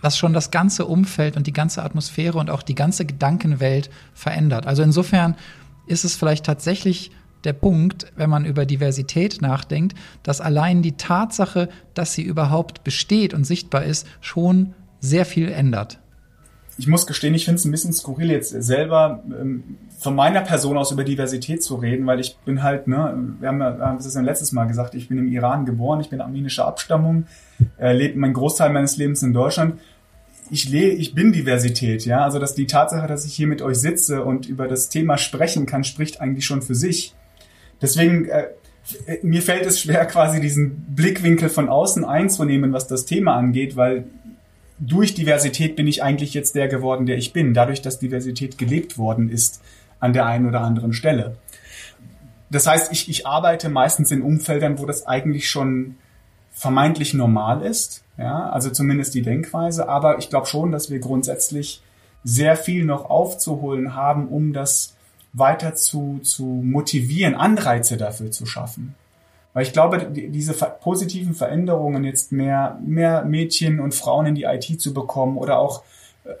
was 0.00 0.18
schon 0.18 0.34
das 0.34 0.50
ganze 0.50 0.84
Umfeld 0.84 1.36
und 1.36 1.46
die 1.46 1.52
ganze 1.52 1.82
Atmosphäre 1.82 2.38
und 2.38 2.50
auch 2.50 2.62
die 2.62 2.74
ganze 2.74 3.06
Gedankenwelt 3.06 3.88
verändert. 4.12 4.66
Also 4.66 4.82
insofern 4.82 5.34
ist 5.86 6.04
es 6.04 6.14
vielleicht 6.14 6.44
tatsächlich 6.44 7.10
der 7.44 7.54
Punkt, 7.54 8.12
wenn 8.16 8.30
man 8.30 8.44
über 8.44 8.66
Diversität 8.66 9.40
nachdenkt, 9.42 9.96
dass 10.22 10.40
allein 10.40 10.82
die 10.82 10.96
Tatsache, 10.96 11.68
dass 11.94 12.14
sie 12.14 12.22
überhaupt 12.22 12.84
besteht 12.84 13.34
und 13.34 13.44
sichtbar 13.44 13.84
ist, 13.84 14.06
schon 14.20 14.74
sehr 15.00 15.26
viel 15.26 15.50
ändert 15.50 16.00
ich 16.76 16.86
muss 16.86 17.06
gestehen, 17.06 17.34
ich 17.34 17.44
finde 17.44 17.58
es 17.58 17.64
ein 17.64 17.70
bisschen 17.70 17.92
skurril 17.92 18.30
jetzt 18.30 18.50
selber 18.50 19.22
ähm, 19.28 19.78
von 19.98 20.14
meiner 20.14 20.40
Person 20.40 20.76
aus 20.76 20.90
über 20.90 21.04
Diversität 21.04 21.62
zu 21.62 21.76
reden, 21.76 22.06
weil 22.06 22.20
ich 22.20 22.36
bin 22.44 22.62
halt, 22.62 22.88
ne, 22.88 23.16
wir 23.40 23.48
haben 23.48 23.60
ja 23.60 23.94
das 23.94 24.06
ist 24.06 24.16
ja 24.16 24.22
letztes 24.22 24.52
Mal 24.52 24.66
gesagt, 24.66 24.94
ich 24.94 25.08
bin 25.08 25.18
im 25.18 25.28
Iran 25.28 25.64
geboren, 25.64 26.00
ich 26.00 26.10
bin 26.10 26.20
armenischer 26.20 26.66
Abstammung, 26.66 27.26
äh, 27.78 27.92
lebe 27.92 28.18
mein 28.18 28.32
Großteil 28.32 28.70
meines 28.72 28.96
Lebens 28.96 29.22
in 29.22 29.32
Deutschland. 29.32 29.80
Ich 30.50 30.68
lebe, 30.68 30.94
ich 30.94 31.14
bin 31.14 31.32
Diversität, 31.32 32.04
ja. 32.04 32.22
Also 32.24 32.38
dass 32.38 32.54
die 32.54 32.66
Tatsache, 32.66 33.06
dass 33.06 33.24
ich 33.24 33.34
hier 33.34 33.46
mit 33.46 33.62
euch 33.62 33.76
sitze 33.76 34.24
und 34.24 34.46
über 34.46 34.68
das 34.68 34.88
Thema 34.88 35.16
sprechen 35.16 35.66
kann, 35.66 35.84
spricht 35.84 36.20
eigentlich 36.20 36.44
schon 36.44 36.60
für 36.60 36.74
sich. 36.74 37.14
Deswegen 37.80 38.26
äh, 38.26 38.48
mir 39.22 39.42
fällt 39.42 39.64
es 39.64 39.80
schwer, 39.80 40.04
quasi 40.06 40.40
diesen 40.40 40.94
Blickwinkel 40.94 41.48
von 41.48 41.68
außen 41.68 42.04
einzunehmen, 42.04 42.72
was 42.72 42.86
das 42.86 43.06
Thema 43.06 43.34
angeht, 43.36 43.76
weil 43.76 44.04
durch 44.78 45.14
Diversität 45.14 45.76
bin 45.76 45.86
ich 45.86 46.02
eigentlich 46.02 46.34
jetzt 46.34 46.54
der 46.54 46.68
geworden, 46.68 47.06
der 47.06 47.16
ich 47.16 47.32
bin, 47.32 47.54
dadurch, 47.54 47.82
dass 47.82 47.98
Diversität 47.98 48.58
gelebt 48.58 48.98
worden 48.98 49.28
ist 49.28 49.62
an 50.00 50.12
der 50.12 50.26
einen 50.26 50.46
oder 50.46 50.60
anderen 50.60 50.92
Stelle. 50.92 51.36
Das 52.50 52.66
heißt, 52.66 52.92
ich, 52.92 53.08
ich 53.08 53.26
arbeite 53.26 53.68
meistens 53.68 54.10
in 54.10 54.22
Umfeldern, 54.22 54.78
wo 54.78 54.86
das 54.86 55.06
eigentlich 55.06 55.48
schon 55.48 55.96
vermeintlich 56.52 57.14
normal 57.14 57.62
ist, 57.62 58.04
ja, 58.16 58.48
also 58.50 58.70
zumindest 58.70 59.14
die 59.14 59.22
Denkweise, 59.22 59.88
aber 59.88 60.18
ich 60.18 60.30
glaube 60.30 60.46
schon, 60.46 60.70
dass 60.70 60.88
wir 60.88 61.00
grundsätzlich 61.00 61.82
sehr 62.22 62.56
viel 62.56 62.84
noch 62.84 63.10
aufzuholen 63.10 63.94
haben, 63.94 64.28
um 64.28 64.52
das 64.52 64.94
weiter 65.32 65.74
zu, 65.74 66.20
zu 66.22 66.44
motivieren, 66.44 67.34
Anreize 67.34 67.96
dafür 67.96 68.30
zu 68.30 68.46
schaffen. 68.46 68.94
Weil 69.54 69.62
ich 69.62 69.72
glaube, 69.72 70.08
diese 70.10 70.52
positiven 70.52 71.32
Veränderungen, 71.32 72.04
jetzt 72.04 72.32
mehr, 72.32 72.78
mehr 72.84 73.24
Mädchen 73.24 73.80
und 73.80 73.94
Frauen 73.94 74.26
in 74.26 74.34
die 74.34 74.42
IT 74.42 74.80
zu 74.80 74.92
bekommen 74.92 75.38
oder 75.38 75.58
auch 75.58 75.82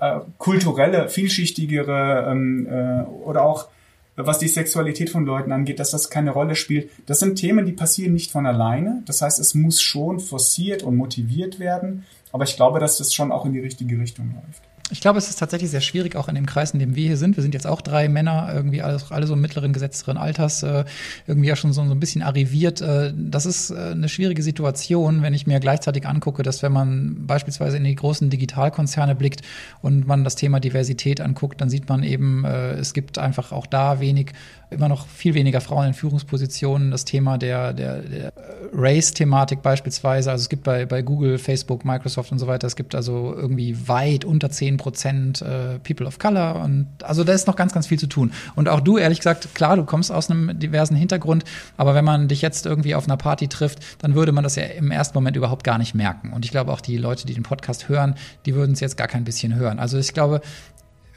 äh, 0.00 0.20
kulturelle, 0.36 1.08
vielschichtigere 1.08 2.26
ähm, 2.28 2.66
äh, 2.68 3.04
oder 3.24 3.44
auch 3.44 3.68
was 4.16 4.38
die 4.38 4.48
Sexualität 4.48 5.10
von 5.10 5.24
Leuten 5.24 5.52
angeht, 5.52 5.80
dass 5.80 5.90
das 5.90 6.10
keine 6.10 6.30
Rolle 6.30 6.54
spielt. 6.54 6.90
Das 7.06 7.18
sind 7.18 7.36
Themen, 7.36 7.66
die 7.66 7.72
passieren 7.72 8.12
nicht 8.12 8.30
von 8.30 8.46
alleine. 8.46 9.02
Das 9.06 9.22
heißt, 9.22 9.40
es 9.40 9.54
muss 9.54 9.80
schon 9.80 10.20
forciert 10.20 10.82
und 10.82 10.96
motiviert 10.96 11.58
werden. 11.58 12.04
Aber 12.32 12.44
ich 12.44 12.56
glaube, 12.56 12.78
dass 12.78 12.98
das 12.98 13.12
schon 13.12 13.32
auch 13.32 13.44
in 13.44 13.52
die 13.52 13.60
richtige 13.60 13.98
Richtung 13.98 14.34
läuft. 14.34 14.62
Ich 14.90 15.00
glaube, 15.00 15.18
es 15.18 15.30
ist 15.30 15.38
tatsächlich 15.38 15.70
sehr 15.70 15.80
schwierig, 15.80 16.14
auch 16.14 16.28
in 16.28 16.34
dem 16.34 16.44
Kreis, 16.44 16.72
in 16.72 16.78
dem 16.78 16.94
wir 16.94 17.06
hier 17.06 17.16
sind. 17.16 17.36
Wir 17.36 17.42
sind 17.42 17.54
jetzt 17.54 17.66
auch 17.66 17.80
drei 17.80 18.06
Männer, 18.06 18.50
irgendwie 18.52 18.82
alle, 18.82 19.00
alle 19.08 19.26
so 19.26 19.34
mittleren, 19.34 19.72
gesetzteren 19.72 20.18
Alters, 20.18 20.62
äh, 20.62 20.84
irgendwie 21.26 21.48
ja 21.48 21.56
schon 21.56 21.72
so, 21.72 21.82
so 21.86 21.92
ein 21.92 22.00
bisschen 22.00 22.20
arriviert. 22.20 22.82
Äh, 22.82 23.14
das 23.16 23.46
ist 23.46 23.70
äh, 23.70 23.92
eine 23.92 24.10
schwierige 24.10 24.42
Situation, 24.42 25.22
wenn 25.22 25.32
ich 25.32 25.46
mir 25.46 25.58
gleichzeitig 25.58 26.06
angucke, 26.06 26.42
dass 26.42 26.62
wenn 26.62 26.72
man 26.72 27.26
beispielsweise 27.26 27.78
in 27.78 27.84
die 27.84 27.94
großen 27.94 28.28
Digitalkonzerne 28.28 29.14
blickt 29.14 29.40
und 29.80 30.06
man 30.06 30.22
das 30.22 30.36
Thema 30.36 30.60
Diversität 30.60 31.22
anguckt, 31.22 31.62
dann 31.62 31.70
sieht 31.70 31.88
man 31.88 32.02
eben, 32.02 32.44
äh, 32.44 32.72
es 32.72 32.92
gibt 32.92 33.16
einfach 33.16 33.52
auch 33.52 33.66
da 33.66 34.00
wenig 34.00 34.32
immer 34.74 34.88
noch 34.88 35.06
viel 35.06 35.34
weniger 35.34 35.60
Frauen 35.60 35.88
in 35.88 35.94
Führungspositionen. 35.94 36.90
Das 36.90 37.04
Thema 37.04 37.38
der, 37.38 37.72
der, 37.72 38.02
der 38.02 38.32
Race-Thematik 38.72 39.62
beispielsweise, 39.62 40.30
also 40.30 40.42
es 40.42 40.48
gibt 40.48 40.64
bei, 40.64 40.84
bei 40.84 41.02
Google, 41.02 41.38
Facebook, 41.38 41.84
Microsoft 41.84 42.32
und 42.32 42.38
so 42.38 42.46
weiter, 42.46 42.66
es 42.66 42.76
gibt 42.76 42.94
also 42.94 43.34
irgendwie 43.34 43.88
weit 43.88 44.24
unter 44.24 44.50
10 44.74 44.76
Prozent 44.76 45.42
äh, 45.42 45.78
People 45.80 46.06
of 46.06 46.18
Color 46.18 46.62
und 46.62 46.86
also 47.02 47.24
da 47.24 47.32
ist 47.32 47.46
noch 47.46 47.56
ganz, 47.56 47.72
ganz 47.72 47.86
viel 47.86 47.98
zu 47.98 48.06
tun. 48.06 48.32
Und 48.54 48.68
auch 48.68 48.80
du, 48.80 48.98
ehrlich 48.98 49.18
gesagt, 49.18 49.54
klar, 49.54 49.76
du 49.76 49.84
kommst 49.84 50.10
aus 50.10 50.30
einem 50.30 50.58
diversen 50.58 50.96
Hintergrund, 50.96 51.44
aber 51.76 51.94
wenn 51.94 52.04
man 52.04 52.28
dich 52.28 52.42
jetzt 52.42 52.66
irgendwie 52.66 52.94
auf 52.94 53.04
einer 53.04 53.16
Party 53.16 53.48
trifft, 53.48 53.80
dann 53.98 54.14
würde 54.14 54.32
man 54.32 54.44
das 54.44 54.56
ja 54.56 54.64
im 54.64 54.90
ersten 54.90 55.16
Moment 55.16 55.36
überhaupt 55.36 55.64
gar 55.64 55.78
nicht 55.78 55.94
merken. 55.94 56.32
Und 56.32 56.44
ich 56.44 56.50
glaube 56.50 56.72
auch 56.72 56.80
die 56.80 56.96
Leute, 56.96 57.26
die 57.26 57.34
den 57.34 57.42
Podcast 57.42 57.88
hören, 57.88 58.14
die 58.46 58.54
würden 58.54 58.72
es 58.72 58.80
jetzt 58.80 58.96
gar 58.96 59.08
kein 59.08 59.24
bisschen 59.24 59.54
hören. 59.54 59.78
Also 59.78 59.98
ich 59.98 60.12
glaube, 60.12 60.40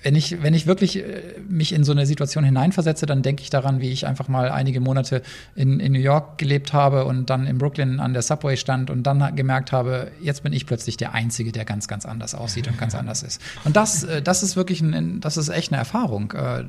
wenn 0.07 0.15
ich, 0.15 0.41
wenn 0.41 0.53
ich 0.53 0.65
wirklich 0.67 0.99
äh, 0.99 1.21
mich 1.49 1.73
in 1.73 1.83
so 1.83 1.91
eine 1.91 2.05
Situation 2.05 2.45
hineinversetze, 2.45 3.05
dann 3.05 3.23
denke 3.23 3.43
ich 3.43 3.49
daran, 3.49 3.81
wie 3.81 3.89
ich 3.89 4.07
einfach 4.07 4.29
mal 4.29 4.49
einige 4.49 4.79
Monate 4.79 5.21
in, 5.53 5.81
in 5.81 5.91
New 5.91 5.99
York 5.99 6.37
gelebt 6.37 6.71
habe 6.71 7.03
und 7.03 7.29
dann 7.29 7.45
in 7.45 7.57
Brooklyn 7.57 7.99
an 7.99 8.13
der 8.13 8.21
Subway 8.21 8.55
stand 8.55 8.89
und 8.89 9.03
dann 9.03 9.35
gemerkt 9.35 9.73
habe, 9.73 10.11
jetzt 10.21 10.43
bin 10.43 10.53
ich 10.53 10.65
plötzlich 10.65 10.95
der 10.95 11.13
Einzige, 11.13 11.51
der 11.51 11.65
ganz, 11.65 11.89
ganz 11.89 12.05
anders 12.05 12.35
aussieht 12.35 12.69
und 12.69 12.77
ganz 12.77 12.95
anders 12.95 13.21
ist. 13.21 13.41
Und 13.65 13.75
das, 13.75 14.05
äh, 14.05 14.21
das 14.21 14.43
ist 14.43 14.55
wirklich 14.55 14.79
ein, 14.79 15.19
das 15.19 15.35
ist 15.35 15.49
echt 15.49 15.73
eine 15.73 15.79
Erfahrung. 15.79 16.31
Äh, 16.31 16.63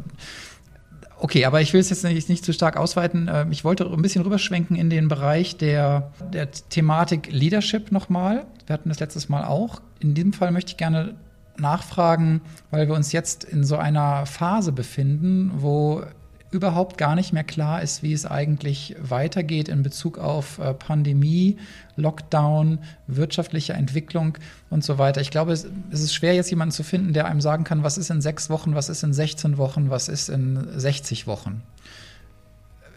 okay, 1.20 1.44
aber 1.44 1.60
ich 1.60 1.72
will 1.72 1.80
es 1.80 1.90
jetzt 1.90 2.02
nicht, 2.02 2.28
nicht 2.28 2.44
zu 2.44 2.52
stark 2.52 2.76
ausweiten. 2.76 3.30
Ich 3.52 3.62
wollte 3.62 3.86
ein 3.86 4.02
bisschen 4.02 4.22
rüberschwenken 4.22 4.74
in 4.74 4.90
den 4.90 5.06
Bereich 5.06 5.56
der, 5.56 6.10
der 6.32 6.50
Thematik 6.50 7.30
Leadership 7.30 7.92
nochmal. 7.92 8.46
Wir 8.66 8.74
hatten 8.74 8.88
das 8.88 8.98
letztes 8.98 9.28
Mal 9.28 9.44
auch. 9.44 9.80
In 10.00 10.14
diesem 10.14 10.32
Fall 10.32 10.50
möchte 10.50 10.72
ich 10.72 10.76
gerne 10.76 11.14
nachfragen, 11.60 12.40
weil 12.70 12.88
wir 12.88 12.94
uns 12.94 13.12
jetzt 13.12 13.44
in 13.44 13.64
so 13.64 13.76
einer 13.76 14.26
Phase 14.26 14.72
befinden, 14.72 15.52
wo 15.56 16.02
überhaupt 16.50 16.96
gar 16.96 17.14
nicht 17.14 17.32
mehr 17.32 17.44
klar 17.44 17.82
ist, 17.82 18.02
wie 18.02 18.12
es 18.12 18.24
eigentlich 18.24 18.96
weitergeht 19.00 19.68
in 19.68 19.82
Bezug 19.82 20.18
auf 20.18 20.58
äh, 20.58 20.72
Pandemie, 20.72 21.58
Lockdown, 21.96 22.78
wirtschaftliche 23.06 23.74
Entwicklung 23.74 24.38
und 24.70 24.82
so 24.82 24.98
weiter. 24.98 25.20
Ich 25.20 25.30
glaube, 25.30 25.52
es, 25.52 25.66
ist 25.90 26.14
schwer, 26.14 26.34
jetzt 26.34 26.50
jemanden 26.50 26.72
zu 26.72 26.82
finden, 26.82 27.12
der 27.12 27.26
einem 27.26 27.40
sagen 27.40 27.64
kann, 27.64 27.82
was 27.82 27.98
ist 27.98 28.10
in 28.10 28.22
sechs 28.22 28.48
Wochen, 28.48 28.74
was 28.74 28.88
ist 28.88 29.02
in 29.02 29.12
16 29.12 29.58
Wochen, 29.58 29.90
was 29.90 30.08
ist 30.08 30.28
in 30.28 30.66
60 30.78 31.26
Wochen. 31.26 31.62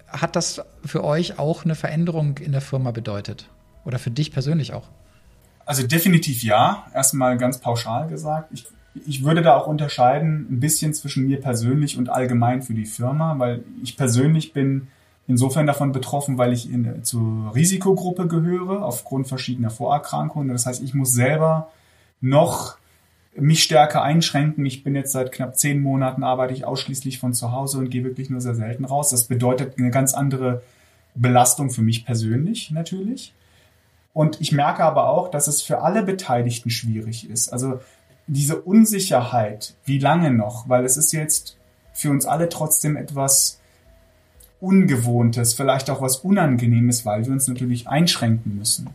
hat 0.07 0.35
das 0.35 0.61
für 0.85 1.03
euch 1.03 1.39
auch 1.39 1.65
eine 1.65 1.75
Veränderung 1.75 2.37
in 2.37 2.53
der 2.53 2.61
Firma 2.61 2.91
bedeutet? 2.91 3.49
Oder 3.83 3.99
für 3.99 4.11
dich 4.11 4.31
persönlich 4.31 4.73
auch? 4.73 4.87
Also 5.71 5.87
definitiv 5.87 6.43
ja. 6.43 6.85
Erstmal 6.93 7.37
ganz 7.37 7.59
pauschal 7.59 8.09
gesagt. 8.09 8.49
Ich, 8.51 8.65
ich 9.07 9.23
würde 9.23 9.41
da 9.41 9.55
auch 9.55 9.67
unterscheiden 9.67 10.45
ein 10.51 10.59
bisschen 10.59 10.93
zwischen 10.93 11.25
mir 11.25 11.39
persönlich 11.39 11.97
und 11.97 12.09
allgemein 12.09 12.61
für 12.61 12.73
die 12.73 12.85
Firma, 12.85 13.39
weil 13.39 13.63
ich 13.81 13.95
persönlich 13.95 14.51
bin 14.51 14.89
insofern 15.27 15.65
davon 15.65 15.93
betroffen, 15.93 16.37
weil 16.37 16.51
ich 16.51 16.69
in, 16.69 17.05
zur 17.05 17.55
Risikogruppe 17.55 18.27
gehöre 18.27 18.83
aufgrund 18.83 19.29
verschiedener 19.29 19.69
Vorerkrankungen. 19.69 20.49
Das 20.49 20.65
heißt, 20.65 20.83
ich 20.83 20.93
muss 20.93 21.13
selber 21.13 21.71
noch 22.19 22.75
mich 23.37 23.63
stärker 23.63 24.03
einschränken. 24.03 24.65
Ich 24.65 24.83
bin 24.83 24.93
jetzt 24.93 25.13
seit 25.13 25.31
knapp 25.31 25.57
zehn 25.57 25.81
Monaten 25.81 26.25
arbeite 26.25 26.53
ich 26.53 26.65
ausschließlich 26.65 27.17
von 27.17 27.33
zu 27.33 27.53
Hause 27.53 27.77
und 27.77 27.91
gehe 27.91 28.03
wirklich 28.03 28.29
nur 28.29 28.41
sehr 28.41 28.55
selten 28.55 28.83
raus. 28.83 29.11
Das 29.11 29.23
bedeutet 29.23 29.77
eine 29.77 29.89
ganz 29.89 30.13
andere 30.13 30.63
Belastung 31.15 31.69
für 31.69 31.81
mich 31.81 32.05
persönlich 32.05 32.71
natürlich. 32.71 33.33
Und 34.13 34.41
ich 34.41 34.51
merke 34.51 34.83
aber 34.83 35.09
auch, 35.09 35.29
dass 35.29 35.47
es 35.47 35.61
für 35.61 35.81
alle 35.81 36.03
Beteiligten 36.03 36.69
schwierig 36.69 37.29
ist. 37.29 37.49
Also 37.53 37.79
diese 38.27 38.61
Unsicherheit, 38.61 39.75
wie 39.85 39.99
lange 39.99 40.31
noch, 40.31 40.67
weil 40.69 40.85
es 40.85 40.97
ist 40.97 41.11
jetzt 41.11 41.57
für 41.93 42.09
uns 42.09 42.25
alle 42.25 42.49
trotzdem 42.49 42.97
etwas 42.97 43.59
Ungewohntes, 44.59 45.53
vielleicht 45.53 45.89
auch 45.89 46.01
was 46.01 46.17
Unangenehmes, 46.17 47.05
weil 47.05 47.25
wir 47.25 47.31
uns 47.31 47.47
natürlich 47.47 47.87
einschränken 47.87 48.57
müssen. 48.57 48.89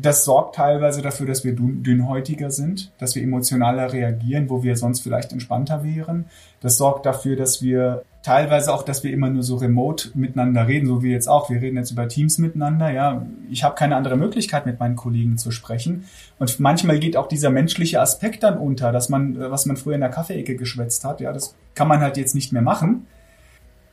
Das 0.00 0.24
sorgt 0.24 0.54
teilweise 0.54 1.02
dafür, 1.02 1.26
dass 1.26 1.44
wir 1.44 1.56
dünnhäutiger 1.56 2.50
sind, 2.50 2.92
dass 2.98 3.16
wir 3.16 3.22
emotionaler 3.22 3.92
reagieren, 3.92 4.48
wo 4.48 4.62
wir 4.62 4.76
sonst 4.76 5.00
vielleicht 5.00 5.32
entspannter 5.32 5.82
wären. 5.82 6.26
Das 6.60 6.76
sorgt 6.76 7.04
dafür, 7.04 7.34
dass 7.34 7.62
wir 7.62 8.04
teilweise 8.22 8.72
auch, 8.72 8.82
dass 8.82 9.02
wir 9.02 9.12
immer 9.12 9.28
nur 9.28 9.42
so 9.42 9.56
remote 9.56 10.10
miteinander 10.14 10.68
reden, 10.68 10.86
so 10.86 11.02
wie 11.02 11.10
jetzt 11.10 11.28
auch. 11.28 11.50
Wir 11.50 11.60
reden 11.60 11.78
jetzt 11.78 11.90
über 11.90 12.06
Teams 12.06 12.38
miteinander. 12.38 12.90
Ja, 12.90 13.26
ich 13.50 13.64
habe 13.64 13.74
keine 13.74 13.96
andere 13.96 14.16
Möglichkeit, 14.16 14.66
mit 14.66 14.78
meinen 14.78 14.94
Kollegen 14.94 15.36
zu 15.36 15.50
sprechen. 15.50 16.04
Und 16.38 16.60
manchmal 16.60 17.00
geht 17.00 17.16
auch 17.16 17.26
dieser 17.26 17.50
menschliche 17.50 18.00
Aspekt 18.00 18.44
dann 18.44 18.56
unter, 18.56 18.92
dass 18.92 19.08
man, 19.08 19.38
was 19.50 19.66
man 19.66 19.76
früher 19.76 19.94
in 19.94 20.00
der 20.00 20.10
Kaffeeecke 20.10 20.54
geschwätzt 20.54 21.04
hat. 21.04 21.20
Ja, 21.20 21.32
das 21.32 21.56
kann 21.74 21.88
man 21.88 22.00
halt 22.00 22.16
jetzt 22.16 22.36
nicht 22.36 22.52
mehr 22.52 22.62
machen. 22.62 23.06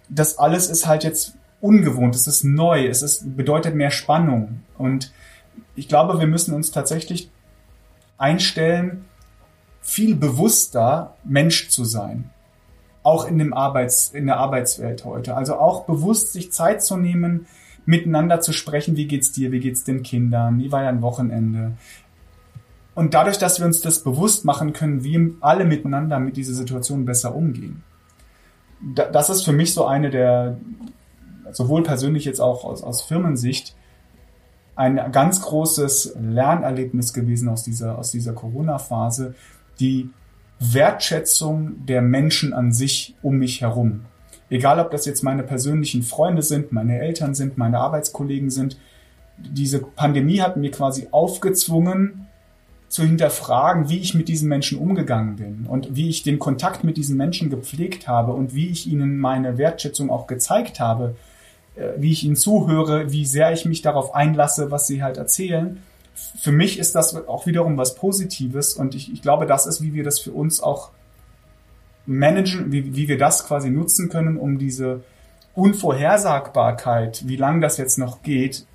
Das 0.09 0.37
alles 0.37 0.69
ist 0.69 0.85
halt 0.85 1.03
jetzt 1.03 1.35
ungewohnt. 1.61 2.13
Es 2.13 2.27
ist 2.27 2.43
neu. 2.43 2.85
Es 2.85 3.01
ist, 3.01 3.35
bedeutet 3.35 3.73
mehr 3.73 3.91
Spannung. 3.91 4.59
Und 4.77 5.11
ich 5.75 5.87
glaube, 5.87 6.19
wir 6.19 6.27
müssen 6.27 6.53
uns 6.53 6.71
tatsächlich 6.71 7.29
einstellen, 8.17 9.05
viel 9.81 10.15
bewusster 10.15 11.15
Mensch 11.23 11.69
zu 11.69 11.85
sein. 11.85 12.29
Auch 13.03 13.27
in, 13.27 13.37
dem 13.37 13.53
Arbeits, 13.53 14.09
in 14.09 14.25
der 14.25 14.37
Arbeitswelt 14.37 15.05
heute. 15.05 15.35
Also 15.35 15.57
auch 15.57 15.85
bewusst 15.85 16.33
sich 16.33 16.51
Zeit 16.51 16.83
zu 16.83 16.97
nehmen, 16.97 17.45
miteinander 17.85 18.41
zu 18.41 18.51
sprechen, 18.51 18.95
wie 18.95 19.05
geht's 19.05 19.31
dir, 19.31 19.51
wie 19.51 19.59
geht's 19.59 19.83
den 19.83 20.01
Kindern, 20.01 20.57
wie 20.59 20.71
war 20.71 20.81
dein 20.81 21.03
Wochenende. 21.03 21.73
Und 22.95 23.13
dadurch, 23.13 23.37
dass 23.37 23.59
wir 23.59 23.65
uns 23.65 23.81
das 23.81 24.03
bewusst 24.03 24.45
machen, 24.45 24.73
können 24.73 25.03
wir 25.03 25.31
alle 25.41 25.65
miteinander 25.65 26.19
mit 26.19 26.37
dieser 26.37 26.53
Situation 26.53 27.05
besser 27.05 27.35
umgehen. 27.35 27.83
Das 29.11 29.29
ist 29.29 29.43
für 29.43 29.51
mich 29.51 29.73
so 29.73 29.85
eine 29.85 30.09
der, 30.09 30.57
sowohl 31.51 31.83
persönlich 31.83 32.25
jetzt 32.25 32.39
auch 32.39 32.63
aus, 32.63 32.81
aus 32.81 33.01
Firmensicht, 33.01 33.75
ein 34.75 35.11
ganz 35.11 35.41
großes 35.41 36.15
Lernerlebnis 36.19 37.13
gewesen 37.13 37.49
aus 37.49 37.63
dieser, 37.63 37.97
aus 37.97 38.11
dieser 38.11 38.33
Corona-Phase, 38.33 39.35
die 39.79 40.09
Wertschätzung 40.59 41.85
der 41.85 42.01
Menschen 42.01 42.53
an 42.53 42.71
sich 42.71 43.15
um 43.21 43.37
mich 43.37 43.61
herum. 43.61 44.01
Egal, 44.49 44.79
ob 44.79 44.91
das 44.91 45.05
jetzt 45.05 45.23
meine 45.23 45.43
persönlichen 45.43 46.03
Freunde 46.03 46.41
sind, 46.41 46.71
meine 46.71 46.99
Eltern 46.99 47.35
sind, 47.35 47.57
meine 47.57 47.79
Arbeitskollegen 47.79 48.49
sind. 48.49 48.77
Diese 49.37 49.79
Pandemie 49.79 50.41
hat 50.41 50.55
mir 50.55 50.71
quasi 50.71 51.07
aufgezwungen, 51.11 52.27
zu 52.87 53.03
hinterfragen, 53.03 53.89
wie 53.89 53.97
ich 53.97 54.13
mit 54.13 54.27
diesen 54.29 54.47
Menschen 54.47 54.77
umgegangen 54.77 55.35
bin 55.35 55.65
und 55.67 55.95
wie 55.95 56.07
ich 56.07 56.23
den 56.23 56.39
Kontakt 56.39 56.83
mit 56.83 56.97
diesen 56.97 57.17
Menschen 57.17 57.49
gepflegt 57.49 58.07
habe 58.07 58.31
und 58.31 58.53
wie 58.53 58.69
ich 58.69 58.87
ihnen 58.87 59.17
meine 59.17 59.57
Wertschätzung 59.57 60.09
auch 60.09 60.27
gezeigt 60.27 60.79
habe 60.79 61.15
wie 61.97 62.11
ich 62.11 62.23
ihnen 62.23 62.35
zuhöre, 62.35 63.11
wie 63.11 63.25
sehr 63.25 63.51
ich 63.51 63.65
mich 63.65 63.81
darauf 63.81 64.15
einlasse, 64.15 64.71
was 64.71 64.87
sie 64.87 65.03
halt 65.03 65.17
erzählen. 65.17 65.81
Für 66.39 66.51
mich 66.51 66.79
ist 66.79 66.95
das 66.95 67.27
auch 67.27 67.45
wiederum 67.45 67.77
was 67.77 67.95
Positives 67.95 68.73
und 68.73 68.95
ich, 68.95 69.11
ich 69.11 69.21
glaube, 69.21 69.45
das 69.45 69.65
ist, 69.65 69.81
wie 69.81 69.93
wir 69.93 70.03
das 70.03 70.19
für 70.19 70.31
uns 70.31 70.61
auch 70.61 70.91
managen, 72.05 72.71
wie, 72.71 72.95
wie 72.95 73.07
wir 73.07 73.17
das 73.17 73.45
quasi 73.47 73.69
nutzen 73.69 74.09
können, 74.09 74.37
um 74.37 74.57
diese 74.57 75.01
Unvorhersagbarkeit, 75.55 77.27
wie 77.27 77.35
lange 77.35 77.61
das 77.61 77.77
jetzt 77.77 77.97
noch 77.97 78.21
geht, 78.23 78.65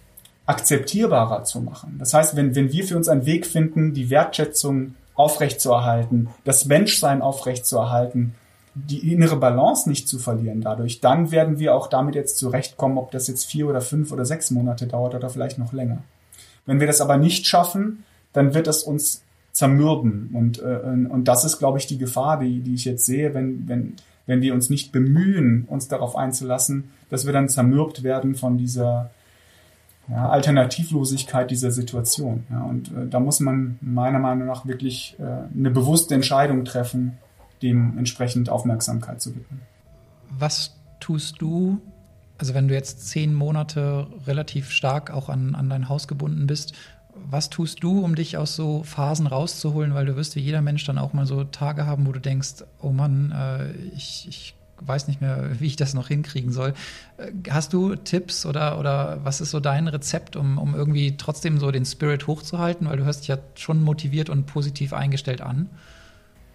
akzeptierbarer 0.46 1.44
zu 1.44 1.60
machen. 1.60 1.96
Das 1.98 2.12
heißt, 2.12 2.36
wenn, 2.36 2.54
wenn 2.54 2.72
wir 2.72 2.84
für 2.84 2.96
uns 2.96 3.08
einen 3.08 3.24
Weg 3.24 3.46
finden, 3.46 3.94
die 3.94 4.10
Wertschätzung 4.10 4.94
aufrechtzuerhalten, 5.14 6.28
das 6.44 6.64
Menschsein 6.64 7.22
aufrechtzuerhalten, 7.22 8.34
die 8.74 9.12
innere 9.12 9.36
Balance 9.36 9.88
nicht 9.88 10.08
zu 10.08 10.18
verlieren 10.18 10.60
dadurch, 10.60 11.00
dann 11.00 11.30
werden 11.30 11.58
wir 11.58 11.74
auch 11.74 11.88
damit 11.88 12.14
jetzt 12.14 12.38
zurechtkommen, 12.38 12.98
ob 12.98 13.10
das 13.10 13.26
jetzt 13.26 13.44
vier 13.44 13.68
oder 13.68 13.80
fünf 13.80 14.12
oder 14.12 14.24
sechs 14.24 14.50
Monate 14.50 14.86
dauert 14.86 15.14
oder 15.14 15.28
vielleicht 15.28 15.58
noch 15.58 15.72
länger. 15.72 15.98
Wenn 16.66 16.80
wir 16.80 16.86
das 16.86 17.00
aber 17.00 17.16
nicht 17.16 17.46
schaffen, 17.46 18.04
dann 18.32 18.54
wird 18.54 18.68
es 18.68 18.82
uns 18.82 19.22
zermürben. 19.52 20.30
Und, 20.32 20.60
äh, 20.60 21.08
und 21.08 21.24
das 21.24 21.44
ist, 21.44 21.58
glaube 21.58 21.78
ich, 21.78 21.86
die 21.86 21.98
Gefahr, 21.98 22.38
die, 22.38 22.60
die 22.60 22.74
ich 22.74 22.84
jetzt 22.84 23.04
sehe, 23.04 23.34
wenn, 23.34 23.68
wenn, 23.68 23.94
wenn 24.26 24.42
wir 24.42 24.54
uns 24.54 24.70
nicht 24.70 24.92
bemühen, 24.92 25.64
uns 25.68 25.88
darauf 25.88 26.14
einzulassen, 26.14 26.90
dass 27.08 27.26
wir 27.26 27.32
dann 27.32 27.48
zermürbt 27.48 28.04
werden 28.04 28.36
von 28.36 28.56
dieser 28.56 29.10
ja, 30.08 30.28
Alternativlosigkeit 30.28 31.50
dieser 31.50 31.70
Situation. 31.70 32.44
Ja, 32.50 32.62
und 32.62 32.88
äh, 32.88 33.08
da 33.08 33.20
muss 33.20 33.40
man 33.40 33.78
meiner 33.80 34.18
Meinung 34.18 34.46
nach 34.46 34.66
wirklich 34.66 35.16
äh, 35.18 35.24
eine 35.56 35.70
bewusste 35.70 36.14
Entscheidung 36.14 36.64
treffen, 36.64 37.18
dem 37.62 37.98
entsprechend 37.98 38.48
Aufmerksamkeit 38.48 39.20
zu 39.20 39.34
widmen. 39.34 39.60
Was 40.30 40.76
tust 41.00 41.40
du, 41.40 41.80
also 42.38 42.54
wenn 42.54 42.68
du 42.68 42.74
jetzt 42.74 43.08
zehn 43.08 43.34
Monate 43.34 44.06
relativ 44.26 44.70
stark 44.70 45.10
auch 45.10 45.28
an, 45.28 45.54
an 45.54 45.68
dein 45.68 45.88
Haus 45.88 46.08
gebunden 46.08 46.46
bist, 46.46 46.74
was 47.14 47.50
tust 47.50 47.82
du, 47.82 48.00
um 48.00 48.14
dich 48.14 48.36
aus 48.38 48.56
so 48.56 48.82
Phasen 48.82 49.26
rauszuholen? 49.26 49.94
Weil 49.94 50.06
du 50.06 50.16
wirst 50.16 50.36
wie 50.36 50.40
jeder 50.40 50.62
Mensch 50.62 50.84
dann 50.84 50.98
auch 50.98 51.12
mal 51.12 51.26
so 51.26 51.44
Tage 51.44 51.86
haben, 51.86 52.06
wo 52.06 52.12
du 52.12 52.20
denkst, 52.20 52.64
oh 52.80 52.90
Mann, 52.90 53.32
äh, 53.32 53.72
ich, 53.96 54.26
ich 54.28 54.54
weiß 54.80 55.08
nicht 55.08 55.20
mehr, 55.20 55.50
wie 55.60 55.66
ich 55.66 55.76
das 55.76 55.94
noch 55.94 56.08
hinkriegen 56.08 56.52
soll. 56.52 56.74
Äh, 57.18 57.32
hast 57.50 57.72
du 57.72 57.96
Tipps 57.96 58.46
oder, 58.46 58.78
oder 58.78 59.24
was 59.24 59.40
ist 59.40 59.50
so 59.50 59.60
dein 59.60 59.88
Rezept, 59.88 60.36
um, 60.36 60.58
um 60.58 60.74
irgendwie 60.74 61.16
trotzdem 61.16 61.58
so 61.58 61.70
den 61.70 61.84
Spirit 61.84 62.26
hochzuhalten? 62.26 62.88
Weil 62.88 62.96
du 62.96 63.04
hörst 63.04 63.22
dich 63.22 63.28
ja 63.28 63.38
schon 63.54 63.82
motiviert 63.82 64.30
und 64.30 64.46
positiv 64.46 64.92
eingestellt 64.92 65.40
an 65.40 65.68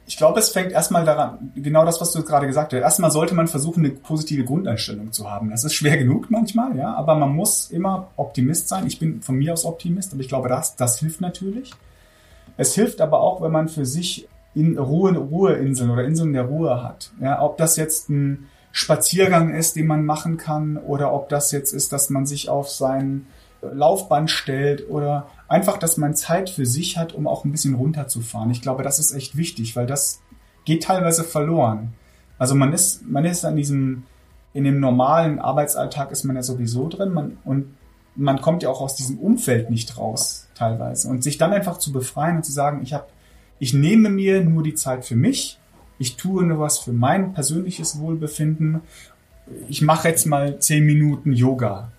ich 0.07 0.17
glaube, 0.17 0.39
es 0.39 0.49
fängt 0.49 0.71
erstmal 0.71 1.03
daran, 1.03 1.51
genau 1.55 1.83
das, 1.83 1.99
was 1.99 2.11
du 2.11 2.23
gerade 2.23 2.45
gesagt 2.45 2.73
hast. 2.73 2.79
Erstmal 2.79 3.11
sollte 3.11 3.33
man 3.33 3.47
versuchen, 3.47 3.83
eine 3.83 3.93
positive 3.93 4.43
Grundeinstellung 4.43 5.11
zu 5.11 5.29
haben. 5.29 5.49
Das 5.49 5.63
ist 5.63 5.73
schwer 5.73 5.97
genug 5.97 6.29
manchmal, 6.29 6.77
ja, 6.77 6.93
aber 6.93 7.15
man 7.15 7.35
muss 7.35 7.71
immer 7.71 8.07
Optimist 8.15 8.69
sein. 8.69 8.85
Ich 8.85 8.99
bin 8.99 9.21
von 9.21 9.35
mir 9.35 9.53
aus 9.53 9.65
Optimist, 9.65 10.13
aber 10.13 10.21
ich 10.21 10.27
glaube, 10.27 10.49
das, 10.49 10.75
das 10.75 10.99
hilft 10.99 11.21
natürlich. 11.21 11.71
Es 12.57 12.75
hilft 12.75 13.01
aber 13.01 13.19
auch, 13.21 13.41
wenn 13.41 13.51
man 13.51 13.67
für 13.67 13.85
sich 13.85 14.27
in 14.53 14.77
Ruhe, 14.77 15.17
Ruheinseln 15.17 15.89
oder 15.89 16.05
Inseln 16.05 16.33
der 16.33 16.43
Ruhe 16.43 16.83
hat. 16.83 17.11
Ja, 17.19 17.41
ob 17.41 17.57
das 17.57 17.75
jetzt 17.75 18.09
ein 18.09 18.47
Spaziergang 18.71 19.53
ist, 19.53 19.75
den 19.75 19.87
man 19.87 20.05
machen 20.05 20.37
kann, 20.37 20.77
oder 20.77 21.13
ob 21.13 21.29
das 21.29 21.51
jetzt 21.51 21.73
ist, 21.73 21.91
dass 21.91 22.09
man 22.09 22.25
sich 22.25 22.49
auf 22.49 22.69
sein 22.69 23.25
Laufband 23.61 24.29
stellt 24.29 24.89
oder 24.89 25.27
einfach, 25.47 25.77
dass 25.77 25.97
man 25.97 26.15
Zeit 26.15 26.49
für 26.49 26.65
sich 26.65 26.97
hat, 26.97 27.13
um 27.13 27.27
auch 27.27 27.45
ein 27.45 27.51
bisschen 27.51 27.75
runterzufahren. 27.75 28.51
Ich 28.51 28.61
glaube, 28.61 28.83
das 28.83 28.99
ist 28.99 29.13
echt 29.13 29.37
wichtig, 29.37 29.75
weil 29.75 29.85
das 29.85 30.21
geht 30.65 30.83
teilweise 30.83 31.23
verloren. 31.23 31.93
Also 32.37 32.55
man 32.55 32.73
ist, 32.73 33.07
man 33.07 33.25
ist 33.25 33.45
an 33.45 33.55
diesem, 33.55 34.03
in 34.53 34.63
dem 34.63 34.79
normalen 34.79 35.39
Arbeitsalltag 35.39 36.11
ist 36.11 36.23
man 36.23 36.35
ja 36.35 36.43
sowieso 36.43 36.87
drin 36.89 37.13
man, 37.13 37.37
und 37.45 37.75
man 38.15 38.41
kommt 38.41 38.63
ja 38.63 38.69
auch 38.69 38.81
aus 38.81 38.95
diesem 38.95 39.19
Umfeld 39.19 39.69
nicht 39.69 39.97
raus, 39.97 40.47
teilweise. 40.55 41.07
Und 41.09 41.23
sich 41.23 41.37
dann 41.37 41.53
einfach 41.53 41.77
zu 41.77 41.91
befreien 41.91 42.37
und 42.37 42.45
zu 42.45 42.51
sagen, 42.51 42.81
ich 42.81 42.93
habe, 42.93 43.05
ich 43.59 43.73
nehme 43.73 44.09
mir 44.09 44.43
nur 44.43 44.63
die 44.63 44.73
Zeit 44.73 45.05
für 45.05 45.15
mich, 45.15 45.59
ich 45.97 46.17
tue 46.17 46.43
nur 46.43 46.59
was 46.59 46.79
für 46.79 46.91
mein 46.93 47.33
persönliches 47.33 47.99
Wohlbefinden, 47.99 48.81
ich 49.69 49.81
mache 49.81 50.09
jetzt 50.09 50.25
mal 50.25 50.59
zehn 50.59 50.85
Minuten 50.85 51.31
Yoga 51.31 51.91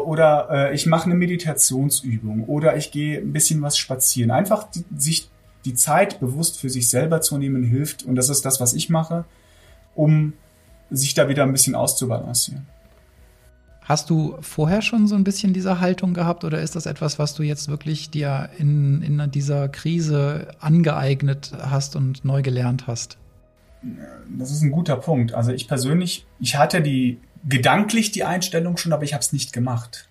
oder 0.00 0.48
äh, 0.50 0.74
ich 0.74 0.86
mache 0.86 1.06
eine 1.06 1.14
Meditationsübung 1.14 2.44
oder 2.44 2.76
ich 2.76 2.90
gehe 2.90 3.18
ein 3.18 3.32
bisschen 3.32 3.62
was 3.62 3.76
spazieren. 3.76 4.30
Einfach 4.30 4.70
die, 4.70 4.84
sich 4.96 5.30
die 5.64 5.74
Zeit 5.74 6.20
bewusst 6.20 6.58
für 6.58 6.70
sich 6.70 6.88
selber 6.88 7.20
zu 7.20 7.38
nehmen 7.38 7.62
hilft 7.64 8.04
und 8.04 8.16
das 8.16 8.28
ist 8.28 8.44
das, 8.44 8.60
was 8.60 8.74
ich 8.74 8.90
mache, 8.90 9.24
um 9.94 10.32
sich 10.90 11.14
da 11.14 11.28
wieder 11.28 11.42
ein 11.44 11.52
bisschen 11.52 11.74
auszubalancieren. 11.74 12.66
Hast 13.84 14.10
du 14.10 14.36
vorher 14.40 14.80
schon 14.80 15.08
so 15.08 15.16
ein 15.16 15.24
bisschen 15.24 15.52
diese 15.52 15.80
Haltung 15.80 16.14
gehabt 16.14 16.44
oder 16.44 16.60
ist 16.60 16.76
das 16.76 16.86
etwas, 16.86 17.18
was 17.18 17.34
du 17.34 17.42
jetzt 17.42 17.68
wirklich 17.68 18.10
dir 18.10 18.48
in, 18.58 19.02
in 19.02 19.30
dieser 19.30 19.68
Krise 19.68 20.48
angeeignet 20.60 21.52
hast 21.58 21.96
und 21.96 22.24
neu 22.24 22.42
gelernt 22.42 22.86
hast? 22.86 23.18
Das 24.38 24.52
ist 24.52 24.62
ein 24.62 24.70
guter 24.70 24.96
Punkt. 24.96 25.34
Also 25.34 25.50
ich 25.50 25.66
persönlich, 25.66 26.26
ich 26.38 26.56
hatte 26.56 26.80
die 26.80 27.18
gedanklich 27.48 28.12
die 28.12 28.24
Einstellung 28.24 28.76
schon, 28.76 28.92
aber 28.92 29.04
ich 29.04 29.14
habe 29.14 29.22
es 29.22 29.32
nicht 29.32 29.52
gemacht. 29.52 30.08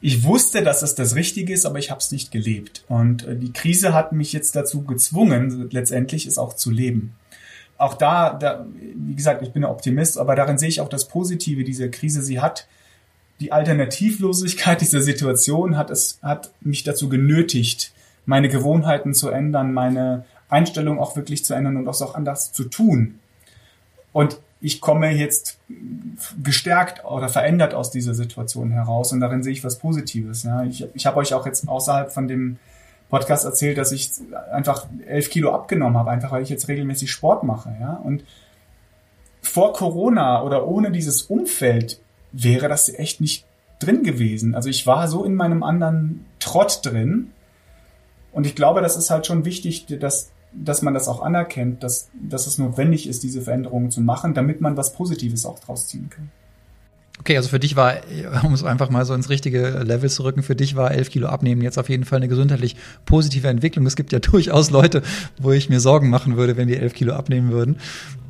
Ich 0.00 0.24
wusste, 0.24 0.62
dass 0.62 0.82
es 0.82 0.94
das 0.94 1.14
Richtige 1.14 1.52
ist, 1.52 1.64
aber 1.64 1.78
ich 1.78 1.90
habe 1.90 1.98
es 1.98 2.12
nicht 2.12 2.30
gelebt. 2.30 2.84
Und 2.88 3.26
äh, 3.26 3.36
die 3.36 3.52
Krise 3.52 3.94
hat 3.94 4.12
mich 4.12 4.32
jetzt 4.32 4.54
dazu 4.54 4.82
gezwungen, 4.82 5.68
letztendlich 5.70 6.26
es 6.26 6.36
auch 6.36 6.54
zu 6.54 6.70
leben. 6.70 7.16
Auch 7.78 7.94
da, 7.94 8.34
da, 8.34 8.66
wie 8.74 9.14
gesagt, 9.14 9.42
ich 9.42 9.52
bin 9.52 9.64
ein 9.64 9.70
Optimist, 9.70 10.18
aber 10.18 10.36
darin 10.36 10.58
sehe 10.58 10.68
ich 10.68 10.80
auch 10.80 10.88
das 10.88 11.08
Positive 11.08 11.64
dieser 11.64 11.88
Krise. 11.88 12.22
Sie 12.22 12.40
hat 12.40 12.68
die 13.40 13.50
Alternativlosigkeit 13.52 14.80
dieser 14.82 15.00
Situation 15.00 15.76
hat 15.76 15.90
es, 15.90 16.18
hat 16.22 16.52
mich 16.60 16.84
dazu 16.84 17.08
genötigt, 17.08 17.92
meine 18.26 18.48
Gewohnheiten 18.48 19.14
zu 19.14 19.30
ändern, 19.30 19.72
meine 19.72 20.24
Einstellung 20.48 20.98
auch 20.98 21.16
wirklich 21.16 21.44
zu 21.44 21.54
ändern 21.54 21.76
und 21.76 21.88
auch 21.88 22.14
anders 22.14 22.52
zu 22.52 22.64
tun. 22.64 23.18
Und 24.12 24.38
ich 24.64 24.80
komme 24.80 25.10
jetzt 25.10 25.58
gestärkt 26.42 27.04
oder 27.04 27.28
verändert 27.28 27.74
aus 27.74 27.90
dieser 27.90 28.14
Situation 28.14 28.70
heraus 28.70 29.12
und 29.12 29.20
darin 29.20 29.42
sehe 29.42 29.52
ich 29.52 29.62
was 29.62 29.78
Positives. 29.78 30.42
Ja. 30.42 30.64
Ich, 30.64 30.86
ich 30.94 31.04
habe 31.04 31.18
euch 31.18 31.34
auch 31.34 31.44
jetzt 31.44 31.68
außerhalb 31.68 32.10
von 32.10 32.28
dem 32.28 32.56
Podcast 33.10 33.44
erzählt, 33.44 33.76
dass 33.76 33.92
ich 33.92 34.10
einfach 34.50 34.86
elf 35.06 35.28
Kilo 35.28 35.52
abgenommen 35.52 35.98
habe, 35.98 36.10
einfach 36.10 36.32
weil 36.32 36.42
ich 36.42 36.48
jetzt 36.48 36.68
regelmäßig 36.68 37.10
Sport 37.10 37.42
mache. 37.42 37.76
Ja. 37.78 38.00
Und 38.02 38.24
vor 39.42 39.74
Corona 39.74 40.42
oder 40.42 40.66
ohne 40.66 40.90
dieses 40.90 41.24
Umfeld 41.24 42.00
wäre 42.32 42.68
das 42.68 42.88
echt 42.88 43.20
nicht 43.20 43.44
drin 43.80 44.02
gewesen. 44.02 44.54
Also 44.54 44.70
ich 44.70 44.86
war 44.86 45.08
so 45.08 45.24
in 45.24 45.34
meinem 45.34 45.62
anderen 45.62 46.24
Trott 46.38 46.80
drin. 46.82 47.32
Und 48.32 48.46
ich 48.46 48.56
glaube, 48.56 48.80
das 48.80 48.96
ist 48.96 49.10
halt 49.10 49.26
schon 49.26 49.44
wichtig, 49.44 49.84
dass 50.00 50.30
dass 50.54 50.82
man 50.82 50.94
das 50.94 51.08
auch 51.08 51.22
anerkennt, 51.22 51.82
dass, 51.82 52.08
dass 52.14 52.46
es 52.46 52.58
notwendig 52.58 53.08
ist, 53.08 53.22
diese 53.22 53.42
Veränderungen 53.42 53.90
zu 53.90 54.00
machen, 54.00 54.34
damit 54.34 54.60
man 54.60 54.76
was 54.76 54.92
Positives 54.92 55.46
auch 55.46 55.58
draus 55.58 55.88
ziehen 55.88 56.10
kann. 56.10 56.30
Okay, 57.20 57.36
also 57.36 57.48
für 57.48 57.60
dich 57.60 57.76
war, 57.76 57.94
um 58.42 58.52
es 58.54 58.64
einfach 58.64 58.90
mal 58.90 59.04
so 59.04 59.14
ins 59.14 59.30
richtige 59.30 59.68
Level 59.84 60.10
zu 60.10 60.24
rücken, 60.24 60.42
für 60.42 60.56
dich 60.56 60.74
war 60.74 60.90
elf 60.90 61.10
Kilo 61.10 61.28
abnehmen 61.28 61.62
jetzt 61.62 61.78
auf 61.78 61.88
jeden 61.88 62.04
Fall 62.04 62.16
eine 62.16 62.28
gesundheitlich 62.28 62.76
positive 63.06 63.48
Entwicklung. 63.48 63.86
Es 63.86 63.96
gibt 63.96 64.12
ja 64.12 64.18
durchaus 64.20 64.70
Leute, 64.70 65.02
wo 65.40 65.52
ich 65.52 65.68
mir 65.68 65.80
Sorgen 65.80 66.10
machen 66.10 66.36
würde, 66.36 66.56
wenn 66.56 66.68
die 66.68 66.76
elf 66.76 66.92
Kilo 66.92 67.14
abnehmen 67.14 67.52
würden. 67.52 67.76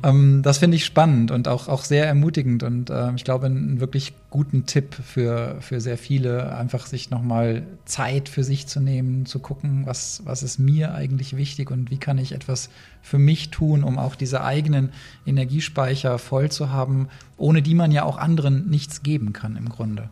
Ähm, 0.03 0.41
das 0.43 0.59
finde 0.59 0.77
ich 0.77 0.85
spannend 0.85 1.31
und 1.31 1.47
auch, 1.47 1.67
auch 1.67 1.83
sehr 1.83 2.05
ermutigend 2.05 2.63
und 2.63 2.89
äh, 2.89 3.11
ich 3.15 3.23
glaube, 3.23 3.47
einen 3.47 3.79
wirklich 3.79 4.13
guten 4.35 4.65
Tipp 4.65 4.95
für, 4.95 5.55
für 5.61 5.79
sehr 5.79 5.97
viele, 5.97 6.53
einfach 6.57 6.87
sich 6.87 7.09
nochmal 7.09 7.63
Zeit 7.85 8.27
für 8.27 8.43
sich 8.43 8.67
zu 8.67 8.81
nehmen, 8.81 9.25
zu 9.25 9.39
gucken, 9.39 9.85
was, 9.85 10.23
was 10.25 10.43
ist 10.43 10.59
mir 10.59 10.93
eigentlich 10.93 11.37
wichtig 11.37 11.71
und 11.71 11.89
wie 11.89 11.97
kann 11.97 12.17
ich 12.17 12.33
etwas 12.33 12.69
für 13.01 13.17
mich 13.17 13.49
tun, 13.49 13.81
um 13.81 13.97
auch 13.97 14.15
diese 14.15 14.43
eigenen 14.43 14.91
Energiespeicher 15.25 16.19
voll 16.19 16.51
zu 16.51 16.69
haben, 16.69 17.07
ohne 17.37 17.61
die 17.61 17.75
man 17.75 17.93
ja 17.93 18.03
auch 18.03 18.17
anderen 18.17 18.69
nichts 18.69 19.03
geben 19.03 19.31
kann 19.31 19.55
im 19.55 19.69
Grunde. 19.69 20.09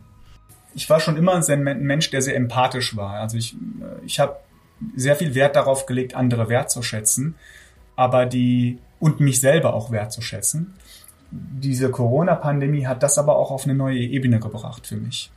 Ich 0.73 0.89
war 0.89 1.01
schon 1.01 1.17
immer 1.17 1.33
ein 1.45 1.63
Mensch, 1.63 2.09
der 2.09 2.21
sehr 2.21 2.37
empathisch 2.37 2.95
war. 2.95 3.15
Also 3.15 3.35
ich, 3.35 3.57
ich 4.05 4.21
habe 4.21 4.37
sehr 4.95 5.17
viel 5.17 5.35
Wert 5.35 5.57
darauf 5.57 5.85
gelegt, 5.85 6.15
andere 6.15 6.47
wertzuschätzen, 6.47 7.35
aber 7.97 8.25
die 8.25 8.79
und 9.01 9.19
mich 9.19 9.41
selber 9.41 9.73
auch 9.73 9.91
wertzuschätzen. 9.91 10.75
Diese 11.35 11.89
Corona-Pandemie 11.89 12.85
hat 12.85 13.01
das 13.01 13.17
aber 13.17 13.37
auch 13.37 13.51
auf 13.51 13.65
eine 13.65 13.73
neue 13.73 13.99
Ebene 13.99 14.39
gebracht 14.39 14.85
für 14.85 14.97
mich. 14.97 15.31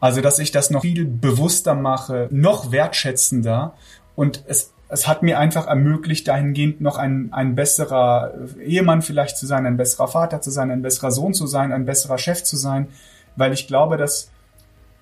Also, 0.00 0.20
dass 0.20 0.38
ich 0.38 0.52
das 0.52 0.70
noch 0.70 0.82
viel 0.82 1.06
bewusster 1.06 1.74
mache, 1.74 2.28
noch 2.30 2.70
wertschätzender 2.70 3.74
und 4.14 4.44
es 4.46 4.74
es 4.88 5.08
hat 5.08 5.22
mir 5.22 5.38
einfach 5.38 5.66
ermöglicht, 5.66 6.28
dahingehend 6.28 6.80
noch 6.80 6.98
ein, 6.98 7.32
ein 7.32 7.54
besserer 7.54 8.32
Ehemann 8.60 9.02
vielleicht 9.02 9.36
zu 9.36 9.46
sein, 9.46 9.66
ein 9.66 9.76
besserer 9.76 10.08
Vater 10.08 10.40
zu 10.40 10.50
sein, 10.50 10.70
ein 10.70 10.82
besserer 10.82 11.10
Sohn 11.10 11.34
zu 11.34 11.46
sein, 11.46 11.72
ein 11.72 11.84
besserer 11.84 12.18
Chef 12.18 12.44
zu 12.44 12.56
sein, 12.56 12.88
weil 13.34 13.52
ich 13.52 13.66
glaube, 13.66 13.96
dass, 13.96 14.30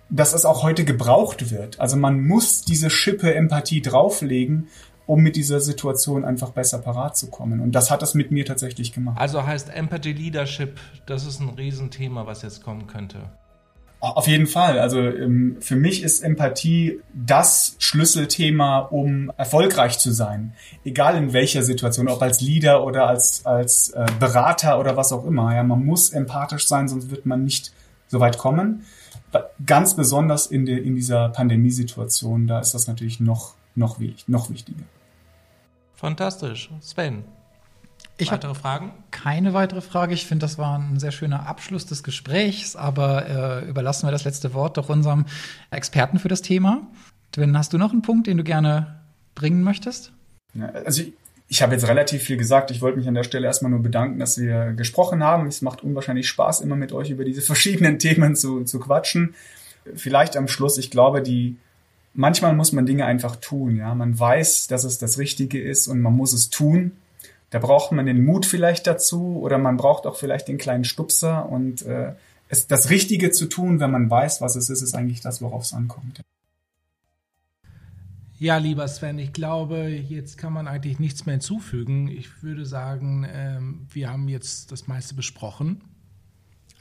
dass 0.09 0.35
es 0.35 0.45
auch 0.45 0.63
heute 0.63 0.85
gebraucht 0.85 1.51
wird. 1.51 1.81
Also 1.81 1.97
man 1.97 2.25
muss 2.25 2.63
diese 2.63 2.91
Schippe 2.91 3.35
Empathie 3.35 3.83
drauflegen, 3.83 4.69
um 5.07 5.21
mit 5.21 5.37
dieser 5.37 5.61
Situation 5.61 6.25
einfach 6.25 6.51
besser 6.51 6.79
parat 6.79 7.17
zu 7.17 7.29
kommen. 7.29 7.61
Und 7.61 7.73
das 7.73 7.91
hat 7.91 8.03
es 8.03 8.15
mit 8.15 8.31
mir 8.31 8.45
tatsächlich 8.45 8.93
gemacht. 8.93 9.21
Also 9.21 9.45
heißt 9.45 9.75
Empathy 9.75 10.13
Leadership, 10.13 10.79
das 11.07 11.27
ist 11.27 11.41
ein 11.41 11.51
Riesenthema, 11.51 12.27
was 12.27 12.43
jetzt 12.43 12.63
kommen 12.63 12.87
könnte. 12.87 13.19
Auf 14.03 14.27
jeden 14.27 14.49
Fall. 14.49 14.81
Also 14.81 14.99
ähm, 14.99 15.59
für 15.61 15.77
mich 15.77 16.03
ist 16.03 16.25
Empathie 16.25 16.99
das 17.15 17.77
Schlüsselthema, 17.79 18.81
um 18.81 19.31
erfolgreich 19.37 20.01
zu 20.01 20.11
sein. 20.11 20.55
Egal 20.85 21.17
in 21.17 21.33
welcher 21.33 21.63
Situation, 21.63 22.09
ob 22.09 22.21
als 22.21 22.41
Leader 22.41 22.85
oder 22.85 23.07
als, 23.07 23.47
als 23.47 23.91
äh, 23.91 24.05
Berater 24.19 24.81
oder 24.81 24.97
was 24.97 25.13
auch 25.13 25.25
immer. 25.25 25.55
Ja, 25.55 25.63
man 25.63 25.85
muss 25.85 26.11
empathisch 26.11 26.67
sein, 26.67 26.89
sonst 26.89 27.13
wird 27.13 27.27
man 27.27 27.45
nicht 27.45 27.73
so 28.09 28.19
weit 28.19 28.39
kommen. 28.39 28.85
Ganz 29.65 29.95
besonders 29.95 30.47
in, 30.47 30.67
de, 30.67 30.77
in 30.77 30.97
dieser 30.97 31.29
Pandemiesituation, 31.29 32.49
da 32.49 32.59
ist 32.59 32.75
das 32.75 32.89
natürlich 32.89 33.21
noch 33.21 33.55
noch, 33.75 33.99
noch 34.27 34.51
wichtiger. 34.51 34.85
Fantastisch. 35.95 36.71
Sven, 36.81 37.25
ich 38.19 38.31
weitere 38.31 38.55
Fragen? 38.55 38.93
Keine 39.11 39.53
weitere 39.53 39.81
Frage. 39.81 40.15
Ich 40.15 40.27
finde, 40.27 40.45
das 40.45 40.59
war 40.59 40.79
ein 40.79 40.99
sehr 40.99 41.13
schöner 41.13 41.47
Abschluss 41.47 41.87
des 41.87 42.03
Gesprächs, 42.03 42.77
aber 42.77 43.63
äh, 43.63 43.69
überlassen 43.69 44.07
wir 44.07 44.13
das 44.13 44.25
letzte 44.25 44.55
Wort 44.55 44.77
doch 44.77 44.89
unserem 44.89 45.27
Experten 45.71 46.19
für 46.19 46.29
das 46.29 46.43
Thema. 46.43 46.87
Dwyn, 47.35 47.57
hast 47.57 47.73
du 47.73 47.79
noch 47.79 47.93
einen 47.93 48.03
Punkt, 48.03 48.27
den 48.27 48.37
du 48.37 48.45
gerne 48.45 49.01
bringen 49.35 49.63
möchtest? 49.63 50.13
Ja, 50.55 50.67
also 50.69 51.03
ich, 51.03 51.15
ich 51.49 51.63
habe 51.63 51.73
jetzt 51.73 51.89
relativ 51.89 52.23
viel 52.23 52.37
gesagt. 52.37 52.71
Ich 52.71 52.81
wollte 52.81 52.99
mich 52.99 53.09
an 53.09 53.15
der 53.15 53.25
Stelle 53.25 53.47
erstmal 53.47 53.71
nur 53.71 53.83
bedanken, 53.83 54.19
dass 54.19 54.39
wir 54.39 54.73
gesprochen 54.73 55.25
haben. 55.25 55.47
Es 55.47 55.63
macht 55.63 55.83
unwahrscheinlich 55.83 56.29
Spaß, 56.29 56.61
immer 56.61 56.77
mit 56.77 56.93
euch 56.93 57.11
über 57.11 57.25
diese 57.25 57.43
verschiedenen 57.43 57.99
Themen 57.99 58.37
zu, 58.37 58.65
zu 58.65 58.79
quatschen. 58.79 59.35
Vielleicht 59.95 60.37
am 60.37 60.47
Schluss, 60.49 60.79
ich 60.79 60.91
glaube, 60.91 61.23
die, 61.23 61.57
manchmal 62.15 62.55
muss 62.55 62.73
man 62.73 62.87
Dinge 62.87 63.07
einfach 63.07 63.37
tun. 63.37 63.77
Ja, 63.77 63.95
man 63.95 64.19
weiß, 64.19 64.67
dass 64.67 64.85
es 64.85 64.99
das 64.99 65.19
Richtige 65.19 65.61
ist 65.61 65.89
und 65.89 66.01
man 66.01 66.15
muss 66.15 66.33
es 66.33 66.51
tun. 66.51 66.93
Da 67.51 67.59
braucht 67.59 67.93
man 67.93 68.07
den 68.07 68.25
Mut 68.25 68.47
vielleicht 68.47 68.87
dazu 68.87 69.39
oder 69.41 69.59
man 69.59 69.77
braucht 69.77 70.07
auch 70.07 70.17
vielleicht 70.17 70.49
den 70.49 70.59
kleinen 70.59 70.85
Stupser 70.85 71.49
und 71.49 71.83
äh, 71.83 72.15
es, 72.49 72.67
das 72.67 72.91
Richtige 72.91 73.31
zu 73.31 73.47
tun, 73.47 73.81
wenn 73.81 73.91
man 73.91 74.11
weiß, 74.11 74.41
was 74.41 74.57
es 74.57 74.71
ist, 74.71 74.83
ist 74.83 74.95
eigentlich 74.95 75.21
das, 75.21 75.43
worauf 75.43 75.65
es 75.65 75.73
ankommt. 75.73 76.23
Ja, 78.39 78.57
lieber 78.57 78.89
Sven, 78.89 79.19
ich 79.19 79.33
glaube, 79.33 79.87
jetzt 79.87 80.37
kann 80.37 80.53
man 80.53 80.67
eigentlich 80.67 80.99
nichts 80.99 81.27
mehr 81.27 81.35
hinzufügen. 81.35 82.09
Ich 82.09 82.43
würde 82.43 82.67
sagen, 82.67 83.25
ähm, 83.33 83.87
wir 83.93 84.11
haben 84.11 84.29
jetzt 84.29 84.73
das 84.73 84.89
meiste 84.89 85.15
besprochen. 85.15 85.83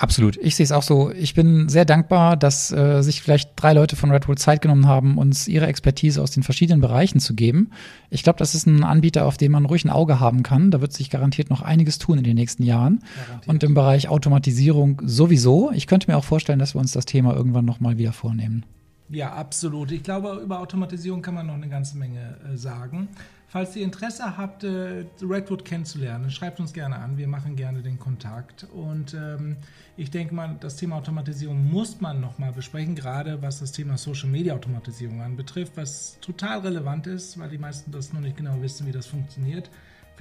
Absolut. 0.01 0.37
Ich 0.37 0.55
sehe 0.55 0.63
es 0.63 0.71
auch 0.71 0.81
so. 0.81 1.11
Ich 1.11 1.35
bin 1.35 1.69
sehr 1.69 1.85
dankbar, 1.85 2.35
dass 2.35 2.71
äh, 2.71 3.03
sich 3.03 3.21
vielleicht 3.21 3.50
drei 3.61 3.73
Leute 3.73 3.95
von 3.95 4.11
Red 4.11 4.25
Bull 4.25 4.37
Zeit 4.37 4.61
genommen 4.61 4.87
haben, 4.87 5.17
uns 5.17 5.47
ihre 5.47 5.67
Expertise 5.67 6.21
aus 6.21 6.31
den 6.31 6.43
verschiedenen 6.43 6.81
Bereichen 6.81 7.19
zu 7.19 7.35
geben. 7.35 7.69
Ich 8.09 8.23
glaube, 8.23 8.39
das 8.39 8.55
ist 8.55 8.65
ein 8.65 8.83
Anbieter, 8.83 9.25
auf 9.25 9.37
den 9.37 9.51
man 9.51 9.65
ruhig 9.65 9.85
ein 9.85 9.89
Auge 9.89 10.19
haben 10.19 10.43
kann. 10.43 10.71
Da 10.71 10.81
wird 10.81 10.93
sich 10.93 11.09
garantiert 11.09 11.49
noch 11.49 11.61
einiges 11.61 11.99
tun 11.99 12.17
in 12.17 12.23
den 12.23 12.35
nächsten 12.35 12.63
Jahren. 12.63 13.01
Garantiert. 13.27 13.47
Und 13.47 13.63
im 13.63 13.73
Bereich 13.73 14.09
Automatisierung 14.09 15.01
sowieso. 15.05 15.71
Ich 15.71 15.87
könnte 15.87 16.09
mir 16.09 16.17
auch 16.17 16.23
vorstellen, 16.23 16.59
dass 16.59 16.75
wir 16.75 16.79
uns 16.79 16.91
das 16.91 17.05
Thema 17.05 17.35
irgendwann 17.35 17.65
noch 17.65 17.79
mal 17.79 17.97
wieder 17.97 18.13
vornehmen. 18.13 18.65
Ja, 19.09 19.33
absolut. 19.33 19.91
Ich 19.91 20.03
glaube, 20.03 20.39
über 20.43 20.59
Automatisierung 20.59 21.21
kann 21.21 21.33
man 21.33 21.47
noch 21.47 21.55
eine 21.55 21.67
ganze 21.67 21.97
Menge 21.97 22.37
äh, 22.51 22.55
sagen. 22.55 23.09
Falls 23.51 23.75
ihr 23.75 23.83
Interesse 23.83 24.37
habt, 24.37 24.63
äh, 24.63 25.03
Redwood 25.21 25.65
kennenzulernen, 25.65 26.31
schreibt 26.31 26.61
uns 26.61 26.71
gerne 26.71 26.95
an. 26.95 27.17
Wir 27.17 27.27
machen 27.27 27.57
gerne 27.57 27.81
den 27.81 27.99
Kontakt. 27.99 28.65
Und 28.73 29.13
ähm, 29.13 29.57
ich 29.97 30.09
denke 30.09 30.33
mal, 30.33 30.55
das 30.61 30.77
Thema 30.77 30.95
Automatisierung 30.95 31.69
muss 31.69 31.99
man 31.99 32.21
nochmal 32.21 32.53
besprechen, 32.53 32.95
gerade 32.95 33.41
was 33.41 33.59
das 33.59 33.73
Thema 33.73 33.97
Social 33.97 34.29
Media 34.29 34.53
Automatisierung 34.53 35.21
anbetrifft, 35.21 35.75
was 35.75 36.17
total 36.21 36.59
relevant 36.59 37.07
ist, 37.07 37.37
weil 37.39 37.49
die 37.49 37.57
meisten 37.57 37.91
das 37.91 38.13
noch 38.13 38.21
nicht 38.21 38.37
genau 38.37 38.61
wissen, 38.61 38.87
wie 38.87 38.93
das 38.93 39.05
funktioniert. 39.05 39.69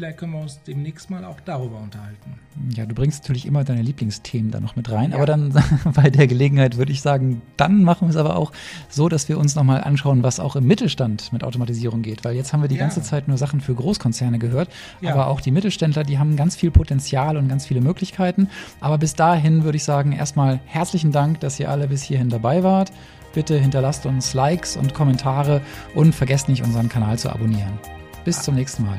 Vielleicht 0.01 0.17
können 0.17 0.33
wir 0.33 0.41
uns 0.41 0.63
demnächst 0.63 1.11
mal 1.11 1.27
auch 1.27 1.41
darüber 1.45 1.77
unterhalten. 1.77 2.41
Ja, 2.75 2.87
du 2.87 2.95
bringst 2.95 3.23
natürlich 3.23 3.45
immer 3.45 3.65
deine 3.65 3.83
Lieblingsthemen 3.83 4.51
da 4.51 4.59
noch 4.59 4.75
mit 4.75 4.91
rein, 4.91 5.11
ja. 5.11 5.17
aber 5.17 5.27
dann 5.27 5.53
bei 5.95 6.09
der 6.09 6.27
Gelegenheit 6.27 6.79
würde 6.79 6.91
ich 6.91 7.03
sagen, 7.03 7.43
dann 7.59 7.85
machen 7.85 8.09
wir 8.09 8.11
es 8.13 8.17
aber 8.17 8.37
auch 8.37 8.51
so, 8.89 9.11
dass 9.11 9.29
wir 9.29 9.37
uns 9.37 9.57
nochmal 9.57 9.85
anschauen, 9.85 10.23
was 10.23 10.41
auch 10.41 10.57
im 10.57 10.67
Mittelstand 10.67 11.35
mit 11.35 11.45
Automatisierung 11.45 12.01
geht, 12.01 12.25
weil 12.25 12.35
jetzt 12.35 12.55
haben 12.55 12.63
wir 12.63 12.69
die 12.69 12.77
ja. 12.77 12.81
ganze 12.81 13.03
Zeit 13.03 13.29
nur 13.29 13.37
Sachen 13.37 13.61
für 13.61 13.75
Großkonzerne 13.75 14.39
gehört, 14.39 14.71
ja. 15.03 15.13
aber 15.13 15.27
auch 15.27 15.43
die 15.43 15.51
Mittelständler, 15.51 16.03
die 16.03 16.19
haben 16.19 16.35
ganz 16.35 16.57
viel 16.57 16.71
Potenzial 16.71 17.37
und 17.37 17.49
ganz 17.49 17.67
viele 17.67 17.83
Möglichkeiten. 17.83 18.49
Aber 18.81 18.97
bis 18.97 19.13
dahin 19.13 19.65
würde 19.65 19.77
ich 19.77 19.85
sagen, 19.85 20.13
erstmal 20.13 20.61
herzlichen 20.65 21.13
Dank, 21.13 21.41
dass 21.41 21.61
ihr 21.61 21.71
alle 21.71 21.89
bis 21.89 22.03
hierhin 22.03 22.31
dabei 22.31 22.63
wart. 22.63 22.91
Bitte 23.35 23.59
hinterlasst 23.59 24.07
uns 24.07 24.33
Likes 24.33 24.79
und 24.79 24.95
Kommentare 24.95 25.61
und 25.95 26.15
vergesst 26.15 26.49
nicht, 26.49 26.65
unseren 26.65 26.89
Kanal 26.89 27.19
zu 27.19 27.29
abonnieren. 27.29 27.79
Bis 28.25 28.41
zum 28.41 28.55
nächsten 28.55 28.87
Mal. 28.87 28.99